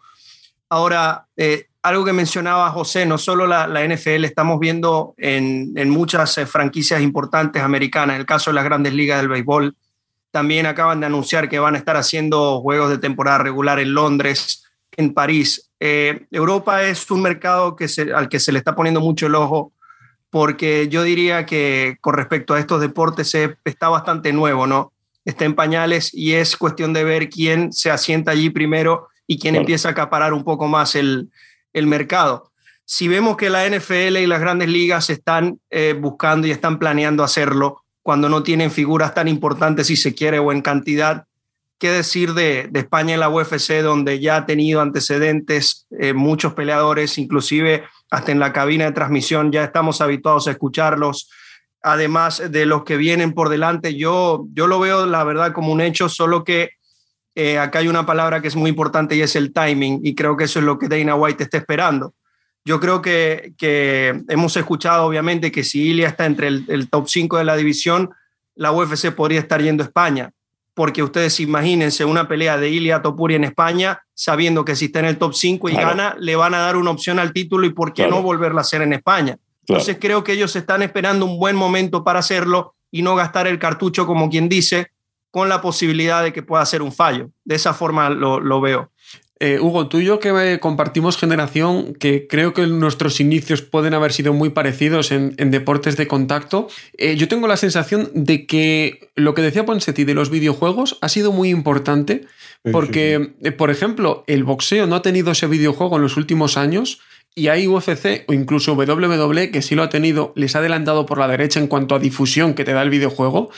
[0.69, 6.47] Ahora, eh, algo que mencionaba José, no solo la, NFL, estamos viendo en, muchas eh,
[6.47, 9.75] franquicias importantes americanas, en el caso de las grandes ligas del béisbol,
[10.31, 14.65] también acaban de anunciar que van a estar haciendo juegos de temporada regular en Londres,
[14.97, 15.69] en París.
[15.79, 19.71] Eh, Europa es un mercado que al que se le está poniendo mucho el ojo
[20.31, 23.31] porque yo diría que con respecto a estos deportes
[23.63, 24.91] está bastante nuevo, ¿no?
[25.23, 29.55] Está en pañales y es cuestión de ver quién se asienta allí primero y quién
[29.55, 31.29] empieza a acaparar un poco más el,
[31.75, 32.51] el mercado.
[32.85, 37.23] Si vemos que la NFL y las grandes ligas están eh, buscando y están planeando
[37.23, 41.25] hacerlo cuando no tienen figuras tan importantes, si se quiere, o en cantidad,
[41.77, 47.17] ¿qué decir de, España en la UFC, donde ya ha tenido antecedentes, eh, muchos peleadores,
[47.17, 51.29] inclusive hasta en la cabina de transmisión ya estamos habituados a escucharlos?
[51.81, 55.81] Además de los que vienen por delante, yo, yo lo veo, la verdad, como un
[55.81, 56.69] hecho, solo que
[57.35, 60.37] eh, acá hay una palabra que es muy importante y es el timing, y creo
[60.37, 62.13] que eso es lo que Dana White está esperando.
[62.63, 67.37] Yo creo que, que hemos escuchado, obviamente, que si Ilia está entre el, top 5
[67.37, 68.09] de la división,
[68.55, 70.31] la UFC podría estar yendo a España,
[70.73, 75.05] porque ustedes imagínense una pelea de Ilia Topuri en España, sabiendo que si está en
[75.05, 77.93] el top 5 y gana, le van a dar una opción al título y por
[77.93, 79.37] qué no volverla a hacer en España.
[79.67, 83.59] Entonces creo que ellos están esperando un buen momento para hacerlo y no gastar el
[83.59, 84.91] cartucho como quien dice,
[85.35, 87.29] con la posibilidad de que pueda ser un fallo.
[87.43, 88.89] De esa forma lo, veo.
[89.41, 93.93] Eh, Hugo, tú y yo que eh, compartimos generación, que creo que nuestros inicios pueden
[93.93, 99.09] haber sido muy parecidos en, deportes de contacto, eh, yo tengo la sensación de que
[99.15, 102.25] lo que decía Ponsetti de los videojuegos ha sido muy importante,
[102.71, 107.01] porque, por ejemplo, el boxeo no ha tenido ese videojuego en los últimos años,
[107.37, 111.17] y hay UFC o incluso WWE que sí lo ha tenido, les ha adelantado por
[111.17, 113.51] la derecha en cuanto a difusión que te da el videojuego.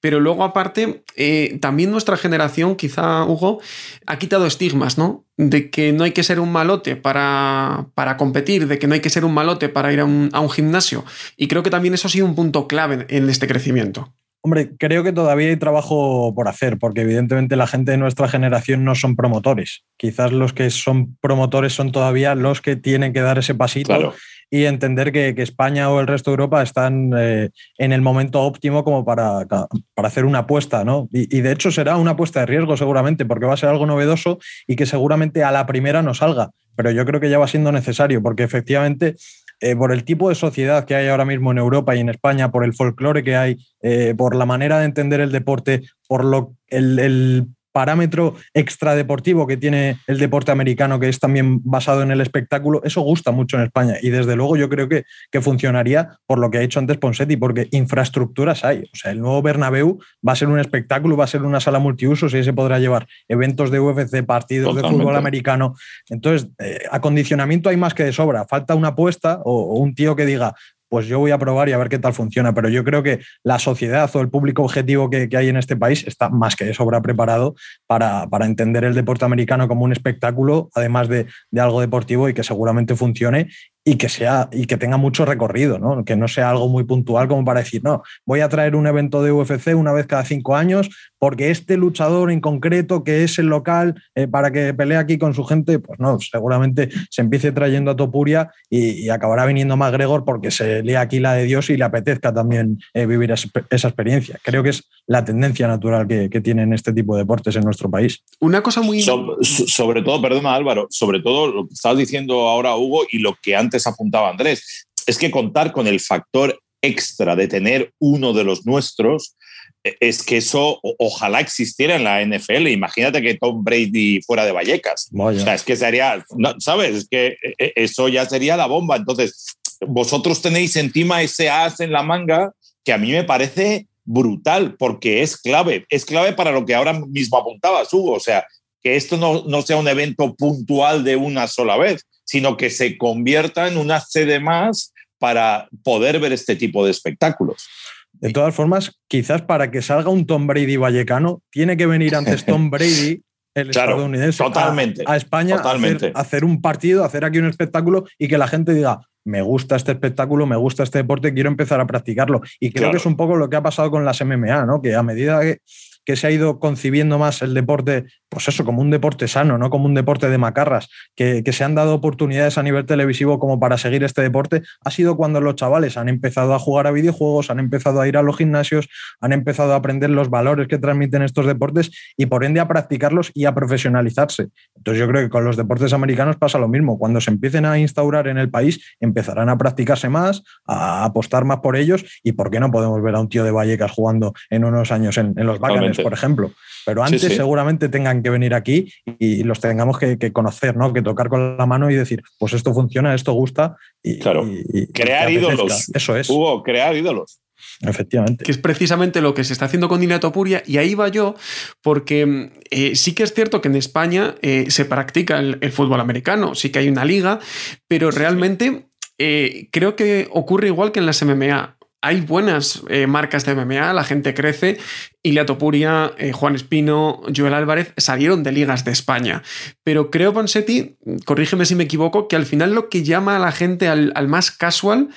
[0.00, 3.60] Pero luego, aparte, eh, también nuestra generación, quizá Hugo,
[4.06, 5.24] ha quitado estigmas, ¿no?
[5.36, 9.00] De que no hay que ser un malote para, para competir, de que no hay
[9.00, 11.04] que ser un malote para ir a un, a un, gimnasio.
[11.36, 14.12] Y creo que también eso ha sido un punto clave en este crecimiento.
[14.42, 18.84] Hombre, creo que todavía hay trabajo por hacer, porque evidentemente la gente de nuestra generación
[18.84, 19.84] no son promotores.
[19.98, 24.14] Quizás los que son promotores son todavía los que tienen que dar ese pasito
[24.50, 28.82] y entender que, España o el resto de Europa están eh, en el momento óptimo
[28.82, 31.08] como para, para hacer una apuesta, ¿no?
[31.12, 33.86] Y, y, de hecho será una apuesta de riesgo seguramente, porque va a ser algo
[33.86, 36.50] novedoso y que seguramente a la primera no salga.
[36.76, 39.16] Pero yo creo que ya va siendo necesario, porque efectivamente
[39.60, 42.50] eh, por el tipo de sociedad que hay ahora mismo en Europa y en España,
[42.50, 46.56] por el folclore que hay, eh, por la manera de entender el deporte, por lo,
[46.68, 52.82] el parámetro extradeportivo que tiene el deporte americano, que es también basado en el espectáculo,
[52.84, 53.96] eso gusta mucho en España.
[54.02, 57.36] Y desde luego yo creo que, que funcionaría por lo que ha hecho antes Ponsetti,
[57.36, 58.80] porque infraestructuras hay.
[58.92, 61.78] O sea, el nuevo Bernabéu va a ser un espectáculo, va a ser una sala
[61.78, 65.74] multiusos y ahí se podrá llevar eventos de UFC, partidos de fútbol americano.
[66.08, 68.46] Entonces, eh, acondicionamiento hay más que de sobra.
[68.46, 70.54] Falta una apuesta o un tío que diga,
[70.90, 72.52] pues yo voy a probar y a ver qué tal funciona.
[72.52, 76.04] Pero yo creo que la sociedad o el público objetivo que, hay en este país
[76.06, 77.54] está más que de sobra preparado
[77.86, 82.42] para, entender el deporte americano como un espectáculo, además de, de, algo deportivo y que
[82.42, 83.48] seguramente funcione
[83.84, 86.04] y que sea y que tenga mucho recorrido, ¿no?
[86.04, 89.22] Que no sea algo muy puntual como para decir, no, voy a traer un evento
[89.22, 93.46] de UFC una vez cada cinco años, porque este luchador en concreto, que es el
[93.46, 97.90] local, eh, para que pelee aquí con su gente, pues no, seguramente se empiece trayendo
[97.90, 101.76] a Topuria y, acabará viniendo más Gregor porque se lea aquí la de Dios y
[101.76, 104.38] le apetezca también eh, vivir esa experiencia.
[104.44, 108.24] Creo que es la tendencia natural que, tienen este tipo de deportes en nuestro país.
[108.38, 109.02] Una cosa muy...
[109.02, 113.56] sobre todo, perdona Álvaro, sobre todo lo que estabas diciendo ahora Hugo y lo que
[113.56, 118.66] antes apuntaba Andrés, es que contar con el factor extra de tener uno de los
[118.66, 119.36] nuestros,
[119.84, 122.68] e, es que eso ojalá existiera en la NFL.
[122.68, 125.10] Imagínate que Tom Brady fuera de Vallecas.
[125.14, 126.24] O sea, es que sería,
[126.58, 126.94] ¿sabes?
[126.94, 128.96] Es que e, e, eso ya sería la bomba.
[128.96, 129.46] Entonces,
[129.86, 132.52] vosotros tenéis encima ese as en la manga
[132.84, 135.86] que a mí me parece brutal porque es clave.
[135.88, 138.12] Es clave para lo que ahora mismo apuntabas, Hugo.
[138.12, 138.46] O sea,
[138.82, 142.96] que esto no, no sea un evento puntual de una sola vez, sino que se
[142.96, 147.66] convierta en una sede más para poder ver este tipo de espectáculos.
[148.12, 152.44] De todas formas, quizás para que salga un Tom Brady vallecano, tiene que venir antes
[152.46, 153.20] Tom Brady,
[153.52, 156.12] el estadounidense, totalmente, a, España totalmente.
[156.14, 159.74] A hacer, un partido, hacer aquí un espectáculo y que la gente diga, me gusta
[159.74, 162.42] este espectáculo, me gusta este deporte, quiero empezar a practicarlo.
[162.60, 164.80] Y creo que es un poco lo que ha pasado con las MMA, ¿no?
[164.80, 165.58] Que a medida que
[166.04, 169.70] que se ha ido concibiendo más el deporte, pues eso, como un deporte sano, no
[169.70, 173.76] como un deporte de macarras, que, se han dado oportunidades a nivel televisivo como para
[173.76, 177.58] seguir este deporte, ha sido cuando los chavales han empezado a jugar a videojuegos, han
[177.58, 178.88] empezado a ir a los gimnasios,
[179.20, 183.32] han empezado a aprender los valores que transmiten estos deportes y por ende a practicarlos
[183.34, 184.48] y a profesionalizarse.
[184.76, 186.98] Entonces yo creo que con los deportes americanos pasa lo mismo.
[186.98, 191.58] Cuando se empiecen a instaurar en el país, empezarán a practicarse más, a apostar más
[191.58, 194.64] por ellos y por qué no podemos ver a un tío de Vallecas jugando en
[194.64, 196.52] unos años en, los Bacanes, por ejemplo.
[196.90, 200.92] Pero antes seguramente tengan que venir aquí y los tengamos que, conocer, ¿no?
[200.92, 203.76] Que tocar con la mano y decir, pues esto funciona, esto gusta.
[204.02, 204.44] Y, claro,
[204.92, 205.88] crear ídolos.
[205.94, 206.28] Eso es.
[206.28, 207.40] Hugo, crear ídolos.
[207.82, 208.44] Efectivamente.
[208.44, 211.36] Que es precisamente lo que se está haciendo con Topuria y ahí va yo,
[211.80, 216.56] porque eh, sí que es cierto que en España eh, se practica el, fútbol americano,
[216.56, 217.38] sí que hay una liga,
[217.86, 218.86] pero realmente
[219.18, 223.92] eh, creo que ocurre igual que en las MMA hay buenas eh, marcas de MMA,
[223.92, 224.78] la gente crece.
[225.22, 229.42] Ilia Topuria, eh, Juan Espino, Joel Álvarez salieron de ligas de España.
[229.82, 230.96] Pero creo, Ponsetti,
[231.26, 234.28] corrígeme si me equivoco, que al final lo que llama a la gente al, al
[234.28, 235.10] más casual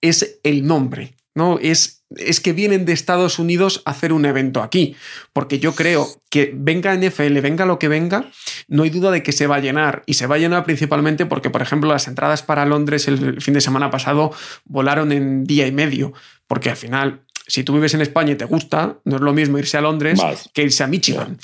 [0.00, 1.13] es el nombre.
[1.34, 1.58] ¿No?
[1.58, 4.96] Es es que vienen de Estados Unidos a hacer un evento aquí,
[5.32, 8.30] porque yo creo que venga NFL, venga lo que venga,
[8.68, 11.26] no hay duda de que se va a llenar y se va a llenar principalmente
[11.26, 14.32] porque, por ejemplo, las entradas para Londres el fin de semana pasado
[14.64, 16.12] volaron en día y medio,
[16.46, 19.58] porque al final si tú vives en España y te gusta, no es lo mismo
[19.58, 20.20] irse a Londres
[20.54, 21.38] que irse a Michigan.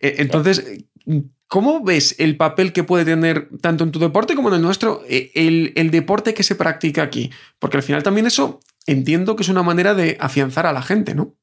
[0.00, 0.84] Eh, entonces,
[1.46, 5.04] ¿cómo ves el papel que puede tener tanto en tu deporte como en el nuestro
[5.08, 7.30] eh, el, el, deporte que se practica aquí?
[7.60, 11.14] Porque al final también eso entiendo que es una manera de afianzar a la gente,
[11.14, 11.34] ¿no?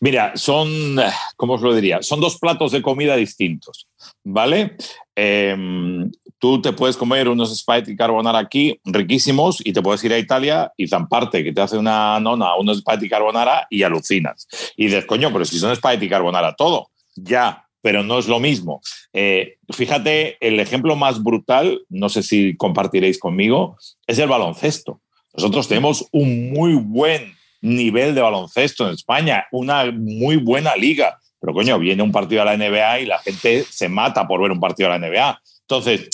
[0.00, 0.96] Mira, son,
[1.36, 2.02] ¿cómo os lo diría?
[2.02, 3.88] Son dos platos de comida distintos,
[4.22, 4.76] ¿vale?
[5.14, 10.18] Em, tú te puedes comer unos spaghetti carbonara aquí riquísimos y te puedes ir a
[10.18, 14.46] Italia y zamparte, que te hace una nona unos spaghetti carbonara y alucinas.
[14.76, 18.80] Y dices, coño, pero si son spaghetti carbonara todo, ya, pero no es lo mismo.
[19.12, 25.00] Eh, fíjate, el ejemplo más brutal, no sé si compartiréis conmigo, es el baloncesto.
[25.36, 31.18] Nosotros tenemos un muy buen nivel de baloncesto en España, una muy buena liga.
[31.40, 34.50] Pero coño, viene un partido a la NBA y la gente se mata por ver
[34.50, 35.40] un partido a la NBA.
[35.62, 36.08] Entonces,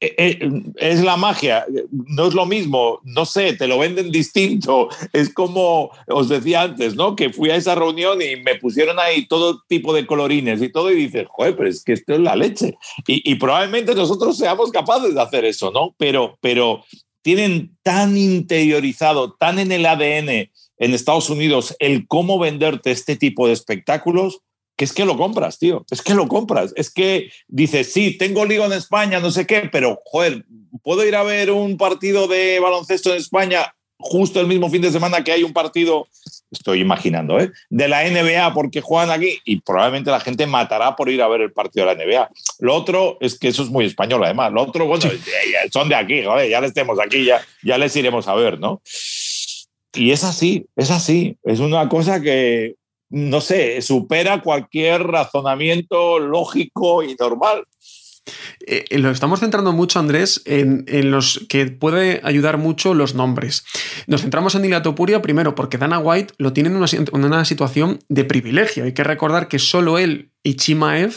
[0.00, 4.88] eh, eh, es la magia, no es lo mismo, no sé, te lo venden distinto.
[5.12, 7.16] Es como os decía antes, ¿no?
[7.16, 10.92] Que fui a esa reunión y me pusieron ahí todo tipo de colorines y todo,
[10.92, 12.76] y dices, joder, pero es que esto es la leche.
[13.06, 15.94] Y, probablemente nosotros seamos capaces de hacer eso, ¿no?
[15.98, 16.84] Pero, pero
[17.22, 20.50] tienen tan interiorizado, tan en el ADN
[20.80, 24.40] en Estados Unidos el cómo venderte este tipo de espectáculos
[24.78, 25.84] que es que lo compras, tío.
[25.90, 26.72] Es que lo compras.
[26.76, 30.46] Es que dices, sí, tengo liga en España, no sé qué, pero, joder,
[30.84, 34.90] puedo ir a ver un partido de baloncesto en España justo el mismo fin de
[34.90, 36.06] semana que hay un partido,
[36.50, 37.50] estoy imaginando, ¿eh?
[37.68, 41.42] de la NBA porque juegan aquí y probablemente la gente matará por ir a ver
[41.42, 42.30] el partido de la NBA.
[42.60, 44.52] Lo otro es que eso es muy español, además.
[44.52, 45.10] Lo otro, bueno,
[45.72, 48.80] son de aquí, joder, ya les tenemos aquí, ya, ya les iremos a ver, ¿no?
[49.94, 51.36] Y es así, es así.
[51.42, 52.76] Es una cosa que
[53.10, 57.64] no sé, supera cualquier razonamiento lógico y normal.
[58.66, 63.64] Eh, eh, lo estamos centrando mucho, Andrés, en, los que puede ayudar mucho los nombres.
[64.06, 68.84] Nos centramos en Dilatopuria primero porque Dana White lo tiene en una, situación de privilegio.
[68.84, 71.14] Hay que recordar que solo él y Chimaev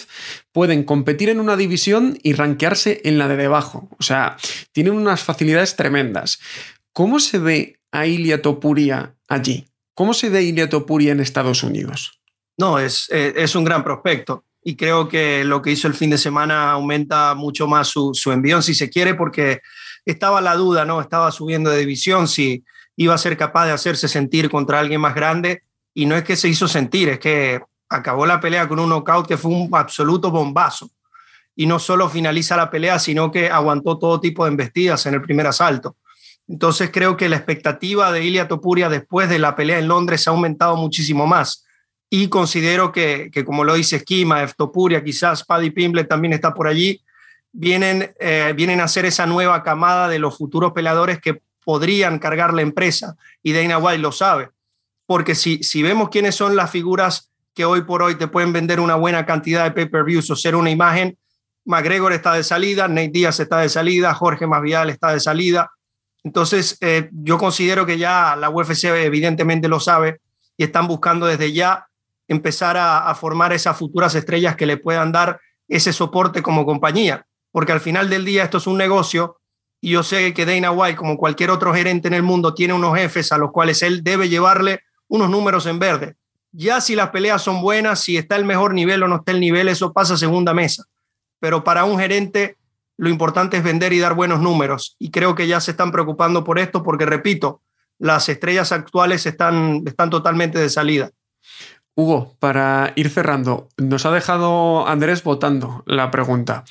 [0.52, 3.90] pueden competir en una división y rankearse en la de debajo.
[4.00, 4.38] O sea,
[4.72, 6.40] tienen unas facilidades tremendas.
[6.94, 9.68] ¿Cómo se ve a Ilia Topuria allí?
[9.94, 12.22] ¿Cómo se ve Ilia Topuria en Estados Unidos?
[12.58, 16.12] No, es, eh, es un gran prospecto y creo que lo que hizo el fin
[16.12, 19.62] de semana aumenta mucho más su, envión, si se quiere, porque
[20.06, 21.02] estaba la duda, ¿no?
[21.02, 22.64] Estaba subiendo de división, si
[22.96, 25.64] iba a ser capaz de hacerse sentir contra alguien más grande
[25.94, 29.28] y no es que se hizo sentir, es que acabó la pelea con un knockout
[29.28, 30.90] que fue un absoluto bombazo.
[31.56, 35.22] Y no solo finaliza la pelea, sino que aguantó todo tipo de embestidas en el
[35.22, 35.98] primer asalto.
[36.48, 40.32] Entonces creo que la expectativa de Ilia Topuria después de la pelea en Londres ha
[40.32, 41.66] aumentado muchísimo más.
[42.12, 47.02] Y considero que, como lo dice Esquima, Topuria, quizás Paddy Pimble también está por allí,
[47.52, 52.54] vienen, eh, vienen a ser esa nueva camada de los futuros peleadores que podrían cargar
[52.54, 53.16] la empresa.
[53.42, 54.50] Y Dana White lo sabe.
[55.06, 58.80] Porque si, si vemos quiénes son las figuras que hoy por hoy te pueden vender
[58.80, 61.18] una buena cantidad de pay-per-views o ser una imagen,
[61.66, 65.72] McGregor está de salida, Nate Díaz está de salida, Jorge Masvidal está de salida,
[66.24, 70.22] entonces, eh, yo considero que ya la UFC evidentemente lo sabe
[70.56, 71.88] y están buscando desde ya
[72.32, 77.74] empezar a, formar esas futuras estrellas que le puedan dar ese soporte como compañía, porque
[77.74, 79.38] al final del día esto es un negocio
[79.82, 82.98] y yo sé que Dana White, como cualquier otro gerente en el mundo, tiene unos
[82.98, 86.16] jefes a los cuales él debe llevarle unos números en verde.
[86.54, 89.40] Ya si las peleas son buenas, si está el mejor nivel o no está el
[89.40, 90.86] nivel, eso pasa segunda mesa.
[91.40, 92.58] Pero para un gerente
[92.98, 94.96] lo importante es vender y dar buenos números.
[95.00, 97.62] Y creo que ya se están preocupando por esto porque, repito,
[97.98, 101.12] las estrellas actuales están, están totalmente de salida.
[101.96, 106.64] Hugo, para ir cerrando, nos ha dejado Andrés votando la pregunta.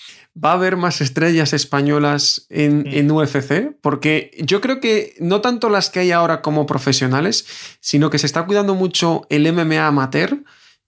[0.42, 3.76] ¿Va a haber más estrellas españolas en, en, UFC?
[3.82, 7.47] Porque yo creo que no tanto las que hay ahora como profesionales,
[7.80, 10.42] sino que se está cuidando mucho el MMA amateur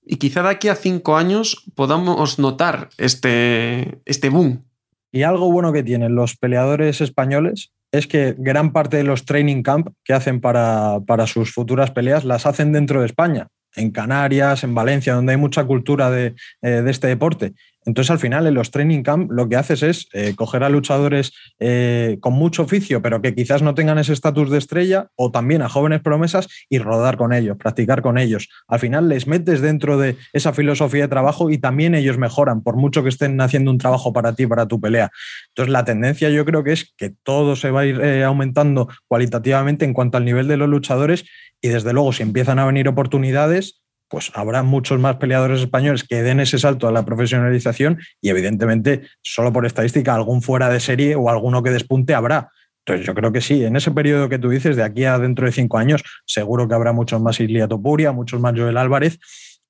[0.05, 4.65] y quizá de aquí a cinco años podamos notar este, este boom.
[5.13, 9.63] Y algo bueno que tienen los peleadores españoles es que gran parte de los training
[9.63, 14.65] camp que hacen para, para sus futuras peleas las hacen dentro de España en Canarias,
[14.65, 17.55] en Valencia, donde hay mucha cultura de, eh, de, este deporte.
[17.85, 21.33] Entonces, al final, en los training camp, lo que haces es eh, coger a luchadores
[21.59, 25.63] eh, con mucho oficio, pero que quizás no tengan ese estatus de estrella, o también
[25.63, 28.49] a jóvenes promesas y rodar con ellos, practicar con ellos.
[28.69, 32.77] Al final, les metes dentro de esa filosofía de trabajo y también ellos mejoran, por
[32.77, 35.11] mucho que estén haciendo un trabajo para ti, para tu pelea.
[35.49, 39.85] Entonces, la tendencia yo creo que es que todo se va a ir aumentando cualitativamente
[39.85, 41.25] en cuanto al nivel de los luchadores
[41.63, 46.23] y desde luego, si empiezan a venir oportunidades, pues habrá muchos más peleadores españoles que
[46.23, 51.15] den ese salto a la profesionalización y evidentemente, solo por estadística, algún fuera de serie
[51.15, 52.51] o alguno que despunte habrá.
[52.85, 55.47] Entonces yo creo que sí, en ese periodo que tú dices, de aquí a dentro
[55.47, 59.19] de cinco años, seguro que habrá muchos más Islia Topuria, muchos más Joel Álvarez,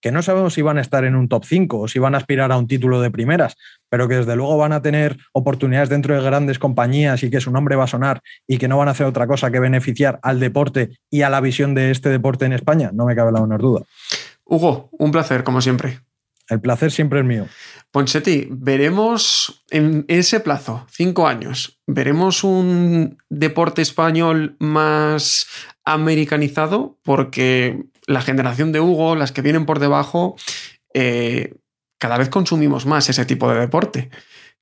[0.02, 2.18] que no sabemos si van a estar en un top 5 o si van a
[2.18, 3.56] aspirar a un título de primeras,
[3.88, 7.52] pero que desde luego van a tener oportunidades dentro de grandes compañías y que su
[7.52, 10.40] nombre va a sonar y que no van a hacer otra cosa que beneficiar al
[10.40, 13.62] deporte y a la visión de este deporte en España, no me cabe la menor
[13.62, 13.82] duda.
[14.44, 16.00] Hugo, un placer, como siempre.
[16.48, 17.46] El placer siempre es mío.
[17.92, 25.46] Ponchetti, veremos en ese plazo, cinco años, veremos un deporte español más
[25.84, 30.36] americanizado, porque la generación de Hugo, las que vienen por debajo,
[30.94, 31.54] eh,
[31.98, 34.10] cada vez consumimos más ese tipo de deporte.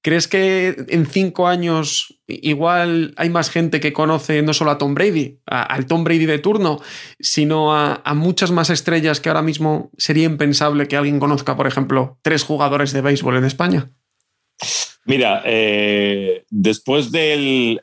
[0.02, 4.94] ¿Crees que en cinco años igual hay más gente que conoce no solo a Tom
[4.94, 6.80] Brady, al Tom Brady de turno,
[7.18, 12.18] sino a, muchas más estrellas que ahora mismo sería impensable que alguien conozca, por ejemplo,
[12.22, 13.90] tres jugadores de béisbol en España?
[15.04, 17.80] Mira, eh, después de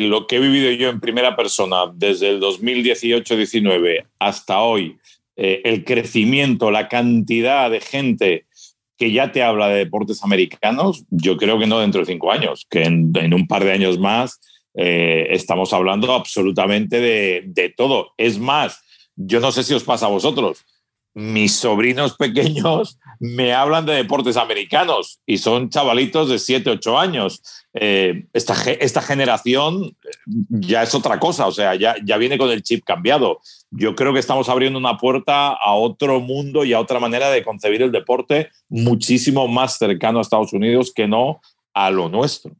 [0.00, 4.96] lo que he vivido yo en primera persona desde el 2018-19 hasta hoy,
[5.36, 8.46] eh, el crecimiento, la cantidad de gente
[8.96, 12.66] que ya te habla de deportes americanos, yo creo que no dentro de cinco años,
[12.70, 14.40] que en, un par de años más
[14.74, 18.12] eh, estamos hablando absolutamente de, de todo.
[18.16, 18.80] Es más,
[19.14, 20.64] yo no sé si os pasa a vosotros,
[21.16, 27.42] mis sobrinos pequeños me hablan de deportes americanos y son chavalitos de 7, 8 años.
[27.72, 32.62] Eh, esta, esta, generación ya es otra cosa, o sea, ya, ya viene con el
[32.62, 33.40] chip cambiado.
[33.70, 37.42] Yo creo que estamos abriendo una puerta a otro mundo y a otra manera de
[37.42, 41.40] concebir el deporte muchísimo más cercano a Estados Unidos que no
[41.72, 42.52] a lo nuestro.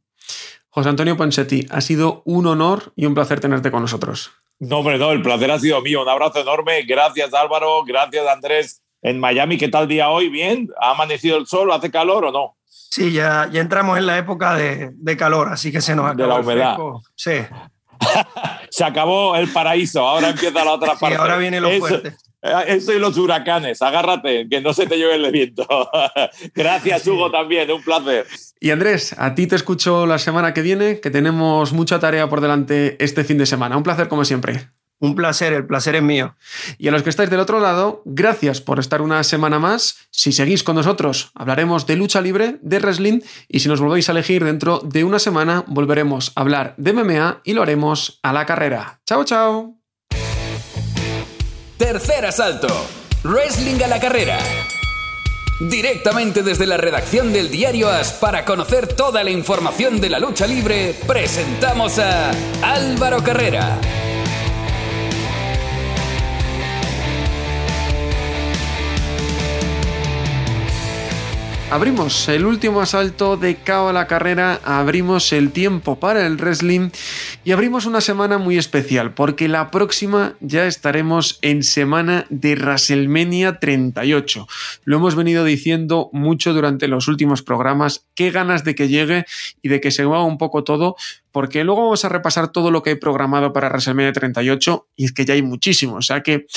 [0.69, 4.31] José Antonio Ponsetti, ha sido un honor y un placer tenerte con nosotros.
[4.59, 6.01] No, hombre, no, el placer ha sido mío.
[6.01, 6.83] Un abrazo enorme.
[6.83, 7.83] Gracias, Álvaro.
[7.85, 8.81] Gracias, Andrés.
[9.01, 10.29] En Miami, ¿qué tal día hoy?
[10.29, 10.69] ¿Bien?
[10.81, 11.71] ¿Ha amanecido el sol?
[11.71, 12.57] ¿Hace calor o no?
[12.65, 16.27] Sí, ya, ya entramos en la época de, calor, así que se nos acabó De
[16.27, 16.77] la humedad.
[17.15, 17.33] Sí.
[18.69, 21.15] se acabó el paraíso, ahora empieza la otra parte.
[21.15, 22.15] Sí, ahora viene lo fuerte.
[22.47, 25.67] Eh, eso y los huracanes, agárrate, que no se te lleve el viento.
[26.55, 28.25] Gracias, Hugo, también, un placer.
[28.59, 32.41] Y Andrés, a ti te escucho la semana que viene, que tenemos mucha tarea por
[32.41, 33.77] delante este fin de semana.
[33.77, 34.69] Un placer como siempre.
[34.99, 36.35] Un placer, el placer es mío.
[36.79, 40.07] Y a los que estáis del otro lado, gracias por estar una semana más.
[40.09, 44.13] Si seguís con nosotros, hablaremos de lucha libre, de wrestling, y si nos volvéis a
[44.13, 48.47] elegir dentro de una semana, volveremos a hablar de MMA y lo haremos a la
[48.47, 49.01] carrera.
[49.05, 49.76] Chao, chao.
[51.77, 52.67] Tercer asalto.
[53.23, 54.39] Wrestling a la carrera.
[55.59, 60.47] Directamente desde la redacción del diario As para conocer toda la información de la lucha
[60.47, 62.31] libre, presentamos a
[62.63, 63.77] Álvaro Carrera.
[71.69, 76.91] Abrimos el último asalto de Cao a la carrera, abrimos el tiempo para el wrestling
[77.43, 83.59] y abrimos una semana muy especial porque la próxima ya estaremos en semana de WrestleMania
[83.59, 84.47] 38.
[84.85, 89.25] Lo hemos venido diciendo mucho durante los últimos programas, qué ganas de que llegue
[89.61, 90.95] y de que se mueva un poco todo,
[91.37, 95.13] porque luego vamos a repasar todo lo que hay programado para WrestleMania 38 y es
[95.13, 96.47] que ya hay muchísimo, o sea que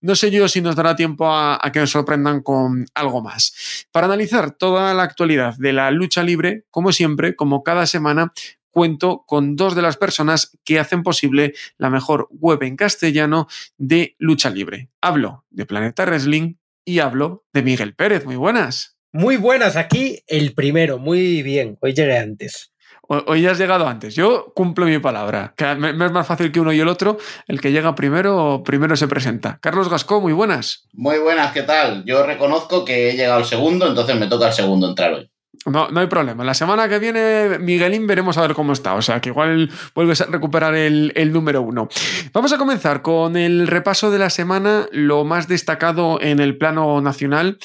[0.00, 3.86] no sé yo si nos dará tiempo a, que nos sorprendan con algo más.
[3.92, 8.32] Para analizar toda la actualidad de la lucha libre, como siempre, como cada semana,
[8.70, 13.46] cuento con dos de las personas que hacen posible la mejor web en castellano
[13.76, 14.88] de lucha libre.
[15.02, 18.24] Hablo de Planeta Wrestling y hablo de Miguel Pérez.
[18.24, 18.96] Muy buenas.
[19.12, 22.72] Muy buenas, aquí el primero, muy bien, hoy llegué antes.
[23.12, 24.14] Hoy has llegado antes.
[24.14, 25.52] Yo cumplo mi palabra.
[25.56, 27.18] Que me es más fácil que uno y el otro.
[27.48, 29.58] El que llega primero, primero se presenta.
[29.60, 30.86] Carlos Gascó, muy buenas.
[30.92, 32.04] Muy buenas, ¿qué tal?
[32.04, 35.28] Yo reconozco que he llegado al segundo, entonces me toca el segundo entrar hoy.
[35.66, 36.44] No, no hay problema.
[36.44, 38.94] La semana que viene, Miguelín, veremos a ver cómo está.
[38.94, 41.88] O sea, que igual vuelves a recuperar el, el, número uno.
[42.32, 47.00] Vamos a comenzar con el repaso de la semana, lo más destacado en el plano
[47.00, 47.58] nacional.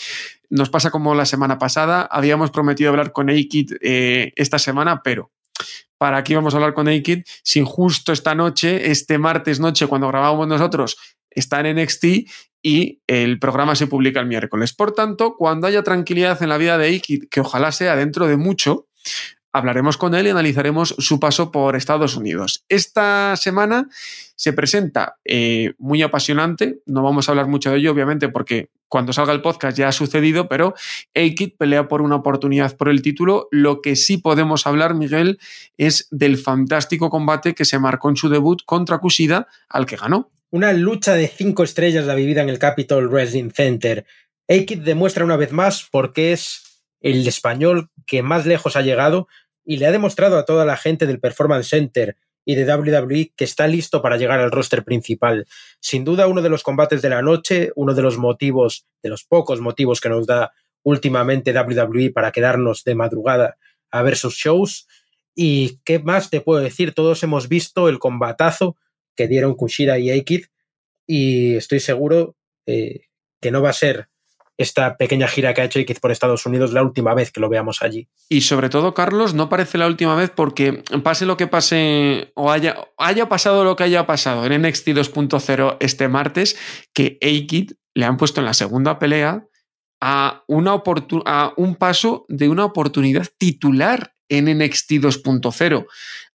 [0.49, 2.01] Nos pasa como la semana pasada.
[2.01, 5.31] Habíamos prometido hablar con Aikid eh, esta semana, pero
[5.97, 10.07] ¿para qué vamos a hablar con Aikid si justo esta noche, este martes noche, cuando
[10.07, 10.97] grabamos nosotros,
[11.29, 12.05] está en NXT
[12.61, 14.73] y el programa se publica el miércoles?
[14.73, 18.37] Por tanto, cuando haya tranquilidad en la vida de Aikid, que ojalá sea dentro de
[18.37, 18.87] mucho,
[19.55, 22.65] hablaremos con él y analizaremos su paso por Estados Unidos.
[22.67, 23.87] Esta semana
[24.35, 29.13] se presenta eh, muy apasionante, no vamos a hablar mucho de ello, obviamente, porque cuando
[29.13, 30.73] salga el podcast ya ha sucedido, pero
[31.15, 33.47] Aikid pelea por una oportunidad por el título.
[33.49, 35.39] Lo que sí podemos hablar, Miguel,
[35.77, 40.31] es del fantástico combate que se marcó en su debut contra Kushida, al que ganó.
[40.51, 44.05] Una lucha de cinco estrellas la vivida en el Capitol Wrestling Center.
[44.49, 49.27] Aikid demuestra una vez más por qué es el español que más lejos ha llegado
[49.65, 52.15] y le ha demostrado a toda la gente del Performance Center
[52.45, 55.47] y de WWE que está listo para llegar al roster principal.
[55.79, 59.23] Sin duda uno de los combates de la noche, uno de los motivos, de los
[59.23, 63.57] pocos motivos que nos da últimamente WWE para quedarnos de madrugada
[63.89, 64.87] a ver sus shows.
[65.33, 68.77] Y qué más te puedo decir, todos hemos visto el combatazo
[69.15, 70.45] que dieron Kushida y Aikid
[71.07, 72.35] y estoy seguro
[72.65, 73.07] eh,
[73.41, 74.07] que no va a ser
[74.57, 77.49] esta pequeña gira que ha hecho X por Estados Unidos la última vez que lo
[77.49, 78.07] veamos allí.
[78.29, 82.51] Y sobre todo, Carlos, no parece la última vez porque pase lo que pase o
[82.51, 86.57] haya, haya pasado lo que haya pasado en NXT 2.0 este martes,
[86.93, 89.45] que A-Kid le han puesto en la segunda pelea
[90.01, 90.81] a, una
[91.25, 95.85] a un paso de una oportunidad titular en NXT 2.0.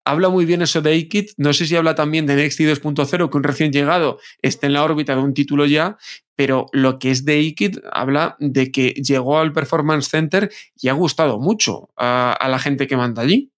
[0.04, 1.30] habla muy bien eso de Aikid.
[1.36, 4.84] No sé si habla también de NXT 2.0, que un recién llegado esté en la
[4.84, 5.96] órbita de un título ya,
[6.36, 10.50] pero lo que es de Aikid habla de que llegó al Performance Center
[10.80, 13.50] y ha gustado mucho a, a la gente que manda allí.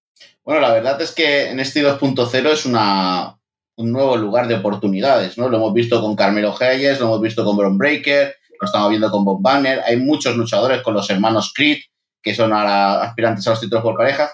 [0.43, 3.37] Bueno, la verdad es que NXT 2.0 es una,
[3.75, 5.49] un nuevo lugar de oportunidades, ¿no?
[5.49, 9.09] Lo hemos visto con Carmelo Hayes, lo hemos visto con Bron Breaker, lo estamos viendo
[9.09, 9.81] con Bob Banner.
[9.85, 11.79] Hay muchos luchadores con los hermanos Creed,
[12.21, 14.31] que son ahora aspirantes a los títulos por parejas.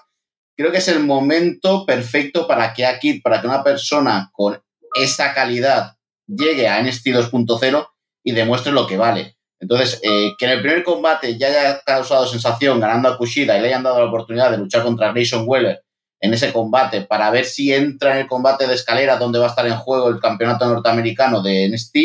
[0.60, 4.62] Creo que es el momento perfecto para que aquí, para que una persona con
[4.94, 5.96] esa calidad
[6.28, 7.88] llegue a NXT 2.0
[8.26, 9.38] y demuestre lo que vale.
[9.58, 13.62] Entonces, eh, que en el primer combate ya haya causado sensación ganando a Kushida y
[13.62, 15.82] le hayan dado la oportunidad de luchar contra Grayson Weller
[16.20, 19.50] en ese combate para ver si entra en el combate de escalera donde va a
[19.52, 21.96] estar en juego el campeonato norteamericano de NXT,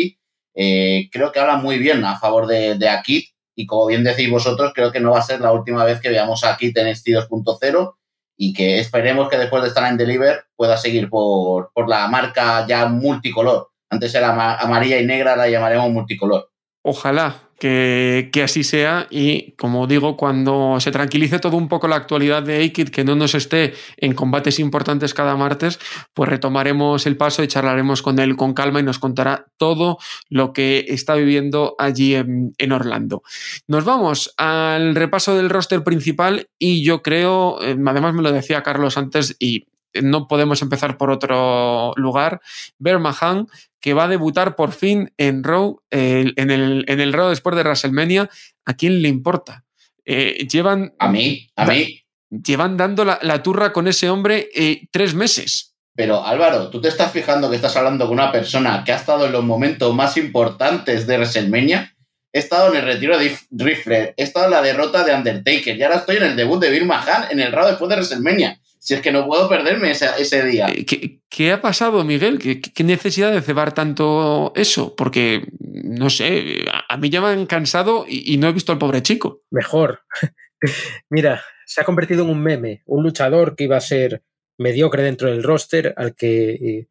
[0.55, 4.31] eh, creo que habla muy bien a favor de, de Akit y como bien decís
[4.31, 6.89] vosotros, creo que no va a ser la última vez que veamos a Akit en
[6.89, 7.95] NXT 2.0
[8.37, 12.65] y que esperemos que después de estar en Deliver pueda seguir por, por la marca
[12.67, 13.71] ya multicolor.
[13.89, 16.51] Antes era amarilla y negra, la llamaremos multicolor.
[16.83, 21.95] Ojalá, que, que, así sea y como digo, cuando se tranquilice todo un poco la
[21.95, 25.79] actualidad de Aikid, que no nos esté en combates importantes cada martes,
[26.13, 29.97] pues retomaremos el paso y charlaremos con él con calma y nos contará todo
[30.29, 33.23] lo que está viviendo allí en, en Orlando.
[33.67, 38.63] Nos vamos al repaso del roster principal y yo creo, eh, además me lo decía
[38.63, 39.67] Carlos antes y
[40.01, 42.41] no podemos empezar por otro lugar.
[42.77, 43.47] Bermahan,
[43.79, 47.55] que va a debutar por fin en Raw, eh, en, el, en el Raw después
[47.55, 48.29] de WrestleMania.
[48.65, 49.63] ¿A quién le importa?
[50.05, 50.93] Eh, llevan.
[50.99, 52.01] A mí, a mí.
[52.29, 55.75] Llevan dando la, la turra con ese hombre eh, tres meses.
[55.95, 59.27] Pero Álvaro, tú te estás fijando que estás hablando con una persona que ha estado
[59.27, 61.95] en los momentos más importantes de WrestleMania.
[62.33, 65.83] He estado en el retiro de Rifler, he estado en la derrota de Undertaker y
[65.83, 68.59] ahora estoy en el debut de Bill Mahan en el Raw después de WrestleMania.
[68.85, 70.67] Si es que no puedo perderme ese, ese día.
[70.85, 72.37] ¿Qué, ¿Qué, ha pasado, Miguel?
[72.37, 74.95] ¿Qué, ¿Qué, necesidad de cebar tanto eso?
[74.95, 78.77] Porque, no sé, a mí ya me han cansado y, y no he visto al
[78.77, 79.41] pobre chico.
[79.49, 80.01] Mejor.
[81.09, 84.21] Mira, se ha convertido en un meme, un luchador que iba a ser
[84.59, 86.87] mediocre dentro del roster, al que eh,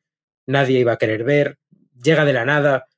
[0.49, 1.61] nadie iba a querer ver,
[2.03, 2.89] llega de la nada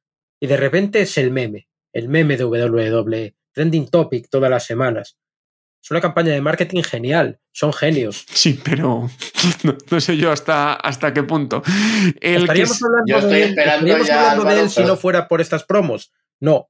[0.40, 5.18] y de repente es el meme, el meme de WWE, trending topic todas las semanas.
[5.82, 8.24] Es una campaña de marketing genial, son genios.
[8.28, 9.08] Sí, pero
[9.62, 11.62] no, no sé yo hasta, hasta qué punto.
[12.20, 12.84] El estaríamos que...
[12.84, 15.64] hablando, yo estoy de, esperando estaríamos ya, hablando de él si no fuera por estas
[15.64, 16.12] promos.
[16.40, 16.68] No,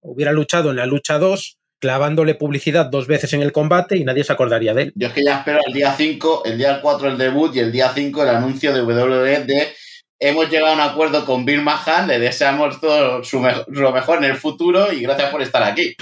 [0.00, 4.24] hubiera luchado en la lucha 2 clavándole publicidad dos veces en el combate y nadie
[4.24, 4.92] se acordaría de él.
[4.96, 7.70] Yo es que ya espero el día 5, el día 4 el debut y el
[7.70, 9.74] día 5 el anuncio de WWE de
[10.18, 13.22] hemos llegado a un acuerdo con Bill Mahan, le deseamos todo
[13.68, 15.94] lo mejor en el futuro y gracias por estar aquí.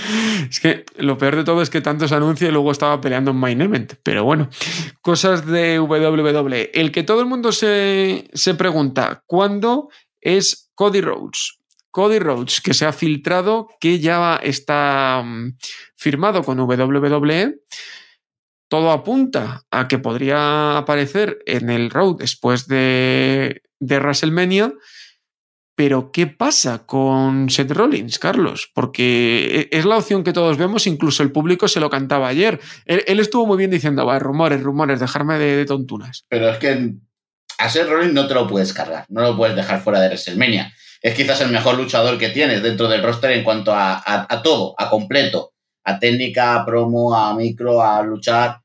[0.48, 3.32] Es que lo peor de todo es que tanto se anuncia y luego estaba peleando
[3.32, 3.94] en Main Event.
[4.02, 4.48] Pero bueno,
[5.00, 6.70] cosas de WWE.
[6.74, 9.88] El que todo el mundo se, se pregunta, ¿cuándo
[10.20, 11.58] es Cody Rhodes?
[11.90, 15.56] Cody Rhodes, que se ha filtrado que ya está um,
[15.94, 17.54] firmado con WWE
[18.68, 24.72] todo apunta a que podría aparecer en el Road después de, de WrestleMania.
[25.76, 28.70] Pero, ¿qué pasa con Seth Rollins, Carlos?
[28.74, 32.60] Porque es la opción que todos vemos, incluso el público se lo cantaba ayer.
[32.86, 36.26] Él, estuvo muy bien diciendo, va, rumores, rumores, dejarme de, de, tontunas.
[36.28, 36.94] Pero es que
[37.58, 40.72] a Seth Rollins no te lo puedes cargar, no lo puedes dejar fuera de WrestleMania.
[41.02, 44.74] Es quizás el mejor luchador que tienes dentro del roster en cuanto a, a, todo,
[44.78, 45.52] a completo,
[45.84, 48.60] a técnica, a promo, a micro, a luchar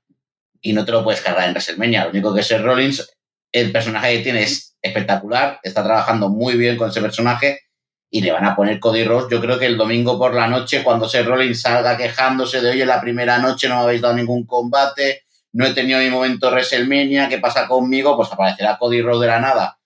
[0.62, 2.06] y no te lo puedes cargar en WrestleMania.
[2.06, 3.10] Lo único que es Rollins,
[3.52, 7.62] el personaje que tiene es espectacular, está trabajando muy bien con ese personaje
[8.10, 9.28] y le van a poner Cody Ross.
[9.30, 12.86] Yo creo que el domingo por la noche, cuando Seth Rollins salga quejándose de, oye,
[12.86, 17.30] la primera noche no me habéis dado ningún combate, no he tenido mi momento WrestleMania,
[17.30, 18.16] ¿qué pasa conmigo?
[18.16, 19.80] Pues aparecerá Cody Ross de la nada.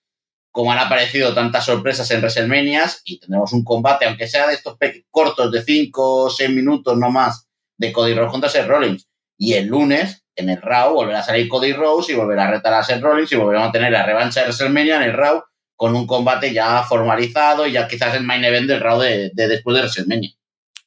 [0.50, 4.76] Como han aparecido tantas sorpresas en WrestleMania y tendremos un combate, aunque sea de estos
[5.10, 9.08] cortos de 5 o 6 minutos no más, de Cody Ross contra Seth Rollins.
[9.36, 12.74] Y el lunes en el Raw volverá a salir Cody Rose y volverá a retar
[12.74, 15.42] a Seth Rollins y volveremos a tener la revancha de WrestleMania en el Raw
[15.76, 19.48] con un combate ya formalizado y ya quizás el main event del Raw de, de
[19.48, 20.30] después de WrestleMania.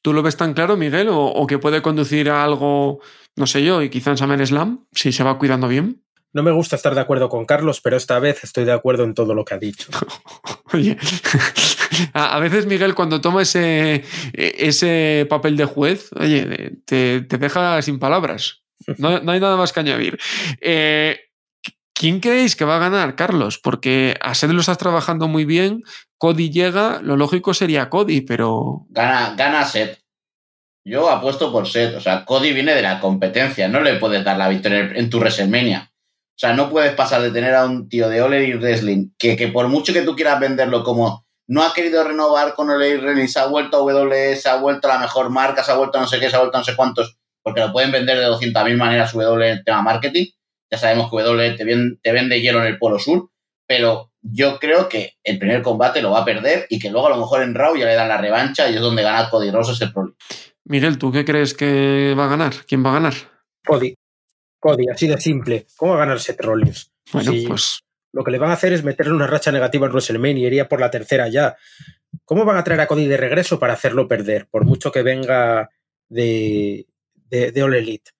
[0.02, 1.08] ¿Tú lo ves tan claro, Miguel?
[1.08, 3.00] ¿O, o que puede conducir a algo,
[3.36, 6.02] no sé yo, y quizás en SummerSlam, si se va cuidando bien?
[6.32, 9.14] No me gusta estar de acuerdo con Carlos, pero esta vez estoy de acuerdo en
[9.14, 9.90] todo lo que ha dicho.
[10.72, 10.96] Oye,
[12.12, 14.04] a veces Miguel cuando toma ese,
[14.34, 18.62] ese papel de juez, oye, te, te deja sin palabras.
[18.98, 20.18] No, no, hay nada más que añadir.
[20.60, 21.18] Eh,
[21.94, 23.58] ¿Quién creéis que va a ganar, Carlos?
[23.58, 25.82] Porque a Seth lo estás trabajando muy bien.
[26.16, 28.86] Cody llega, lo lógico sería Cody, pero.
[28.90, 29.98] Gana, gana Seth.
[30.84, 31.96] Yo apuesto por Seth.
[31.96, 33.68] O sea, Cody viene de la competencia.
[33.68, 35.90] No le puedes dar la victoria en tu WrestleMania.
[35.90, 39.36] O sea, no puedes pasar de tener a un tío de Ole y Wrestling que,
[39.36, 42.96] que por mucho que tú quieras venderlo como no ha querido renovar con Ole y
[42.98, 45.74] Wrestling, se ha vuelto a W, se ha vuelto a la mejor marca, se ha
[45.74, 47.17] vuelto a no sé qué, se ha vuelto a no sé cuántos,
[47.48, 50.26] porque lo pueden vender de 200.000 maneras W en tema marketing.
[50.70, 51.64] Ya sabemos que W te,
[52.02, 53.30] te vende hielo en el Polo Sur,
[53.66, 57.10] pero yo creo que el primer combate lo va a perder y que luego a
[57.10, 59.72] lo mejor en Raw ya le dan la revancha y es donde gana Cody Rose
[59.72, 60.14] ese problema.
[60.64, 62.52] Miguel, ¿tú qué crees que va a ganar?
[62.66, 63.14] ¿Quién va a ganar?
[63.64, 63.94] Cody.
[64.60, 65.66] Cody, así de simple.
[65.76, 66.92] ¿Cómo va a ganar Seth Rollins?
[67.12, 67.80] Bueno, pues.
[68.12, 70.68] Lo que le van a hacer es meterle una racha negativa en WrestleMania y iría
[70.68, 71.56] por la tercera ya.
[72.24, 74.46] ¿Cómo van a traer a Cody de regreso para hacerlo perder?
[74.50, 75.70] Por mucho que venga
[76.08, 76.86] de,
[77.30, 78.10] de, de All Elite.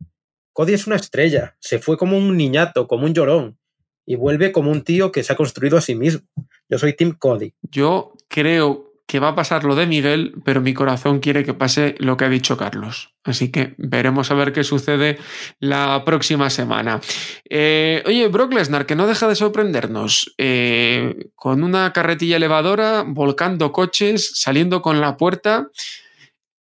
[0.53, 1.57] Cody es una estrella.
[1.61, 3.59] Se fue como un niñato, como un llorón.
[4.05, 6.27] Y vuelve como un tío que se ha construido a sí mismo.
[6.69, 7.55] Yo soy Tim Cody.
[7.63, 11.95] Yo creo que va a pasar lo de Miguel, pero mi corazón quiere que pase
[11.99, 13.15] lo que ha dicho Carlos.
[13.25, 15.17] Así que veremos a ver qué sucede
[15.61, 17.01] la próxima semana.
[17.49, 23.73] Eh, oye, Brock Lesnar, que no deja de sorprendernos, eh, con una carretilla elevadora, volcando
[23.73, 25.71] coches, saliendo con la puerta.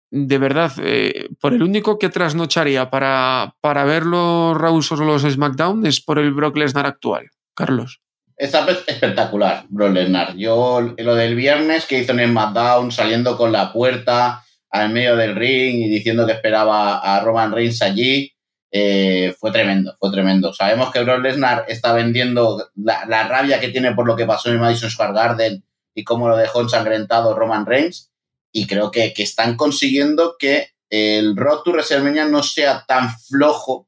[0.09, 5.23] De verdad, eh, por el único que trasnocharía para, para ver los Raws o los
[5.23, 7.29] SmackDown es por el Brock Lesnar actual.
[7.53, 8.01] Carlos.
[8.37, 10.35] Está espectacular, Bro Lesnar.
[10.35, 15.15] Yo, lo del viernes que hizo en el SmackDown, saliendo con la puerta al medio
[15.15, 18.31] del ring y diciendo que esperaba a Roman Reigns allí,
[18.71, 20.53] eh, fue tremendo, fue tremendo.
[20.53, 24.59] Sabemos que Bro Lesnar está vendiendo la, rabia que tiene por lo que pasó en
[24.59, 25.63] Madison Square Garden
[25.95, 28.11] y cómo lo dejó ensangrentado Roman Reigns.
[28.57, 33.87] Y creo que, que están consiguiendo que el Road to WrestleMania no sea tan flojo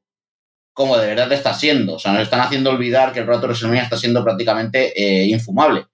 [0.72, 1.94] como de verdad está siendo.
[1.94, 5.86] O sea, nos están haciendo olvidar que el Rato WrestleMania está siendo prácticamente eh, infumable.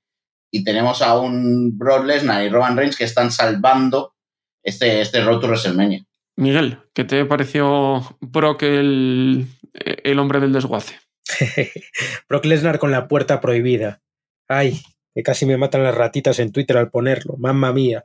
[0.50, 4.14] Y tenemos a un Brock Lesnar y Roman Reigns que están salvando
[4.62, 6.04] este, este Road to WrestleMania.
[6.36, 11.00] Miguel, ¿qué te pareció Brock el, el hombre del desguace?
[12.28, 14.02] Brock Lesnar con la puerta prohibida.
[14.48, 14.82] Ay,
[15.14, 17.36] que casi me matan las ratitas en Twitter al ponerlo.
[17.38, 18.04] Mamma mía.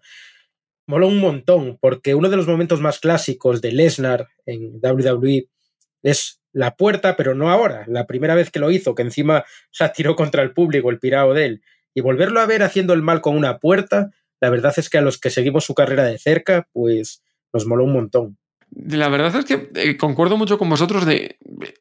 [0.92, 5.48] Moló un montón, porque uno de los momentos más clásicos de Lesnar en WWE
[6.04, 9.88] es la puerta, pero no ahora, la primera vez que lo hizo, que encima se
[9.96, 11.62] tiró contra el público, el pirado de él,
[11.94, 14.12] y volverlo a ver haciendo el mal con una puerta,
[14.42, 17.24] la verdad es que a los que seguimos su carrera de cerca, pues
[17.54, 18.38] nos moló un montón.
[18.72, 21.38] La verdad es que eh, concuerdo mucho con vosotros de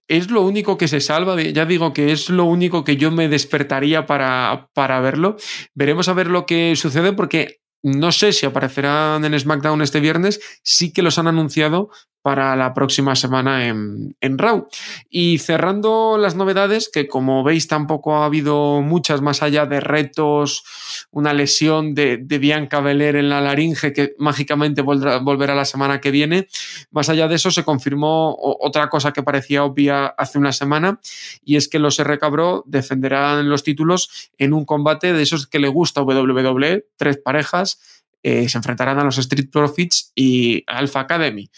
[0.07, 3.11] es lo único que se salva, de, ya digo que es lo único que yo
[3.11, 5.37] me despertaría para, para verlo.
[5.74, 10.40] Veremos a ver lo que sucede porque no sé si aparecerán en SmackDown este viernes,
[10.62, 11.90] sí que los han anunciado
[12.22, 14.68] para la próxima semana en, en, Raw.
[15.09, 20.62] Y cerrando las novedades, que como veis tampoco ha habido muchas más allá de retos,
[21.10, 26.48] una lesión de, Bianca Belair en la laringe que mágicamente volverá la semana que viene.
[26.90, 31.01] Más allá de eso se confirmó otra cosa que parecía obvia hace una semana
[31.44, 35.59] y es que los RK Bro defenderán los títulos en un combate de esos que
[35.59, 37.80] le gusta WWE, tres parejas,
[38.22, 41.51] eh, se enfrentarán a los Street Profits y Alpha Academy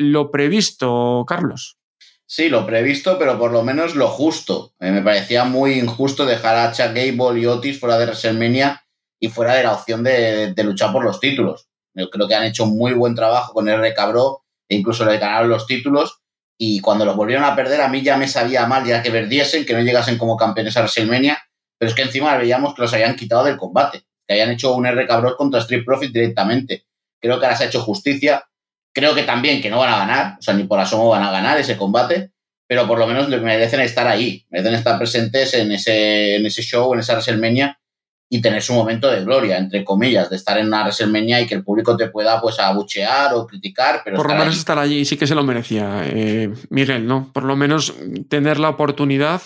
[0.00, 1.76] lo previsto, Carlos.
[2.26, 4.72] Sí, lo previsto, pero por lo menos lo justo.
[4.80, 8.82] Eh, me parecía muy injusto dejar a Chuck Gable y Otis fuera de WrestleMania
[9.18, 11.68] y fuera de la opción de, luchar por los títulos.
[11.94, 13.92] Yo creo que han hecho un muy buen trabajo con R.
[13.92, 16.20] Cabró e incluso le ganaron los títulos.
[16.56, 19.66] Y cuando los volvieron a perder, a mí ya me sabía mal ya que perdiesen,
[19.66, 21.38] que no llegasen como campeones a WrestleMania.
[21.78, 24.86] Pero es que encima veíamos que los habían quitado del combate, que habían hecho un
[24.86, 25.06] R.
[25.06, 26.86] Cabró contra Street Profit directamente.
[27.20, 28.49] Creo que ahora se ha hecho justicia
[28.92, 31.30] Creo que también que no van a ganar, o sea, ni por asomo van a
[31.30, 32.32] ganar ese combate,
[32.66, 36.92] pero por lo menos merecen estar ahí, merecen estar presentes en ese, en ese show,
[36.94, 37.80] en esa WrestleMania
[38.32, 41.54] y tener su momento de gloria, entre comillas, de estar en una WrestleMania y que
[41.56, 45.16] el público te pueda pues abuchear o criticar, pero por lo menos estar allí sí
[45.16, 47.32] que se lo merecía eh, Miguel, ¿no?
[47.32, 47.92] Por lo menos
[48.28, 49.42] tener la oportunidad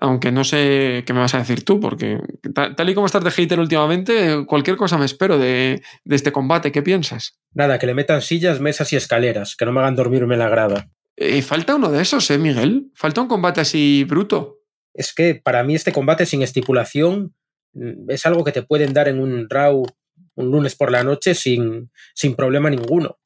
[0.00, 2.20] aunque no sé qué me vas a decir tú, porque
[2.54, 6.72] tal, y como estás de hater últimamente, cualquier cosa me espero de, este combate.
[6.72, 7.38] ¿Qué piensas?
[7.54, 10.48] Nada, que le metan sillas, mesas y escaleras, que no me hagan dormirme en la
[10.48, 10.88] grada.
[11.16, 12.90] Eh, falta uno de esos, ¿eh, Miguel?
[12.94, 14.58] Falta un combate así bruto.
[14.94, 17.34] Es que para mí este combate sin estipulación
[17.72, 19.84] mm, es algo que te pueden dar en un RAW
[20.36, 23.18] un lunes por la noche sin, sin problema ninguno.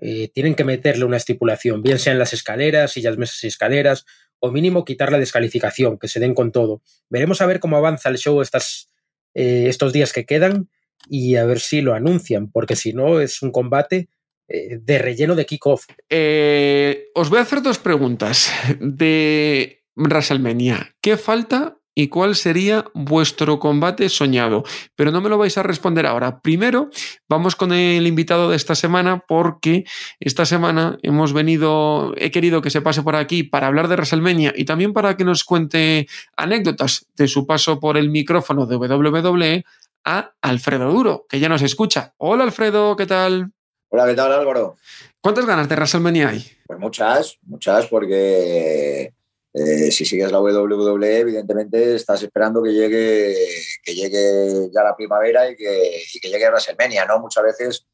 [0.00, 4.06] Eh, tienen que meterle una estipulación, bien sea en las escaleras, sillas, mesas y escaleras,
[4.40, 6.82] o mínimo quitar la descalificación, que se den con todo.
[7.08, 8.90] Veremos a ver cómo avanza el show estas,
[9.34, 10.68] eh, estos días que quedan
[11.08, 14.08] y a ver si lo anuncian, porque si no es un combate
[14.48, 15.86] eh, de relleno de kickoff.
[16.08, 18.50] Eh, os voy a hacer dos preguntas
[18.80, 20.96] de WrestleMania.
[21.00, 24.62] ¿Qué falta y cuál sería vuestro combate soñado.
[24.94, 26.38] Pero no me lo vais a responder ahora.
[26.38, 26.90] Primero,
[27.28, 29.82] vamos con el invitado de esta semana porque
[30.20, 34.52] esta semana hemos venido, he querido que se pase por aquí para hablar de WrestleMania
[34.56, 36.06] y también para que nos cuente
[36.36, 39.64] anécdotas de su paso por el micrófono de WWE
[40.04, 42.14] a Alfredo Duro, que ya nos escucha.
[42.18, 43.50] Hola Alfredo, ¿qué tal?
[43.88, 44.76] Hola, ¿qué tal Álvaro?
[45.20, 46.46] ¿Cuántas ganas de WrestleMania hay?
[46.64, 49.14] Pues muchas, muchas, porque
[49.58, 53.34] eh, si sigues la WWE, evidentemente estás esperando que llegue,
[53.82, 57.18] que llegue ya la primavera y que, llegue WrestleMania, ¿no?
[57.18, 57.86] Muchas veces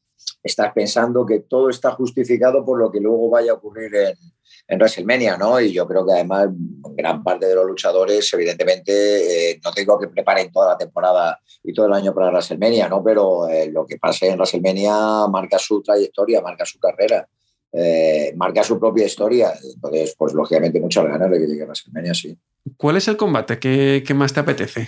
[0.43, 5.37] estás pensando que todo está justificado por lo que luego vaya a ocurrir en, WrestleMania,
[5.37, 5.59] ¿no?
[5.59, 6.49] Y yo creo que además
[6.95, 11.73] gran parte de los luchadores, evidentemente, eh, no tengo que preparen toda la temporada y
[11.73, 13.03] todo el año para WrestleMania, ¿no?
[13.03, 17.27] Pero eh, lo que pase en WrestleMania marca su trayectoria, marca su carrera,
[17.77, 19.53] eh, marca su propia historia.
[19.61, 22.37] Entonces, pues lógicamente muchas ganas de que llegue a WrestleMania, sí.
[22.77, 24.87] ¿Cuál es el combate que, que más te apetece?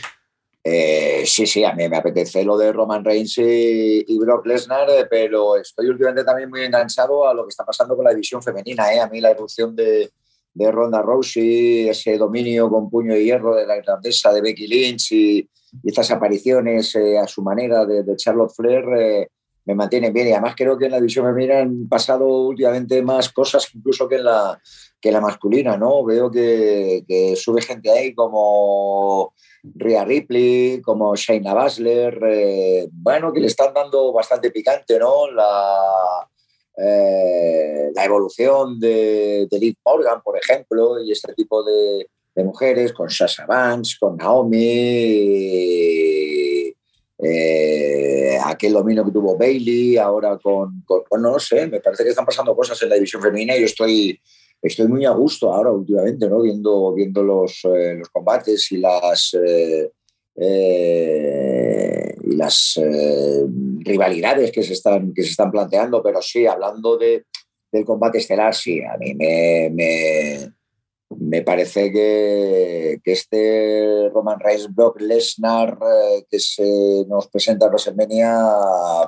[0.64, 4.90] Eh, sí, sí, a mí me apetece lo de Roman Reigns y, y Brock Lesnar,
[4.90, 8.44] eh, pero estoy últimamente también muy enganchado a lo que está pasando con la división
[8.44, 8.94] femenina.
[8.94, 9.00] ¿eh?
[9.00, 10.10] A mí la erupción de,
[10.54, 15.12] de Ronda Rousey, ese dominio con puño de hierro de la irlandesa de Becky Lynch
[15.14, 15.50] y,
[15.84, 19.30] y estas apariciones eh, a su manera de, de Charlotte Flair eh,
[19.68, 20.28] me mantienen bien.
[20.28, 24.16] Y además creo que en la división femenina han pasado últimamente más cosas incluso que
[24.16, 24.60] en la,
[25.00, 25.78] que la masculina.
[25.78, 26.04] ¿no?
[26.06, 27.04] Veo que,
[27.36, 29.34] sube gente ahí como
[29.64, 35.30] Rhea Ripley, como Shayna Baszler, eh, bueno, que le están dando bastante picante, ¿no?
[35.30, 36.28] La,
[36.78, 42.94] eh, la evolución de, de Liv Morgan, por ejemplo, y este tipo de, de mujeres,
[42.94, 44.58] con Sasha Banks, con Naomi,
[47.20, 52.10] eh, aquel dominio que tuvo Bailey, ahora con, con, con, no sé, me parece que
[52.10, 54.20] están pasando cosas en la división femenina y yo estoy,
[54.62, 56.42] estoy muy a gusto ahora últimamente, ¿no?
[56.42, 59.92] Viendo, viendo los, eh, los combates y las eh,
[62.24, 62.80] y las
[63.80, 67.26] rivalidades que se están que se están planteando, pero sí, hablando de,
[67.72, 70.52] del combate estelar, sí, a mí me,
[71.10, 75.78] me parece que, que, este Roman Reigns Brock Lesnar
[76.30, 78.36] que se nos presenta en WrestleMania,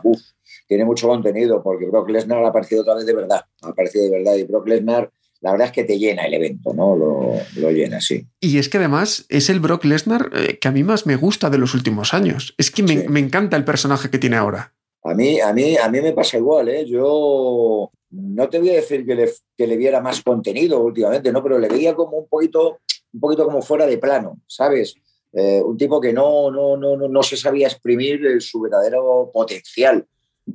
[0.04, 0.22] uf,
[0.68, 4.12] tiene mucho contenido porque Brock Lesnar ha aparecido otra vez de verdad, ha aparecido de
[4.12, 5.12] verdad y Brock Lesnar
[5.42, 6.96] la verdad es que te llena el evento, ¿no?
[6.98, 8.28] Lo, lo llena, sí.
[8.42, 11.50] Y es que además es el Brock Lesnar eh, que a mí más me gusta
[11.50, 12.54] de los últimos años.
[12.58, 13.08] Es que me, sí.
[13.08, 14.74] me, encanta el personaje que tiene ahora.
[15.04, 16.86] A mí, a mí, a mí me pasa igual, ¿eh?
[16.86, 21.44] Yo no te voy a decir que le, viera más contenido últimamente, ¿no?
[21.44, 22.80] Pero le veía como un poquito,
[23.14, 24.96] un poquito como fuera de plano, ¿sabes?
[25.34, 30.06] Eh, un tipo que no, no, no, no, se sabía exprimir su verdadero potencial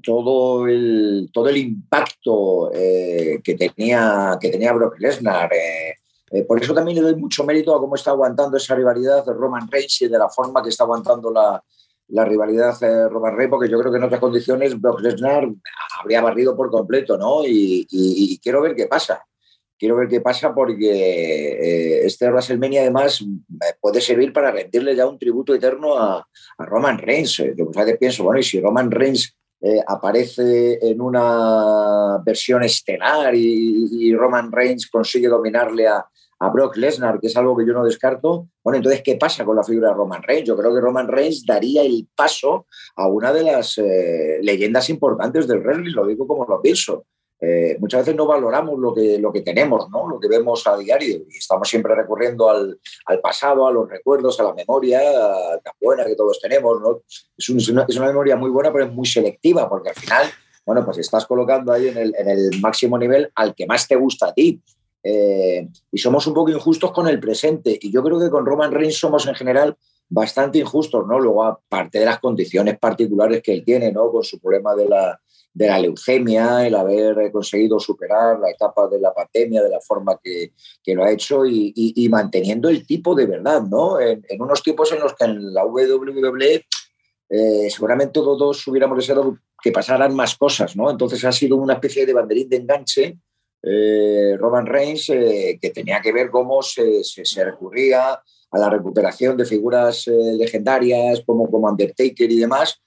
[0.02, 5.52] todo el, todo el impacto eh, que, tenía, que tenía Brock Lesnar.
[5.52, 5.94] Eh,
[6.30, 9.32] eh, por eso también le doy mucho mérito a cómo está aguantando esa rivalidad de
[9.32, 11.62] Roman Reigns y de la forma que está aguantando la,
[12.08, 15.48] la rivalidad de Roman porque yo creo que en otras condiciones Brock Lesnar
[16.00, 17.42] habría barrido por completo, ¿no?
[17.46, 19.24] Y, quiero ver qué pasa.
[19.76, 23.24] Quiero ver qué pasa porque eh, este WrestleMania además
[23.80, 26.26] puede servir para rendirle ya un tributo eterno a,
[26.58, 27.36] a Roman Reigns.
[27.56, 33.34] Yo muchas veces pienso, bueno, y si Roman Reigns eh, aparece en una versión estelar
[33.34, 36.06] y, y, Roman Reigns consigue dominarle a,
[36.38, 38.48] a, Brock Lesnar, que es algo que yo no descarto.
[38.62, 40.48] Bueno, entonces, ¿qué pasa con la figura de Roman Reigns?
[40.48, 42.66] Yo creo que Roman Reigns daría el paso
[42.96, 47.06] a una de las eh, leyendas importantes del wrestling, lo digo como lo pienso.
[47.40, 50.08] Eh, muchas veces no valoramos lo que, lo que tenemos, ¿no?
[50.08, 54.38] lo que vemos a diario y estamos siempre recurriendo al, al pasado, a los recuerdos,
[54.40, 55.00] a la memoria
[55.62, 56.80] tan buena que todos tenemos.
[56.80, 57.02] ¿no?
[57.06, 60.26] Es, es, una, es, una, memoria muy buena, pero es muy selectiva porque al final,
[60.64, 63.96] bueno, pues estás colocando ahí en el, en el máximo nivel al que más te
[63.96, 64.62] gusta a ti.
[65.06, 68.72] Eh, y somos un poco injustos con el presente y yo creo que con Roman
[68.72, 69.76] Reigns somos en general
[70.08, 71.20] bastante injustos, ¿no?
[71.20, 74.10] Luego, aparte de las condiciones particulares que él tiene, ¿no?
[74.10, 75.20] Con su problema de la,
[75.52, 80.18] de la leucemia, el haber conseguido superar la etapa de la pandemia de la forma
[80.22, 80.52] que,
[80.82, 84.00] que lo ha hecho y, y, y, manteniendo el tipo de verdad, ¿no?
[84.00, 86.64] En, en, unos tiempos en los que en la WWE
[87.28, 90.90] eh, seguramente todos hubiéramos deseado que pasaran más cosas, ¿no?
[90.90, 93.18] Entonces ha sido una especie de banderín de enganche
[93.66, 99.38] eh, Roman Reigns eh, que tenía que ver cómo se, se, recurría a la recuperación
[99.38, 102.80] de figuras eh, legendarias como, Undertaker y demás,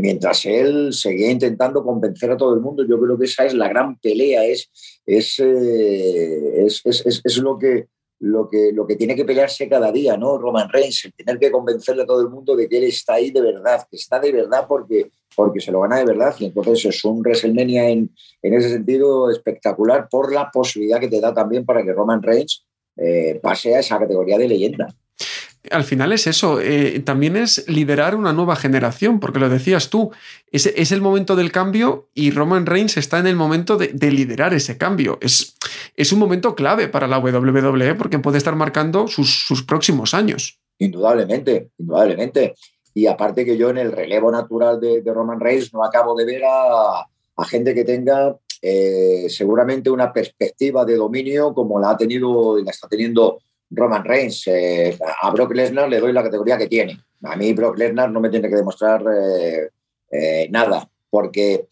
[0.00, 2.84] mientras él seguía intentando convencer a todo el mundo.
[2.86, 4.70] Yo creo que esa es la gran pelea, es,
[5.06, 7.86] es, es, es lo, que,
[8.20, 10.36] lo, que, lo que tiene que pelearse cada día, ¿no?
[10.36, 13.30] Roman Reigns, el tener que convencerle a todo el mundo de que él está ahí
[13.30, 16.34] de verdad, que está de verdad porque, porque se lo gana de verdad.
[16.38, 18.10] Y entonces es un WrestleMania en,
[18.42, 22.64] en ese sentido espectacular por la posibilidad que te da también para que Roman Reigns
[22.96, 24.94] eh, pase a esa categoría de leyenda.
[25.70, 30.10] al final es eso, eh, también es liderar una nueva generación, porque lo decías tú,
[30.50, 34.10] es, es el momento del cambio y Roman Reigns está en el momento de, de,
[34.10, 35.18] liderar ese cambio.
[35.22, 35.56] Es,
[35.96, 40.58] es un momento clave para la WWE porque puede estar marcando sus, sus próximos años.
[40.78, 42.54] Indudablemente, indudablemente.
[43.00, 46.42] Y aparte que yo en el relevo natural de, Roman Reigns no acabo de ver
[46.44, 52.58] a, a gente que tenga eh, seguramente una perspectiva de dominio como la ha tenido
[52.58, 53.38] y la está teniendo
[53.70, 54.46] Roman Reigns.
[54.48, 57.02] Eh, a Brock Lesnar le doy la categoría que tiene.
[57.22, 59.02] A mí Brock Lesnar no me tiene que demostrar
[60.12, 61.68] eh, nada, porque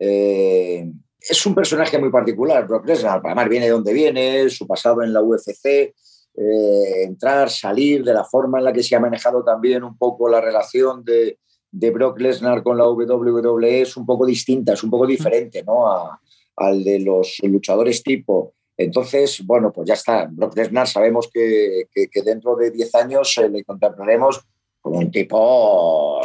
[0.00, 3.20] es un personaje muy particular, Brock Lesnar.
[3.22, 5.94] Además viene de donde viene, su pasado en la UFC,
[6.34, 10.40] entrar, salir, de la forma en la que se ha manejado también un poco la
[10.40, 11.38] relación de,
[11.72, 15.90] de Brock Lesnar con la WWE es un poco distinta, es un poco diferente ¿no?
[15.90, 16.20] A,
[16.56, 18.54] al de los luchadores tipo.
[18.76, 20.28] Entonces, bueno, pues ya está.
[20.30, 24.40] Brock Lesnar sabemos que, que, dentro de 10 años eh, le contemplaremos
[24.80, 26.20] como un tipo,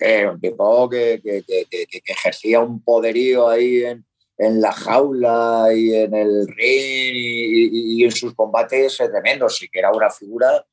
[0.00, 4.04] eh, un tipo que, que, ejercía un poderío ahí en,
[4.46, 9.62] en, la jaula y en el ring y, en sus combates tremendos.
[9.62, 10.64] y que era una figura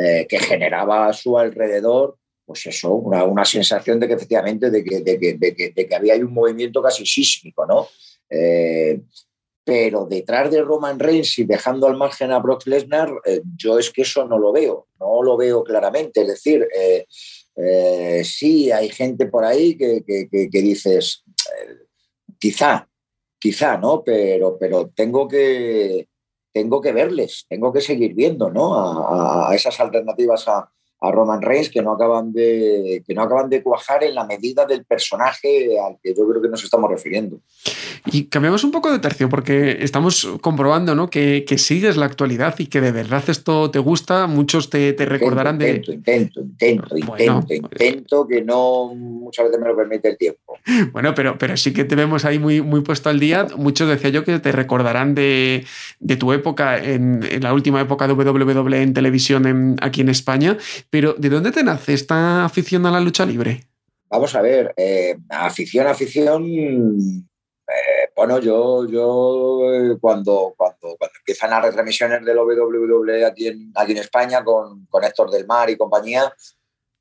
[0.00, 4.84] eh, que generaba a su alrededor pues eso, una, una, sensación de que efectivamente de
[4.84, 7.88] que, de que, de que, había un movimiento casi sísmico, ¿no?
[8.30, 9.00] Eh,
[9.64, 13.90] pero detrás de Roman Reigns y dejando al margen a Brock Lesnar, eh, yo es
[13.90, 16.22] que eso no lo veo, no lo veo claramente.
[16.22, 16.66] Es decir,
[18.24, 21.24] sí hay gente por ahí que, que, dices,
[22.38, 22.88] quizá,
[23.38, 24.02] quizá, ¿no?
[24.04, 26.08] Pero, pero tengo que
[26.52, 28.74] tengo que verles, tengo que seguir viendo, ¿no?
[28.74, 30.68] a, a esas alternativas a,
[31.00, 34.66] a Roman Reigns que no acaban de que no acaban de cuajar en la medida
[34.66, 37.40] del personaje al que yo creo que nos estamos refiriendo.
[38.06, 41.10] Y cambiamos un poco de tercio porque estamos comprobando ¿no?
[41.10, 44.26] que, que sigues la actualidad y que de verdad esto te gusta.
[44.26, 45.70] Muchos te, te recordarán de.
[45.70, 50.58] Intento, intento, intento, intento, intento, que no muchas veces me lo permite el tiempo.
[50.92, 53.46] Bueno, pero, pero sí que te vemos ahí muy, muy puesto al día.
[53.56, 55.64] Muchos decía yo que te recordarán de,
[56.00, 60.08] de tu época, en, en, la última época de WWE en televisión en, aquí en
[60.08, 60.56] España.
[60.90, 63.64] Pero, ¿de dónde te nace esta afición a la lucha libre?
[64.10, 66.44] Vamos a ver, eh, afición, afición
[67.68, 73.72] eh, bueno, yo, yo eh, cuando, cuando, cuando empiezan las retransmisiones del WWE aquí en,
[73.74, 76.32] aquí en España con, con Héctor del Mar y compañía,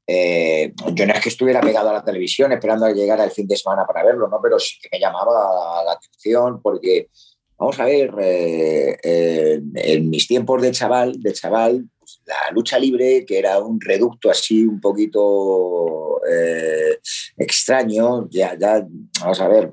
[0.06, 3.48] eh, yo no es que estuviera pegado a la televisión esperando a llegar el fin
[3.48, 4.42] de semana para verlo, ¿no?
[4.42, 7.10] pero sí que me llamaba la atención porque,
[7.58, 8.12] vamos a ver,
[9.04, 11.90] en mis tiempos de chaval, de chaval,
[12.28, 17.00] la lucha libre, que era un reducto así un poquito eh,
[17.38, 18.86] extraño, ya, ya,
[19.22, 19.72] vamos a ver,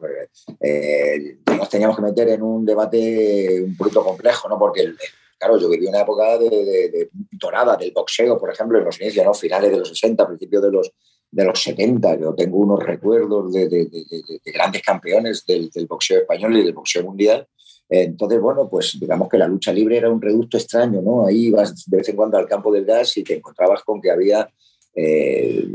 [0.60, 4.56] eh, nos teníamos que meter en un debate un poquito complejo, ¿no?
[4.56, 4.94] Porque,
[5.36, 9.34] claro, yo viví una época de, dorada del boxeo, por ejemplo, en los inicios, ¿no?
[9.34, 10.92] finales de los 60, principios de los,
[11.30, 12.20] de los 70.
[12.20, 17.48] Yo tengo unos recuerdos de, grandes campeones del, boxeo español y del boxeo mundial
[17.88, 21.26] entonces, bueno, pues digamos que la lucha libre era un reducto extraño, ¿no?
[21.26, 24.10] Ahí ibas de vez en cuando al campo del gas y te encontrabas con que
[24.10, 24.48] había,
[24.94, 25.68] eh,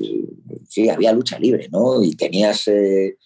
[0.68, 2.02] sí, había lucha libre, ¿no?
[2.02, 3.18] Y tenías, eh,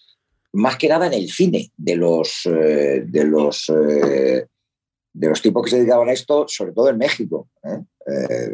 [0.54, 3.72] más que nada en el cine, de los, eh, de los,
[5.14, 7.48] de los tipos que se dedicaban a esto, sobre todo en México,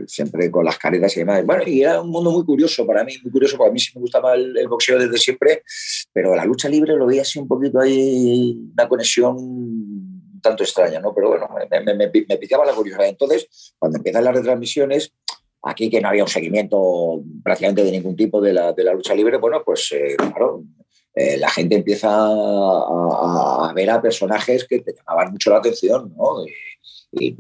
[0.06, 1.44] siempre con las caretas y demás.
[1.46, 3.92] Bueno, y era un mundo muy curioso para mí, muy curioso, porque a mí sí
[3.96, 5.64] me gustaba el boxeo desde siempre,
[6.14, 11.14] pero la lucha libre lo veía así un poquito ahí, una conexión tanto extraña, ¿no?
[11.14, 12.08] Pero bueno, me,
[12.38, 13.08] picaba la curiosidad.
[13.08, 15.14] Entonces, cuando empiezan las retransmisiones,
[15.64, 19.14] aquí que no había un seguimiento prácticamente de ningún tipo de la, de la lucha
[19.14, 20.64] libre, bueno, pues eh, claro,
[21.14, 26.46] eh, la gente empieza a, ver a personajes que te llamaban mucho la atención, ¿no?
[27.12, 27.36] Y,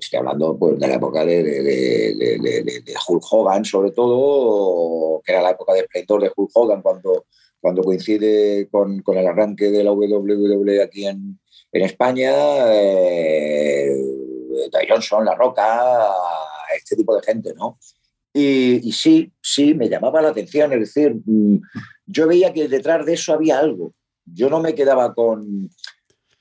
[0.00, 5.40] estoy hablando pues, de la época de, de, de, Hulk Hogan, sobre todo, que era
[5.40, 7.24] la época de esplendor de Hulk Hogan, cuando,
[7.58, 11.40] cuando coincide con, con el arranque de la WWE aquí en,
[11.74, 12.32] en España,
[12.72, 13.92] eh,
[14.88, 15.82] Johnson, La Roca,
[16.76, 17.78] este tipo de gente, ¿no?
[18.32, 21.56] Y, y, sí, sí, me llamaba la atención, es decir, mm,
[22.06, 23.92] yo veía que detrás de eso había algo.
[24.24, 25.68] Yo no me quedaba con,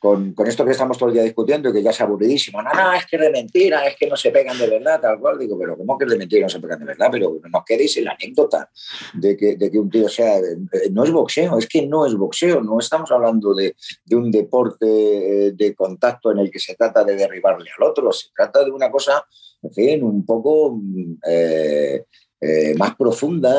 [0.04, 2.62] con, con, esto que estamos todo el día discutiendo y que ya es aburridísimo.
[2.62, 5.18] No, no, es que es de mentira, es que no se pegan de verdad, tal
[5.18, 5.40] cual.
[5.40, 7.08] Digo, pero ¿cómo que es de mentira no se pegan de verdad?
[7.10, 8.70] Pero no os quedéis en la anécdota
[9.14, 10.40] de que, de que un tío sea...
[10.40, 12.62] Eh, no es boxeo, es que no es boxeo.
[12.62, 17.06] No estamos hablando de, de un deporte eh, de contacto en el que se trata
[17.06, 18.12] de derribarle al otro.
[18.12, 19.26] Se trata de una cosa,
[19.62, 20.82] en fin, un poco...
[21.26, 22.04] Eh,
[22.46, 23.54] eh, más profunda,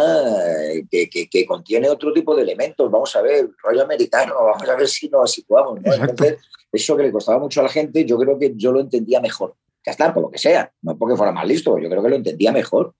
[0.70, 2.90] eh, que, que, que, contiene otro tipo de elementos.
[2.90, 5.81] Vamos a ver, rollo americano, vamos a ver si nos situamos.
[5.81, 5.94] ¿no?
[5.94, 6.36] Entonces,
[6.70, 9.55] eso que le costaba mucho a la gente, yo creo que yo lo entendía mejor.
[9.82, 12.52] Está, por lo que sea, no porque fuera más listo, yo creo que lo entendía
[12.52, 12.94] mejor.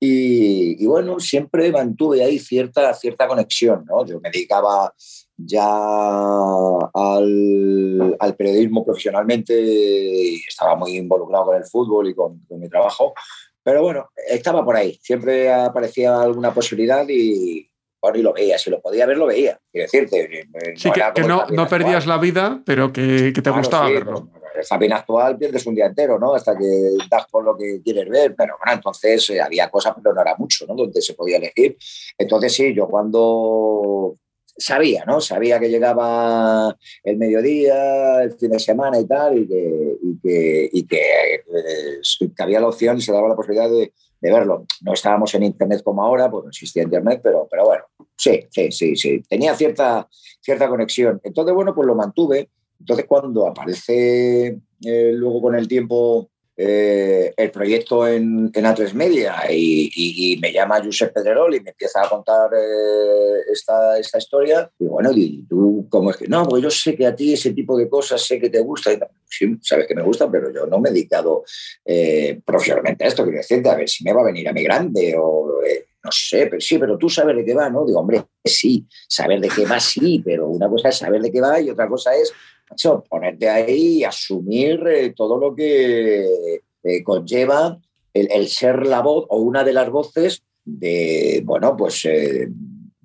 [0.00, 4.04] Y, y, bueno, siempre mantuve ahí cierta, cierta conexión, ¿no?
[4.06, 4.92] Yo me dedicaba
[5.36, 5.66] ya
[6.94, 12.68] al, al, periodismo profesionalmente y estaba muy involucrado con el fútbol y con, con, mi
[12.68, 13.12] trabajo,
[13.68, 17.68] pero bueno, estaba por ahí, siempre aparecía alguna posibilidad y,
[18.00, 19.60] bueno, y lo veía, si lo podía ver, lo veía.
[19.70, 23.50] Quiero decirte, no sí, que, que no, no perdías la vida, pero que, que te
[23.50, 24.30] claro, gustaba sí, verlo.
[24.58, 26.34] Esa bien actual pierdes un día entero, ¿no?
[26.34, 26.64] Hasta que
[27.10, 30.34] das por lo que quieres ver, pero bueno, entonces eh, había cosas, pero no era
[30.38, 30.74] mucho, ¿no?
[30.74, 31.76] Donde se podía elegir.
[32.16, 34.14] Entonces sí, yo cuando
[34.58, 35.20] sabía, ¿no?
[35.20, 40.70] Sabía que llegaba el mediodía, el fin de semana y tal, y que, y que,
[40.72, 44.66] y eh, que había la opción y se daba la posibilidad de, de, verlo.
[44.82, 47.84] No estábamos en Internet como ahora, pues no existía Internet, pero, pero bueno,
[48.16, 49.22] sí, sí, sí, sí.
[49.28, 50.08] Tenía cierta,
[50.40, 51.20] cierta conexión.
[51.22, 52.50] Entonces, bueno, pues lo mantuve.
[52.80, 56.30] Entonces, cuando aparece eh, luego con el tiempo
[56.60, 62.02] eh, el proyecto en, en A3 Media y, me llama Josep Pedrerol y me empieza
[62.02, 64.68] a contar eh, esta, esta, historia.
[64.76, 66.26] Y bueno, y tú, ¿cómo es que?
[66.26, 68.90] No, pues yo sé que a ti ese tipo de cosas sé que te gusta.
[69.24, 71.44] Sí, sabes que me gusta, pero yo no me he dedicado
[71.84, 73.22] eh, profesionalmente a esto.
[73.22, 76.10] Quiero decirte, a ver si me va a venir a mi grande o eh, no
[76.10, 77.86] sé, pero sí, pero tú sabes de qué va, ¿no?
[77.86, 81.40] Digo, hombre, sí, saber de qué va, sí, pero una cosa es saber de qué
[81.40, 82.32] va y otra cosa es
[82.70, 87.78] macho, ponerte ahí y asumir eh, todo lo que eh, conlleva
[88.12, 92.48] el, ser la voz o una de las voces de, bueno, pues eh,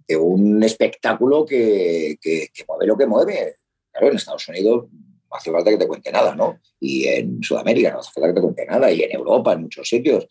[0.07, 3.56] de un espectáculo que, que, mueve lo que mueve.
[3.91, 6.60] Claro, en Estados Unidos no hace falta que te cuente nada, ¿no?
[6.80, 9.88] Y en Sudamérica no hace falta que te cuente nada, y en Europa, en muchos
[9.88, 10.27] sitios.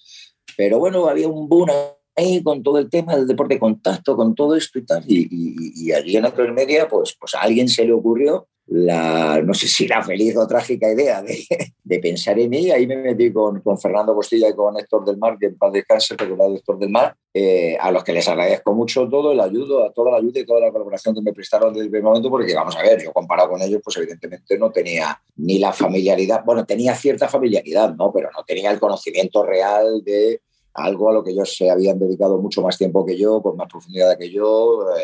[0.57, 1.71] Pero bueno, había un boom
[2.17, 5.05] ahí con todo el tema del deporte de contacto, con todo esto y tal.
[5.07, 9.67] Y allí en la media, pues, pues a alguien se le ocurrió la, no sé
[9.67, 12.71] si la feliz o trágica idea de, pensar en mí.
[12.71, 15.73] Ahí me metí con, con, Fernando Costilla y con Héctor del Mar, que en paz
[15.73, 19.85] descanse, recordado Héctor del Mar, eh, a los que les agradezco mucho todo el ayudo,
[19.85, 22.31] a toda la ayuda y toda la colaboración que me prestaron desde el primer momento,
[22.31, 26.43] porque vamos a ver, yo comparado con ellos, pues evidentemente no tenía ni la familiaridad,
[26.45, 28.13] bueno, tenía cierta familiaridad, ¿no?
[28.13, 30.41] Pero no tenía el conocimiento real de
[30.75, 33.69] algo a lo que ellos se habían dedicado mucho más tiempo que yo, con más
[33.69, 35.03] profundidad que yo, eh,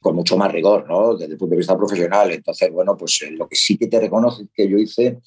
[0.00, 1.14] con mucho más rigor, ¿no?
[1.14, 2.30] Desde el punto de vista profesional.
[2.30, 5.18] Entonces, bueno, pues eh, lo que sí que te reconozco es que yo hice,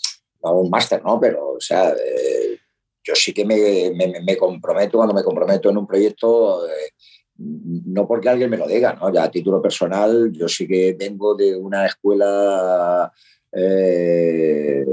[0.42, 1.20] un máster, ¿no?
[1.20, 2.58] Pero, o sea, eh,
[3.04, 6.92] yo sí que me, comprometo, cuando me comprometo en un proyecto, eh,
[7.38, 9.12] no porque alguien me lo diga, ¿no?
[9.14, 13.12] Ya a título personal, yo sí que vengo de una escuela
[13.54, 14.86] eh,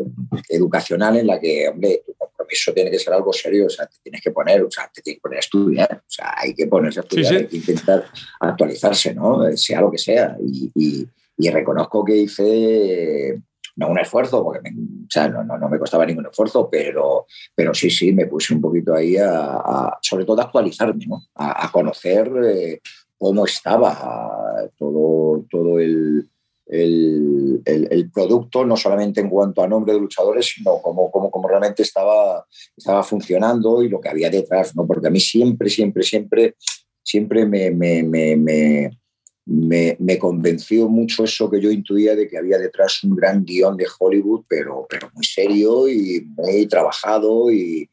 [0.48, 3.96] educacional en la que, hombre, tu compromiso tiene que ser algo serio, o sea, te
[4.02, 6.66] tienes que poner, o sea, te tienes que poner a estudiar, o sea, hay que
[6.66, 7.42] ponerse a estudiar, sí, sí.
[7.42, 8.04] hay que intentar
[8.40, 9.56] actualizarse, ¿no?
[9.56, 10.36] Sea lo que sea.
[10.40, 11.08] Y, y,
[11.38, 13.40] y reconozco que hice
[13.76, 17.26] no un esfuerzo, porque me, o sea, no, no, no, me costaba ningún esfuerzo, pero,
[17.54, 21.22] pero sí, sí, me puse un poquito ahí a, a sobre todo a actualizarme, ¿no?
[21.36, 22.80] a, a conocer eh,
[23.16, 26.28] cómo estaba todo, todo el,
[26.68, 31.30] el, el, el, producto, no solamente en cuanto a nombre de luchadores, sino cómo, cómo,
[31.30, 32.46] cómo realmente estaba,
[32.76, 34.86] estaba funcionando y lo que había detrás, ¿no?
[34.86, 36.56] porque a mí siempre, siempre, siempre,
[37.02, 38.02] siempre me, me
[39.48, 43.78] me, me, convenció mucho eso que yo intuía de que había detrás un gran guion
[43.78, 47.88] de Hollywood, pero, pero muy serio y muy trabajado y,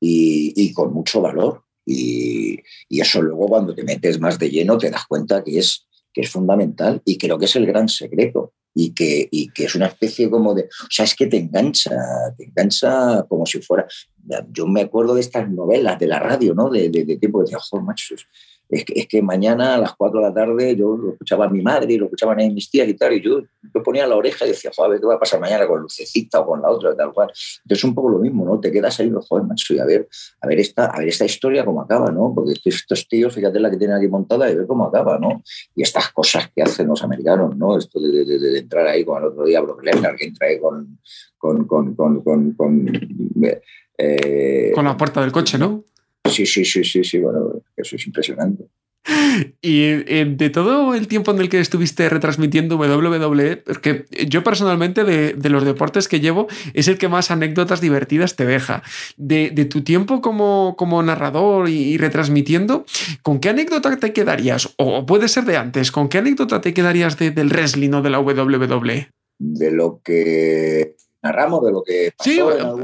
[0.00, 1.64] y, y con mucho valor.
[1.84, 5.88] Y, y, eso luego cuando te metes más de lleno te das cuenta que es,
[6.12, 8.52] que es fundamental y creo que es el gran secreto.
[8.72, 10.62] Y que, y que es una especie como de...
[10.62, 11.90] O sea, es que te engancha,
[12.36, 13.84] te engancha como si fuera...
[14.52, 16.70] Yo me acuerdo de estas novelas de la radio, ¿no?
[16.70, 18.14] De, de, de tiempo, de, oh, macho,
[18.70, 21.48] es que, es que, mañana a las 4 de la tarde yo lo escuchaba a
[21.48, 24.16] mi madre y lo escuchaban a mis tías y tal, y yo, yo ponía la
[24.16, 26.94] oreja y decía, joder, ¿qué va a pasar mañana con Lucecita o con la otra,
[26.94, 27.30] tal cual?
[27.64, 28.60] Entonces, un poco lo mismo, ¿no?
[28.60, 30.08] Te quedas ahí, joder, macho, y a ver,
[30.40, 32.32] a ver, esta, a ver esta historia cómo acaba, ¿no?
[32.34, 35.42] Porque estos tíos, fíjate la que tienen aquí montada y ver cómo acaba, ¿no?
[35.74, 37.76] Y estas cosas que hacen los americanos, ¿no?
[37.76, 40.58] Esto de, de, de entrar ahí con el otro día Brock Lesnar, que entra ahí
[40.60, 40.98] con.
[41.38, 42.92] con, con, con, con, con
[44.02, 45.84] eh, con la puerta del coche, ¿no?
[46.28, 48.64] Sí, sí, sí, sí, sí, bueno, eso es impresionante.
[49.62, 55.04] Y eh, de todo el tiempo en el que estuviste retransmitiendo WWE, porque yo personalmente
[55.04, 58.82] de, de, los deportes que llevo es el que más anécdotas divertidas te deja.
[59.16, 62.84] De, de tu tiempo como, como narrador y, y, retransmitiendo,
[63.22, 64.74] ¿con qué anécdota te quedarías?
[64.76, 68.10] O puede ser de antes, ¿con qué anécdota te quedarías de, del wrestling o de
[68.10, 69.08] la WWE?
[69.38, 72.30] De lo que narramos de lo que pasó.
[72.30, 72.82] Sí, algún...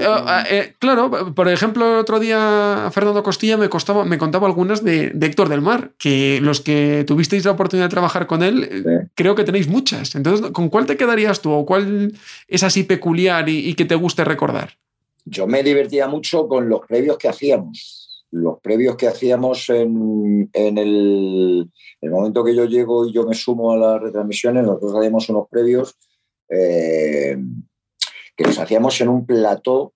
[0.51, 5.11] eh, claro, por ejemplo, el otro día Fernando Costilla me, costaba, me contaba algunas de,
[5.11, 8.83] de, Héctor del Mar, que los que tuvisteis la oportunidad de trabajar con él, eh,
[8.85, 9.11] sí.
[9.15, 10.15] creo que tenéis muchas.
[10.15, 12.13] Entonces, ¿con cuál te quedarías tú o cuál
[12.49, 14.71] es así peculiar y, y que te guste recordar?
[15.25, 18.25] Yo me divertía mucho con los previos que hacíamos.
[18.31, 23.35] los previos que hacíamos en, en el, el, momento que yo llego y yo me
[23.35, 25.97] sumo a las retransmisiones, nosotros hacíamos unos previos
[26.49, 27.37] eh,
[28.37, 29.95] que los hacíamos en un plató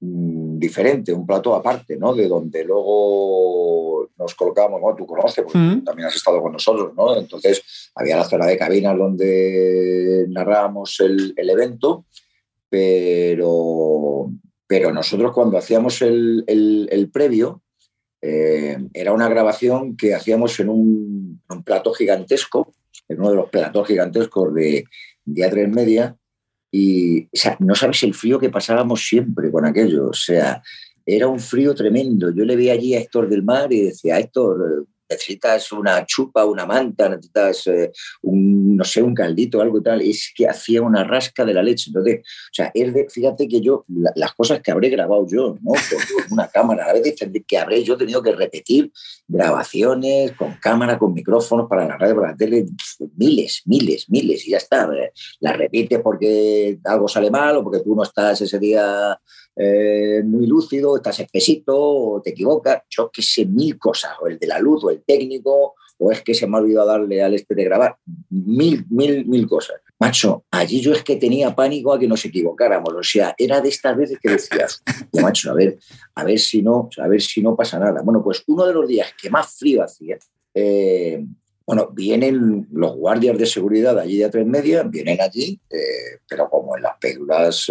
[0.00, 2.14] mm, diferente, un plató aparte, ¿no?
[2.14, 4.94] De donde luego nos colocábamos, ¿no?
[4.94, 5.84] Tú conoces, porque mm.
[5.84, 7.16] también has estado con nosotros, ¿no?
[7.16, 12.04] Entonces había la zona de cabinas donde narrábamos el, el evento,
[12.68, 14.30] pero,
[14.66, 17.62] pero nosotros cuando hacíamos el, el, previo,
[18.22, 22.72] eh, era una grabación que hacíamos en un, un, plato gigantesco,
[23.08, 24.84] en uno de los platos gigantescos de,
[25.24, 26.16] de A3 Media,
[26.70, 30.08] y o sea, no sabes el frío que pasábamos siempre con aquello.
[30.08, 30.62] O sea,
[31.04, 32.30] era un frío tremendo.
[32.34, 36.64] Yo le vi allí a Héctor del Mar y decía, Héctor, necesitas una chupa, una
[36.64, 37.92] manta, necesitas eh,
[38.22, 40.00] un, no sé, un caldito, algo tal.
[40.00, 41.88] Es que hacía una rasca de la leche.
[41.88, 43.84] Entonces, o sea, es de, fíjate que yo,
[44.14, 45.72] las cosas que habré grabado yo, ¿no?
[45.72, 45.80] Con,
[46.30, 47.16] una cámara, a veces
[47.46, 48.92] que habré yo tenido que repetir
[49.26, 52.66] grabaciones con cámara, con micrófonos para la radio, para la tele,
[53.16, 54.88] miles, miles, miles, y ya está.
[55.40, 59.18] La repites porque algo sale mal o porque tú no estás ese día
[59.56, 64.38] eh, muy lúcido, estás espesito, o te equivocas, yo que sé, mil cosas, o el
[64.38, 67.34] de la luz, o el técnico, o es que se me ha olvidado darle al
[67.34, 67.96] este de grabar,
[68.30, 69.76] mil, mil, mil cosas.
[69.98, 73.68] Macho, allí yo es que tenía pánico a que nos equivocáramos, o sea, era de
[73.68, 74.82] estas veces que decías,
[75.12, 75.78] macho, a ver,
[76.14, 78.00] a ver si no, a ver si no pasa nada.
[78.02, 80.18] Bueno, pues uno de los días que más frío hacía,
[80.54, 81.22] eh,
[81.66, 86.48] bueno, vienen los guardias de seguridad allí de a tres media, vienen allí, eh, pero
[86.48, 87.70] como en las películas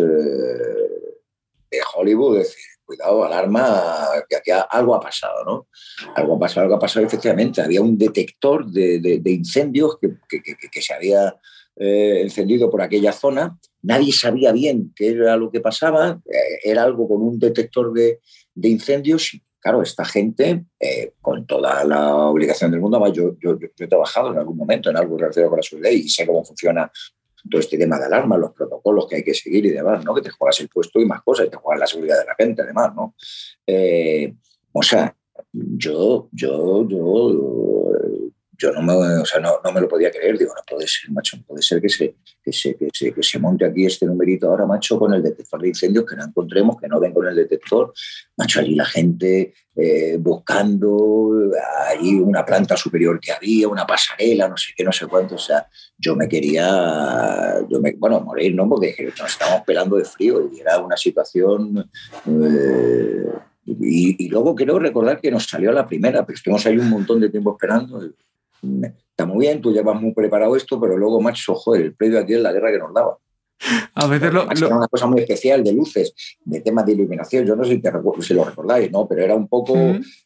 [1.70, 2.58] de Hollywood, decir,
[2.90, 5.68] cuidado, alarma, que aquí algo ha pasado, ¿no?
[6.16, 7.62] Algo ha pasado, algo ha pasado, efectivamente.
[7.62, 11.36] Había un detector de, incendios que, se había
[11.76, 13.60] eh, encendido por aquella zona.
[13.84, 16.20] Nadie sabía bien qué era lo que pasaba.
[16.26, 18.20] Eh, era algo con un detector de,
[18.64, 19.36] incendios.
[19.36, 23.88] Y, claro, esta gente, eh, con toda la obligación del mundo, además yo, yo, he
[23.88, 26.92] trabajado en algún momento en algo relacionado con la seguridad y sé cómo funciona
[27.50, 30.14] todo este tema de alarma, los protocolos que hay que seguir y demás, ¿no?
[30.14, 32.36] Que te juegas el puesto y más cosas, y te juegas la seguridad de la
[32.36, 33.16] gente, además, ¿no?
[33.66, 34.34] Eh,
[34.72, 35.16] o sea,
[35.52, 37.92] yo, yo, yo,
[38.60, 40.38] yo no me, o sea, no, no, me lo podía creer.
[40.38, 43.66] Digo, no puede ser, macho, no puede ser que se, que, se, que, se, monte
[43.66, 47.00] aquí este numerito ahora, macho, con el detector de incendios, que no encontremos, que no
[47.00, 47.94] ven con el detector.
[48.36, 51.42] Macho, allí la gente eh, buscando,
[51.88, 55.36] allí una planta superior que había, una pasarela, no sé qué, no sé cuánto.
[55.36, 55.66] O sea,
[55.98, 58.68] yo me quería, yo me, bueno, morir, ¿no?
[58.68, 61.90] Porque nos estábamos pelando de frío y era una situación...
[62.28, 63.26] Eh,
[63.66, 67.30] y, luego quiero recordar que nos salió la primera, pero estuvimos ahí un montón de
[67.30, 68.02] tiempo esperando
[68.62, 72.34] está muy bien, tú llevas muy preparado esto, pero luego, macho, joder, el previo aquí
[72.34, 73.18] es la guerra que nos daba.
[73.94, 76.14] A veces lo, Era una cosa muy especial de luces,
[76.46, 77.46] de temas de iluminación.
[77.46, 77.82] Yo no sé
[78.22, 79.08] si, lo recordáis, ¿no?
[79.08, 79.76] Pero era un poco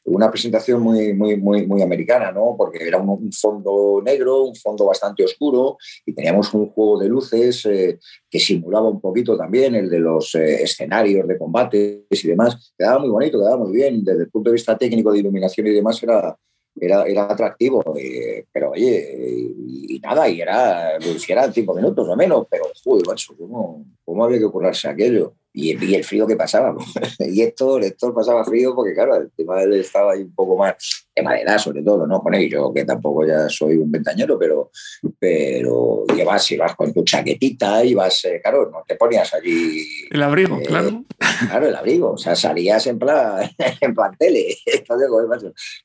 [0.06, 2.56] una presentación muy, muy, muy, muy americana, ¿no?
[2.56, 7.66] Porque era un, fondo negro, un fondo bastante oscuro y teníamos un juego de luces
[7.66, 7.98] eh,
[8.30, 12.74] que simulaba un poquito también el de los eh, escenarios de combates y demás.
[12.78, 14.04] Quedaba muy bonito, quedaba muy bien.
[14.04, 16.38] Desde el punto de vista técnico de iluminación y demás era,
[16.80, 22.16] era, era atractivo, eh, pero oye, y, nada, y era, si eran cinco minutos o
[22.16, 23.06] menos, pero joder,
[23.38, 25.34] ¿cómo, ¿cómo, había que curarse aquello?
[25.54, 26.76] Y, y, el frío que pasaba.
[27.20, 30.58] y esto Héctor pasaba frío porque, claro, el tema de él estaba ahí un poco
[30.58, 30.76] más,
[31.16, 32.22] de edad sobre todo, ¿no?
[32.22, 34.72] Con yo que tampoco ya soy un ventañero, pero,
[35.20, 39.86] pero llevas, vas con tu chaquetita y vas, eh, claro, no te ponías allí.
[40.10, 41.04] El abrigo, eh, claro.
[41.48, 43.50] Claro, el abrigo, o sea, salías en plan,
[43.82, 44.58] en plan tele.
[44.66, 45.08] Entonces,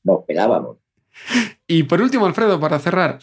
[0.03, 0.79] nos pelábamos.
[1.67, 3.19] Y por último, Alfredo, para cerrar,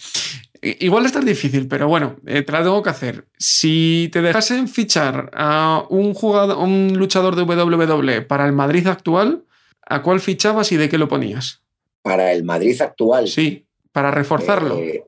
[0.80, 3.26] igual es difícil, pero bueno, eh, te la tengo que hacer.
[3.38, 9.44] Si te dejasen fichar a un jugador, un luchador de WWE para el Madrid actual,
[9.82, 11.62] ¿a cuál fichabas y de qué lo ponías?
[12.02, 13.28] Para el Madrid actual.
[13.28, 14.78] Sí, para reforzarlo.
[14.78, 15.04] Eh,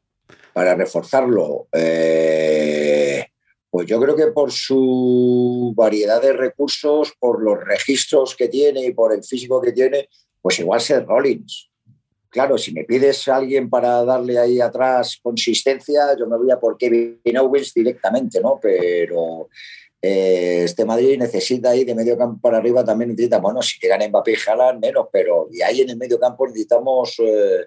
[0.54, 1.68] para reforzarlo.
[1.72, 3.26] Eh,
[3.70, 8.94] pues yo creo que por su variedad de recursos, por los registros que tiene y
[8.94, 10.10] por el físico que tiene,
[10.42, 11.70] pues igual ser Rollins
[12.30, 16.60] claro, si me pides a alguien para darle ahí atrás consistencia, yo me voy a
[16.60, 18.60] por Kevin Owens directamente, ¿no?
[18.62, 19.50] Pero
[20.00, 24.08] eh, este Madrid necesita ahí de medio campo para arriba también necesita, bueno, si quieran
[24.08, 27.66] Mbappé y Haaland, menos, pero y ahí en el medio campo necesitamos, eh,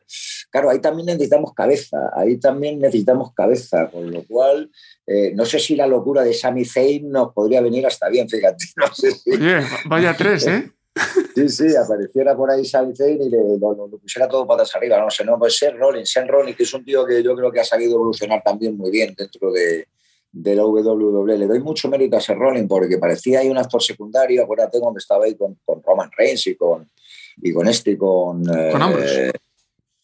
[0.48, 4.70] claro, ahí también necesitamos cabeza, ahí también necesitamos cabeza, con lo cual
[5.06, 8.64] eh, no sé si la locura de Sami Zayn nos podría venir hasta bien, fíjate.
[8.76, 9.10] No sé
[9.86, 10.70] vaya tres, ¿eh?
[11.34, 15.00] Sí, sí, apareciera por ahí Sami Zayn y le, lo, pusiera todo patas arriba.
[15.00, 17.50] No sé, no, pues Sen Rollins, Sen Rollins, que es un tío que yo creo
[17.50, 19.86] que ha sabido evolucionar también muy bien dentro de,
[20.32, 21.38] de la WWE.
[21.38, 24.98] Le doy mucho mérito a Sen Rollins porque parecía ahí un actor secundario, acuérdate cuando
[24.98, 26.90] estaba ahí con, con Roman Reigns y con,
[27.36, 28.44] y con este con...
[28.44, 29.32] Con Ambrose.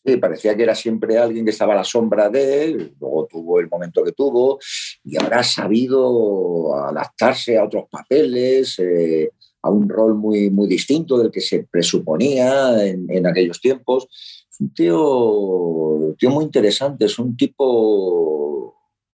[0.05, 3.59] Sí, parecía que era siempre alguien que estaba a la sombra de él, luego tuvo
[3.59, 4.61] el momento que tuvo
[5.03, 9.33] y ahora ha sabido adaptarse a otros papeles, eh,
[9.63, 14.07] a un rol muy, muy distinto del que se presuponía en, en aquellos tiempos.
[14.51, 18.57] Es un tío, tío muy interesante, es un tipo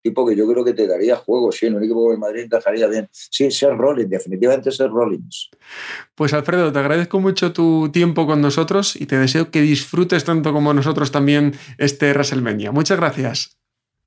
[0.01, 2.87] tipo que yo creo que te daría juego, sí, en un equipo de Madrid encajaría
[2.87, 3.07] bien.
[3.11, 5.49] Sí, ser Rollins, definitivamente ser Rollins.
[6.15, 10.53] Pues Alfredo, te agradezco mucho tu tiempo con nosotros y te deseo que disfrutes tanto
[10.53, 12.71] como nosotros también este WrestleMania.
[12.71, 13.57] Muchas gracias.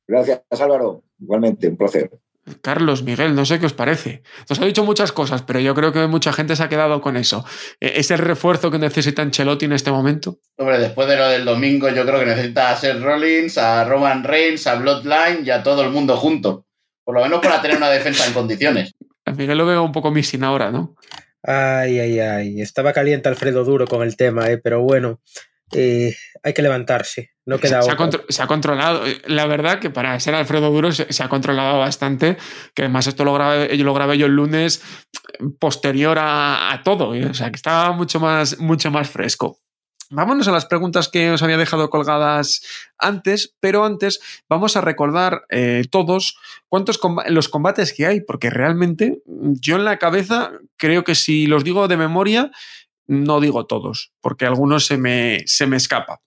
[0.07, 1.03] Gracias, Álvaro.
[1.19, 2.11] Igualmente, un placer.
[2.61, 4.23] Carlos, Miguel, no sé qué os parece.
[4.51, 7.17] Nos ha dicho muchas cosas, pero yo creo que mucha gente se ha quedado con
[7.17, 7.45] eso.
[7.81, 10.39] ¿E-, ¿Es el refuerzo que necesita Ancelotti en este momento?
[10.59, 14.25] Hombre, después de lo del domingo, yo creo que necesita a Seth Rollins, a Roman
[14.25, 16.67] Reigns, a Bloodline y a todo el mundo junto.
[17.03, 18.93] Por lo menos para tener una defensa en condiciones.
[19.27, 20.97] A Miguel lo veo un poco missing ahora, ¿no?
[21.43, 22.61] Ay, ay, ay.
[22.61, 24.59] Estaba caliente Alfredo Duro con el tema, ¿eh?
[24.59, 25.21] pero bueno,
[25.75, 27.31] eh, hay que levantarse.
[27.47, 29.03] No queda se, ha se, ha controlado.
[29.27, 32.37] La verdad que para ser Alfredo Duro se, se, ha controlado bastante.
[32.75, 34.83] Que además esto lo grabé, yo lo grabé yo el lunes
[35.59, 37.15] posterior a, a todo.
[37.15, 37.27] ¿eh?
[37.27, 39.59] O sea que estaba mucho más, mucho más fresco.
[40.11, 42.63] Vámonos a las preguntas que os había dejado colgadas
[42.99, 46.37] antes, pero antes vamos a recordar eh, todos
[46.69, 51.47] cuántos comb los combates que hay, porque realmente yo en la cabeza creo que si
[51.47, 52.51] los digo de memoria,
[53.07, 56.21] no digo todos, porque algunos se me, se me escapa.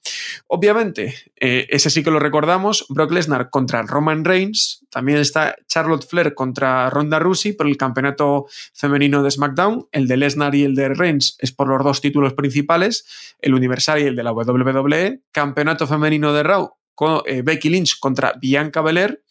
[0.47, 6.07] Obviamente, eh, ese sí que lo recordamos, Brock Lesnar contra Roman Reigns, también está Charlotte
[6.07, 10.75] Flair contra Ronda Rousey por el campeonato femenino de SmackDown, el de Lesnar y el
[10.75, 15.21] de Reigns es por los dos títulos principales, el Universal y el de la WWE,
[15.31, 19.23] campeonato femenino de Raw, con, eh, Becky Lynch contra Bianca Belair.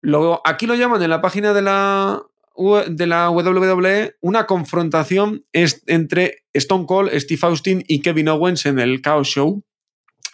[0.00, 2.22] Luego, aquí lo llaman en la página de la,
[2.56, 9.02] de la WWE una confrontación entre Stone Cold, Steve Austin y Kevin Owens en el
[9.02, 9.64] Chaos Show.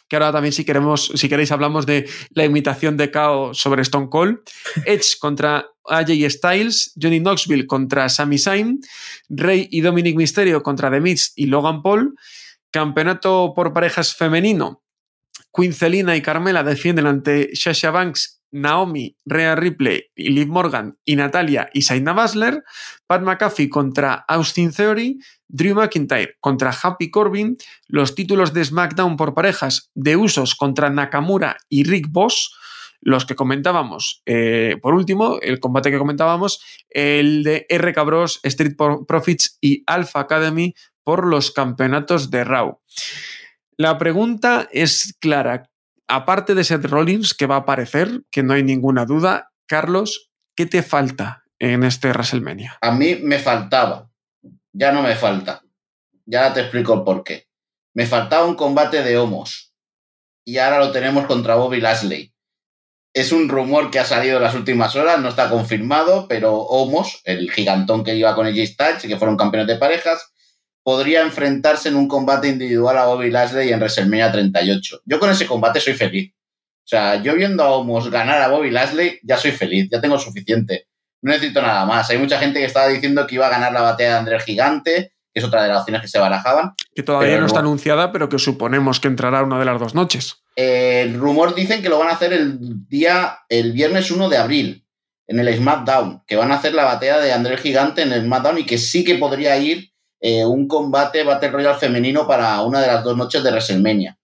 [0.09, 4.09] Que ahora también si queremos, si queréis, hablamos de la imitación de Chaos sobre Stone
[4.10, 4.38] Cold.
[4.84, 8.80] Edge contra AJ Styles, Johnny Knoxville contra Sami Zayn,
[9.28, 12.16] Rey y Dominic Mysterio contra The Miz y Logan Paul.
[12.72, 14.82] Campeonato por parejas femenino.
[15.52, 21.68] Queen Zelina y Carmela defienden ante Sasha Banks Naomi, Rhea Ripley, Liv Morgan y Natalia
[21.72, 22.62] y Saina Basler,
[23.06, 25.18] Pat McAfee contra Austin Theory,
[25.48, 27.56] Drew McIntyre contra Happy Corbin,
[27.86, 32.55] los títulos de SmackDown por parejas de Usos contra Nakamura y Rick Boss,
[33.01, 38.77] los que comentábamos, eh, por último, el combate que comentábamos, el de RK Bros, Street
[39.09, 42.78] Profits y Alpha Academy por los campeonatos de Raw.
[43.77, 45.69] La pregunta es clara
[46.11, 50.66] aparte de Seth Rollins, que va a aparecer, que no hay ninguna duda, Carlos, ¿qué
[50.66, 52.78] te falta en este WrestleMania?
[52.81, 54.11] A mí me faltaba,
[54.73, 55.62] ya no me falta.
[56.27, 57.49] Ya te explico el por qué.
[57.95, 59.74] Me faltaba un combate de homos
[60.45, 62.32] y ahora lo tenemos contra Bobby Lashley.
[63.12, 67.20] Es un rumor que ha salido en las últimas horas, no está confirmado, pero Homos,
[67.24, 70.30] el gigantón que iba con el Styles y que fueron campeones de parejas,
[70.91, 75.03] podría enfrentarse en un combate individual a Bobby Lashley en WrestleMania 38.
[75.05, 76.33] Yo con ese combate soy feliz.
[76.35, 80.19] O sea, yo viendo a Homos ganar a Bobby Lashley, ya soy feliz, ya tengo
[80.19, 80.89] suficiente.
[81.23, 82.11] No necesito nada más.
[82.11, 85.12] Hay mucha gente que estaba diciendo que iba a ganar la batalla de Andrés Gigante,
[85.33, 86.73] que es otra de las opciones que se barajaban.
[86.93, 90.43] Que todavía no está anunciada, pero que suponemos que entrará una de las dos noches.
[90.57, 94.85] El rumor dicen que lo van a hacer el día, el viernes 1 de abril,
[95.29, 98.59] en el SmackDown, que van a hacer la batalla de Andrés Gigante en el SmackDown
[98.59, 99.90] y que sí que podría ir
[100.20, 104.16] eh, un combate Battle Royale femenino para una de las dos noches de WrestleMania.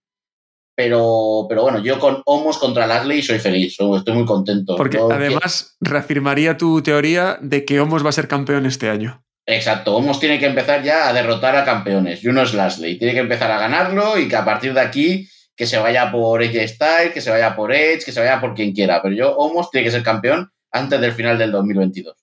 [0.75, 4.75] Pero, pero bueno, yo con Homos contra Lashley soy feliz, estoy muy contento.
[4.75, 9.23] Porque yo además reafirmaría tu teoría de que Homos va a ser campeón este año.
[9.47, 12.99] Exacto, Homos tiene que empezar ya a derrotar a campeones y uno es Lashley.
[12.99, 16.43] Tiene que empezar a ganarlo y que a partir de aquí que se vaya por
[16.43, 19.01] AJ Styles, que se vaya por Edge, que se vaya por quien quiera.
[19.01, 22.15] Pero yo, Homos tiene que ser campeón antes del final del 2022.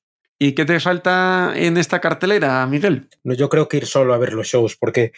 [0.44, 3.08] ¿Y qué te falta en esta cartelera, Miguel?
[3.22, 5.12] No, yo creo que ir solo a ver los shows, porque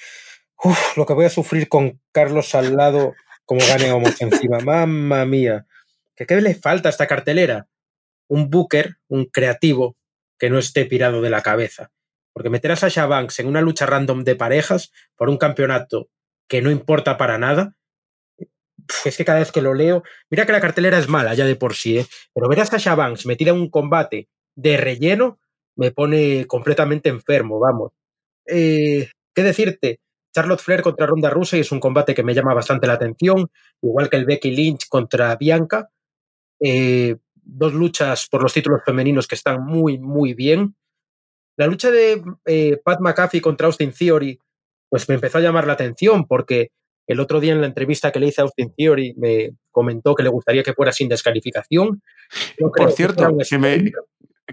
[0.62, 3.12] uf, lo que voy a sufrir con Carlos al lado,
[3.44, 4.60] como gane Homos encima.
[4.60, 5.66] Mamma mía.
[6.14, 7.66] ¿Qué, ¿Qué le falta a esta cartelera?
[8.28, 9.96] Un booker, un creativo,
[10.38, 11.90] que no esté pirado de la cabeza.
[12.32, 16.08] Porque meter a Sasha Banks en una lucha random de parejas por un campeonato
[16.46, 17.74] que no importa para nada,
[19.04, 21.56] es que cada vez que lo leo, mira que la cartelera es mala ya de
[21.56, 22.06] por sí, ¿eh?
[22.32, 25.38] pero ver a Sasha Banks metida en un combate de relleno
[25.76, 27.92] me pone completamente enfermo, vamos.
[28.46, 30.00] Eh, ¿Qué decirte?
[30.34, 33.50] Charlotte Flair contra Ronda Rousey es un combate que me llama bastante la atención,
[33.82, 35.90] igual que el Becky Lynch contra Bianca.
[36.60, 40.74] Eh, dos luchas por los títulos femeninos que están muy, muy bien.
[41.56, 44.38] La lucha de eh, Pat McAfee contra Austin Theory,
[44.88, 46.70] pues me empezó a llamar la atención porque
[47.06, 50.22] el otro día en la entrevista que le hice a Austin Theory me comentó que
[50.22, 52.02] le gustaría que fuera sin descalificación.
[52.58, 53.92] Por cierto, que, que,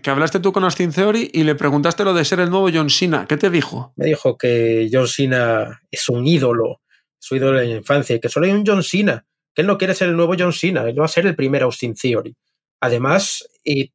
[0.05, 3.25] hablaste tú con Austin Theory y le preguntaste lo de ser el nuevo John Cena.
[3.27, 3.93] ¿Qué te dijo?
[3.95, 6.81] Me dijo que John Cena es un ídolo,
[7.19, 9.77] su ídolo en la infancia, y que solo hay un John Cena, que él no
[9.77, 12.35] quiere ser el nuevo John Cena, él va a ser el primer Austin Theory.
[12.79, 13.93] Además, y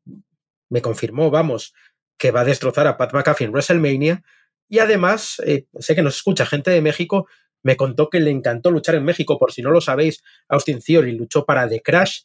[0.70, 1.75] me confirmó, vamos,
[2.16, 4.23] que va a destrozar a Pat McAfee en WrestleMania.
[4.69, 7.27] Y además, eh, sé que nos escucha gente de México,
[7.62, 9.39] me contó que le encantó luchar en México.
[9.39, 12.23] Por si no lo sabéis, Austin Theory luchó para The Crash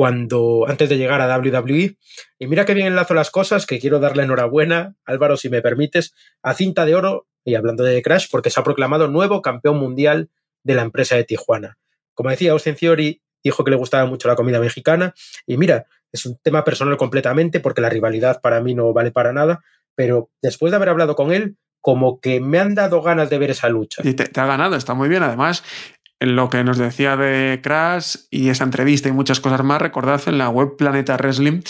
[0.00, 1.98] cuando antes de llegar a WWE.
[2.38, 6.14] Y mira qué bien enlazo las cosas, que quiero darle enhorabuena, Álvaro, si me permites,
[6.42, 10.30] a Cinta de Oro, y hablando de Crash, porque se ha proclamado nuevo campeón mundial
[10.62, 11.76] de la empresa de Tijuana.
[12.14, 15.12] Como decía, Austin Theory dijo que le gustaba mucho la comida mexicana,
[15.46, 19.34] y mira, es un tema personal completamente, porque la rivalidad para mí no vale para
[19.34, 19.62] nada,
[19.94, 23.50] pero después de haber hablado con él, como que me han dado ganas de ver
[23.50, 24.02] esa lucha.
[24.04, 25.22] Y te, ha ganado, está muy bien.
[25.22, 25.64] Además,
[26.20, 30.38] lo que nos decía de Crash y esa entrevista y muchas cosas más, recordad en
[30.38, 31.62] la web Planeta Wrestling,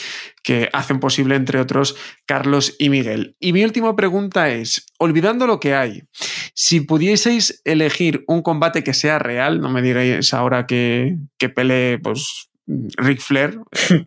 [0.42, 1.96] que hacen posible, entre otros,
[2.26, 3.36] Carlos y Miguel.
[3.38, 6.02] Y mi última pregunta es, olvidando lo que hay,
[6.54, 11.98] si pudieseis elegir un combate que sea real, no me digáis ahora que, que pelee
[11.98, 13.58] pues, Ric Flair,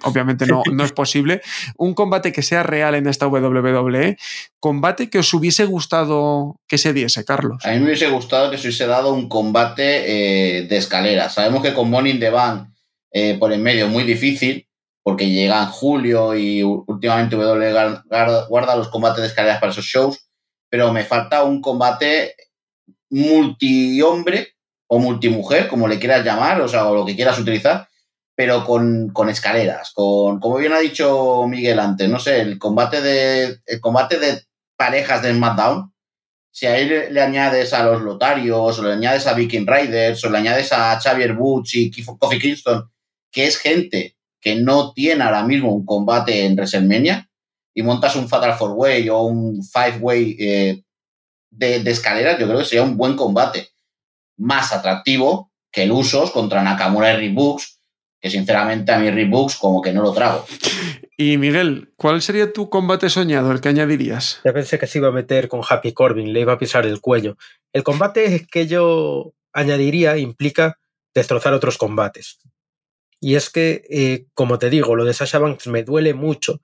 [0.04, 1.42] obviamente no, no es posible.
[1.78, 4.18] Un combate que sea real en esta WWE,
[4.60, 7.66] combate que os hubiese gustado que se diese, Carlos.
[7.66, 11.30] A mí me hubiese gustado que se hubiese dado un combate eh, de escalera.
[11.30, 12.74] Sabemos que con Morning the Bank
[13.14, 14.68] eh, por en medio es muy difícil,
[15.04, 18.02] porque llega en julio y últimamente WWE
[18.50, 20.28] guarda los combates de escaleras para esos shows,
[20.70, 22.36] pero me falta un combate
[23.12, 24.56] multi-hombre
[24.88, 27.88] o multimujer, como le quieras llamar, o sea, o lo que quieras utilizar,
[28.36, 33.60] pero con, escaleras, con, como bien ha dicho Miguel antes, no sé, el combate de,
[33.66, 34.42] el combate de
[34.76, 35.94] parejas de SmackDown,
[36.52, 40.38] si ahí le, añades a los Lotarios, o le añades a Viking Riders, o le
[40.38, 42.90] añades a Xavier Woods y Kofi Kingston,
[43.32, 47.30] que es gente que no tiene ahora mismo un combate en WrestleMania,
[47.76, 50.84] y montas un Fatal Four Way o un Five Way eh,
[51.50, 53.70] de, de escaleras, yo creo que sería un buen combate.
[54.38, 57.73] Más atractivo que el Usos contra Nakamura y Reeboks,
[58.24, 60.46] que sinceramente a mí Reeboks como que no lo trago.
[61.18, 64.40] Y Miguel, ¿cuál sería tu combate soñado, el que añadirías?
[64.46, 67.02] Ya pensé que se iba a meter con Happy Corbin, le iba a pisar el
[67.02, 67.36] cuello.
[67.74, 70.80] El combate que yo añadiría implica
[71.14, 72.40] destrozar otros combates.
[73.20, 76.62] Y es que, eh, como te digo, lo de Sasha Banks me duele mucho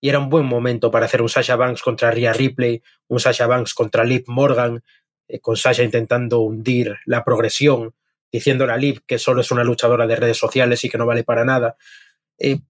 [0.00, 3.46] y era un buen momento para hacer un Sasha Banks contra Rhea Ripley, un Sasha
[3.46, 4.82] Banks contra Liv Morgan,
[5.28, 7.94] eh, con Sasha intentando hundir la progresión,
[8.30, 11.24] diciéndole a Liv que solo es una luchadora de redes sociales y que no vale
[11.24, 11.76] para nada.
[12.38, 12.60] Eh,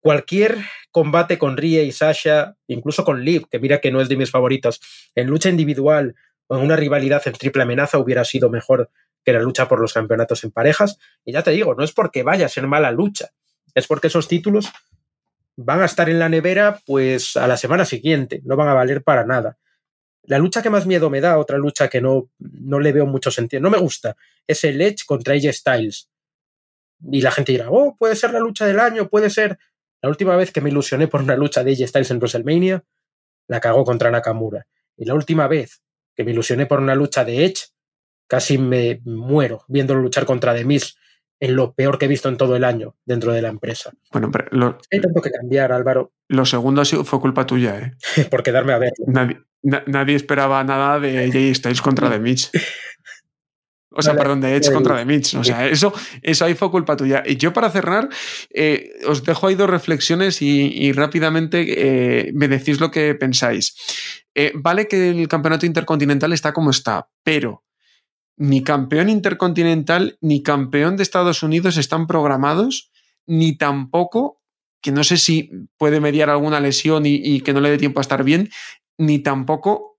[0.00, 0.58] cualquier
[0.90, 4.30] combate con Rie y Sasha, incluso con Liv, que mira que no es de mis
[4.30, 4.80] favoritas,
[5.14, 6.14] en lucha individual
[6.46, 8.90] o en una rivalidad en triple amenaza hubiera sido mejor
[9.24, 10.98] que la lucha por los campeonatos en parejas.
[11.24, 13.30] Y ya te digo, no es porque vaya a ser mala lucha,
[13.74, 14.70] es porque esos títulos
[15.56, 19.02] van a estar en la nevera pues a la semana siguiente, no van a valer
[19.02, 19.58] para nada.
[20.24, 23.30] La lucha que más miedo me da, otra lucha que no, no le veo mucho
[23.30, 24.16] sentido, no me gusta,
[24.46, 26.10] es el Edge contra AJ Styles.
[27.10, 29.58] Y la gente dirá, oh, puede ser la lucha del año, puede ser.
[30.00, 32.84] La última vez que me ilusioné por una lucha de AJ Styles en WrestleMania,
[33.48, 34.66] la cagó contra Nakamura.
[34.96, 35.82] Y la última vez
[36.14, 37.72] que me ilusioné por una lucha de Edge,
[38.28, 40.96] casi me muero viéndolo luchar contra The Miz
[41.40, 43.90] en lo peor que he visto en todo el año dentro de la empresa.
[44.12, 46.12] Bueno, pero lo, hay tanto que cambiar, Álvaro.
[46.28, 47.92] Lo segundo fue culpa tuya, ¿eh?
[48.30, 48.92] por quedarme a ver.
[49.06, 52.50] Nadie, nadie esperaba nada de AJ Styles contra The Miz.
[53.94, 55.34] O sea, perdón, de Edge contra The Miz.
[55.34, 57.22] O sea, eso, eso ahí fue culpa tuya.
[57.26, 58.08] Y yo para cerrar,
[58.50, 61.64] eh, os dejo ahí dos reflexiones y, rápidamente
[62.26, 63.74] eh, me decís lo que pensáis.
[64.34, 67.64] Eh, vale que el campeonato intercontinental está como está, pero
[68.36, 72.90] ni campeón intercontinental ni campeón de Estados Unidos están programados,
[73.26, 74.40] ni tampoco,
[74.80, 78.02] que no sé si puede mediar alguna lesión y que no le dé tiempo a
[78.02, 78.48] estar bien,
[79.02, 79.98] ni tampoco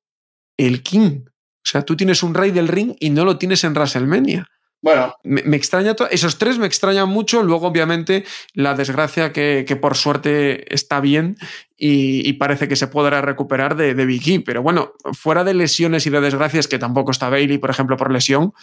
[0.58, 1.26] el King.
[1.28, 4.48] O sea, tú tienes un rey del ring y no lo tienes en WrestleMania.
[4.82, 5.16] Bueno.
[5.24, 6.10] Me, extraña todo.
[6.10, 7.42] Esos tres me extrañan mucho.
[7.42, 11.38] Luego, obviamente, la desgracia que, por suerte está bien
[11.78, 14.40] y, parece que se podrá recuperar de, de Vicky.
[14.40, 18.12] Pero bueno, fuera de lesiones y de desgracias, que tampoco está Bailey, por ejemplo, por
[18.12, 18.54] lesión,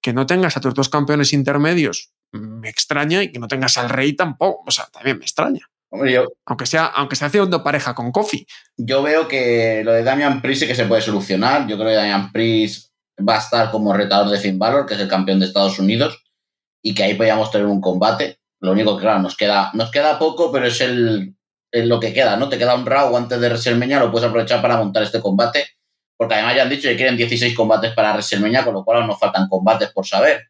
[0.00, 3.88] que no tengas a tus dos campeones intermedios me extraña y que no tengas al
[3.88, 4.64] rey tampoco.
[4.66, 8.46] O sea, también me extraña aunque sea, aunque sea haciendo pareja con Kofi.
[8.76, 11.66] Yo veo que lo de Damian Priest sí que se puede solucionar.
[11.66, 12.92] Yo creo que Damian Priest
[13.26, 16.22] va a estar como retador de Finn Balor, que es el campeón de Estados Unidos,
[16.82, 18.38] y que ahí podríamos tener un combate.
[18.60, 21.34] Lo único que, claro, nos queda, nos queda poco, pero es el,
[21.72, 22.48] lo que queda, ¿no?
[22.48, 25.66] Te queda un Raw antes de WrestleMania, lo puedes aprovechar para montar este combate.
[26.16, 29.06] porque además ya han dicho que quieren 16 combates para WrestleMania, con lo cual aún
[29.06, 30.48] nos faltan combates por saber.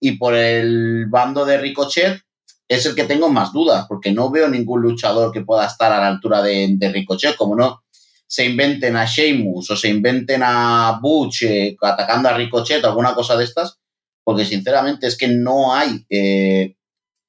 [0.00, 2.22] Y por el bando de Ricochet
[2.70, 5.98] es el que tengo más dudas, porque no veo ningún luchador que pueda estar a
[5.98, 7.82] la altura de, Ricochet, como no
[8.28, 13.12] se inventen a Sheamus o se inventen a Butch eh, atacando a Ricochet o alguna
[13.12, 13.80] cosa de estas,
[14.22, 16.76] porque sinceramente es que no hay, eh,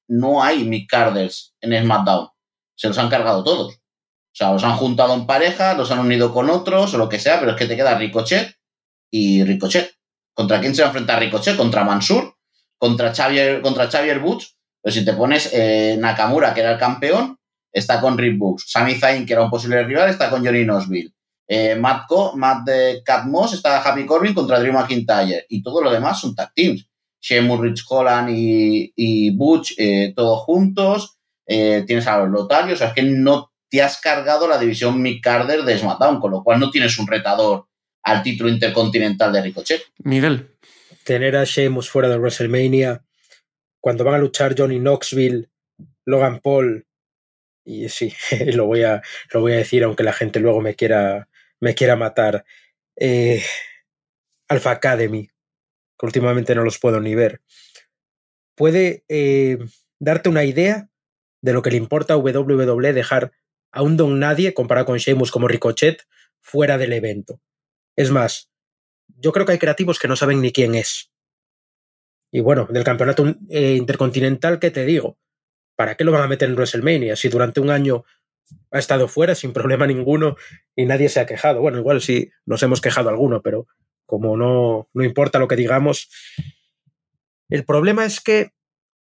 [0.06, 2.28] no hay Mick Carders en SmackDown.
[2.76, 3.74] Se los han cargado todos.
[3.74, 7.18] O sea, los han juntado en pareja, los han unido con otros o lo que
[7.18, 8.54] sea, pero es que te queda Ricochet
[9.10, 9.92] y Ricochet.
[10.34, 11.56] ¿Contra quién se va a enfrentar Ricochet?
[11.56, 12.36] ¿Contra Mansur?
[12.78, 14.54] ¿Contra Xavier, contra Xavier Butch?
[14.82, 17.38] Pero si te pones eh, Nakamura, que era el campeón,
[17.72, 18.64] está con Rick Books.
[18.66, 21.12] Sami Zayn, que era un posible rival, está con Johnny Knoxville.
[21.48, 25.46] Eh, Matt, Co, Matt de Cat Moss está Happy Corbin contra Drew McIntyre.
[25.48, 26.88] Y todo lo demás son tag teams.
[27.20, 31.18] Sheamus, Rich Holland y, y Butch, eh, todos juntos.
[31.46, 32.74] Eh, tienes a los lotarios.
[32.74, 36.32] O sea, es que no te has cargado la división Mick Carter de SmackDown, con
[36.32, 37.66] lo cual no tienes un retador
[38.02, 39.82] al título intercontinental de Ricochet.
[39.98, 40.48] Miguel.
[41.04, 43.02] Tener a Sheamus fuera de WrestleMania,
[43.82, 45.50] cuando van a luchar Johnny Knoxville,
[46.06, 46.86] Logan Paul,
[47.64, 48.14] y sí,
[48.54, 49.02] lo voy a,
[49.32, 51.28] lo voy a decir, aunque la gente luego me quiera,
[51.60, 52.44] me quiera matar.
[52.96, 53.42] Eh,
[54.48, 55.28] Alpha Academy,
[55.98, 57.42] que últimamente no los puedo ni ver.
[58.54, 59.58] Puede eh,
[59.98, 60.88] darte una idea
[61.40, 63.32] de lo que le importa a WWE dejar
[63.72, 66.06] a un don nadie, comparado con Sheamus como Ricochet,
[66.40, 67.40] fuera del evento.
[67.96, 68.48] Es más,
[69.08, 71.11] yo creo que hay creativos que no saben ni quién es.
[72.32, 75.18] Y bueno, del campeonato eh, intercontinental, ¿qué te digo?
[75.76, 77.14] ¿Para qué lo van a meter en WrestleMania?
[77.14, 78.04] Si durante un año
[78.70, 80.36] ha estado fuera sin problema ninguno
[80.74, 81.60] y nadie se ha quejado.
[81.60, 83.68] Bueno, igual sí nos hemos quejado alguno, pero
[84.06, 86.08] como no, no importa lo que digamos.
[87.50, 88.52] El problema es que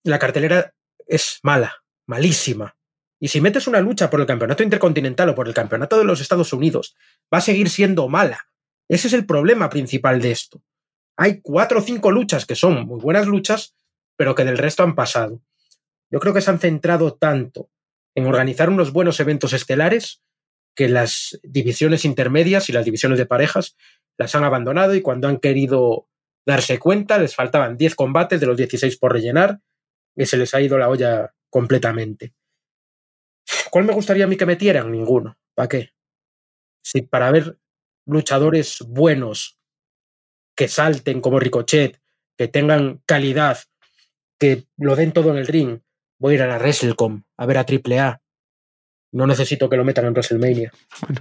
[0.05, 0.75] la cartelera
[1.09, 2.77] es mala, malísima.
[3.19, 6.21] Y si metes una lucha por el campeonato intercontinental o por el campeonato de los
[6.21, 6.95] Estados Unidos,
[7.33, 8.47] va a seguir siendo mala.
[8.89, 10.63] Ese es el problema principal de esto.
[11.17, 13.75] Hay cuatro o cinco luchas que son muy buenas luchas,
[14.17, 15.43] pero que del resto han pasado.
[16.11, 17.71] Yo creo que se han centrado tanto
[18.15, 20.23] en organizar unos buenos eventos estelares
[20.75, 23.77] que las divisiones intermedias y las divisiones de parejas
[24.19, 26.09] las han abandonado y cuando han querido
[26.47, 29.61] darse cuenta les faltaban 10 combates de los 16 por rellenar
[30.15, 32.35] y se les ha ido la olla completamente.
[33.71, 34.91] ¿Cuál me gustaría a mí que metieran?
[34.91, 35.39] Ninguno.
[35.55, 35.91] ¿Para qué?
[36.83, 37.59] Si para ver
[38.07, 39.59] luchadores buenos
[40.57, 42.01] que salten como Ricochet,
[42.37, 43.59] que tengan calidad,
[44.39, 45.81] que lo den todo en el ring,
[46.19, 48.21] voy a ir a la WrestleCom a ver a AAA.
[49.13, 50.73] No necesito que lo metan en WrestleMania.
[51.01, 51.21] Bueno,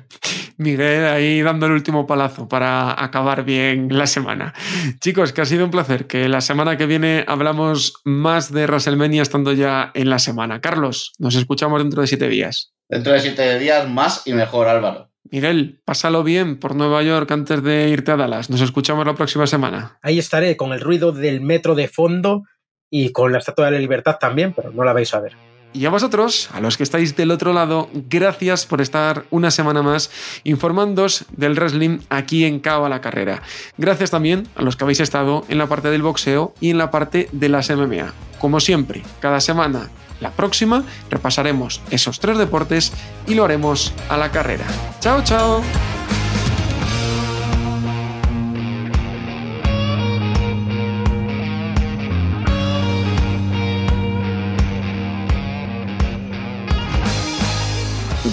[0.57, 4.53] Miguel ahí dando el último palazo para acabar bien la semana.
[4.99, 6.07] Chicos, que ha sido un placer.
[6.07, 10.61] Que la semana que viene hablamos más de WrestleMania estando ya en la semana.
[10.61, 12.73] Carlos, nos escuchamos dentro de siete días.
[12.89, 15.11] Dentro de siete días, más y mejor, Álvaro.
[15.31, 18.49] Miguel, pásalo bien por Nueva York antes de irte a Dallas.
[18.49, 19.97] Nos escuchamos la próxima semana.
[20.01, 22.43] Ahí estaré con el ruido del metro de fondo
[22.91, 25.33] y con la Estatua de la Libertad también, pero no la vais a ver.
[25.75, 29.81] Y a vosotros, a los que estáis del otro lado, gracias por estar una semana
[29.81, 30.09] más
[30.45, 33.41] informándoos del wrestling aquí en Cabo a la Carrera.
[33.77, 36.91] Gracias también a los que habéis estado en la parte del boxeo y en la
[36.91, 38.13] parte de las MMA.
[38.39, 39.89] Como siempre, cada semana,
[40.19, 42.93] la próxima, repasaremos esos tres deportes
[43.27, 44.65] y lo haremos a la carrera.
[44.99, 45.61] ¡Chao, chao!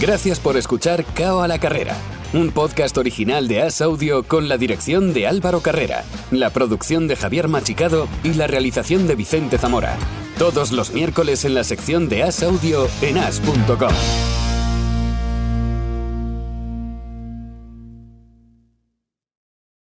[0.02, 1.94] Gracias por escuchar Cao a la Carrera,
[2.32, 6.02] un podcast original de As Audio con la dirección de Álvaro Carrera,
[6.32, 9.96] la producción de Javier Machicado y la realización de Vicente Zamora.
[10.42, 14.41] Todos los miércoles en la sección de As Audio en as.com.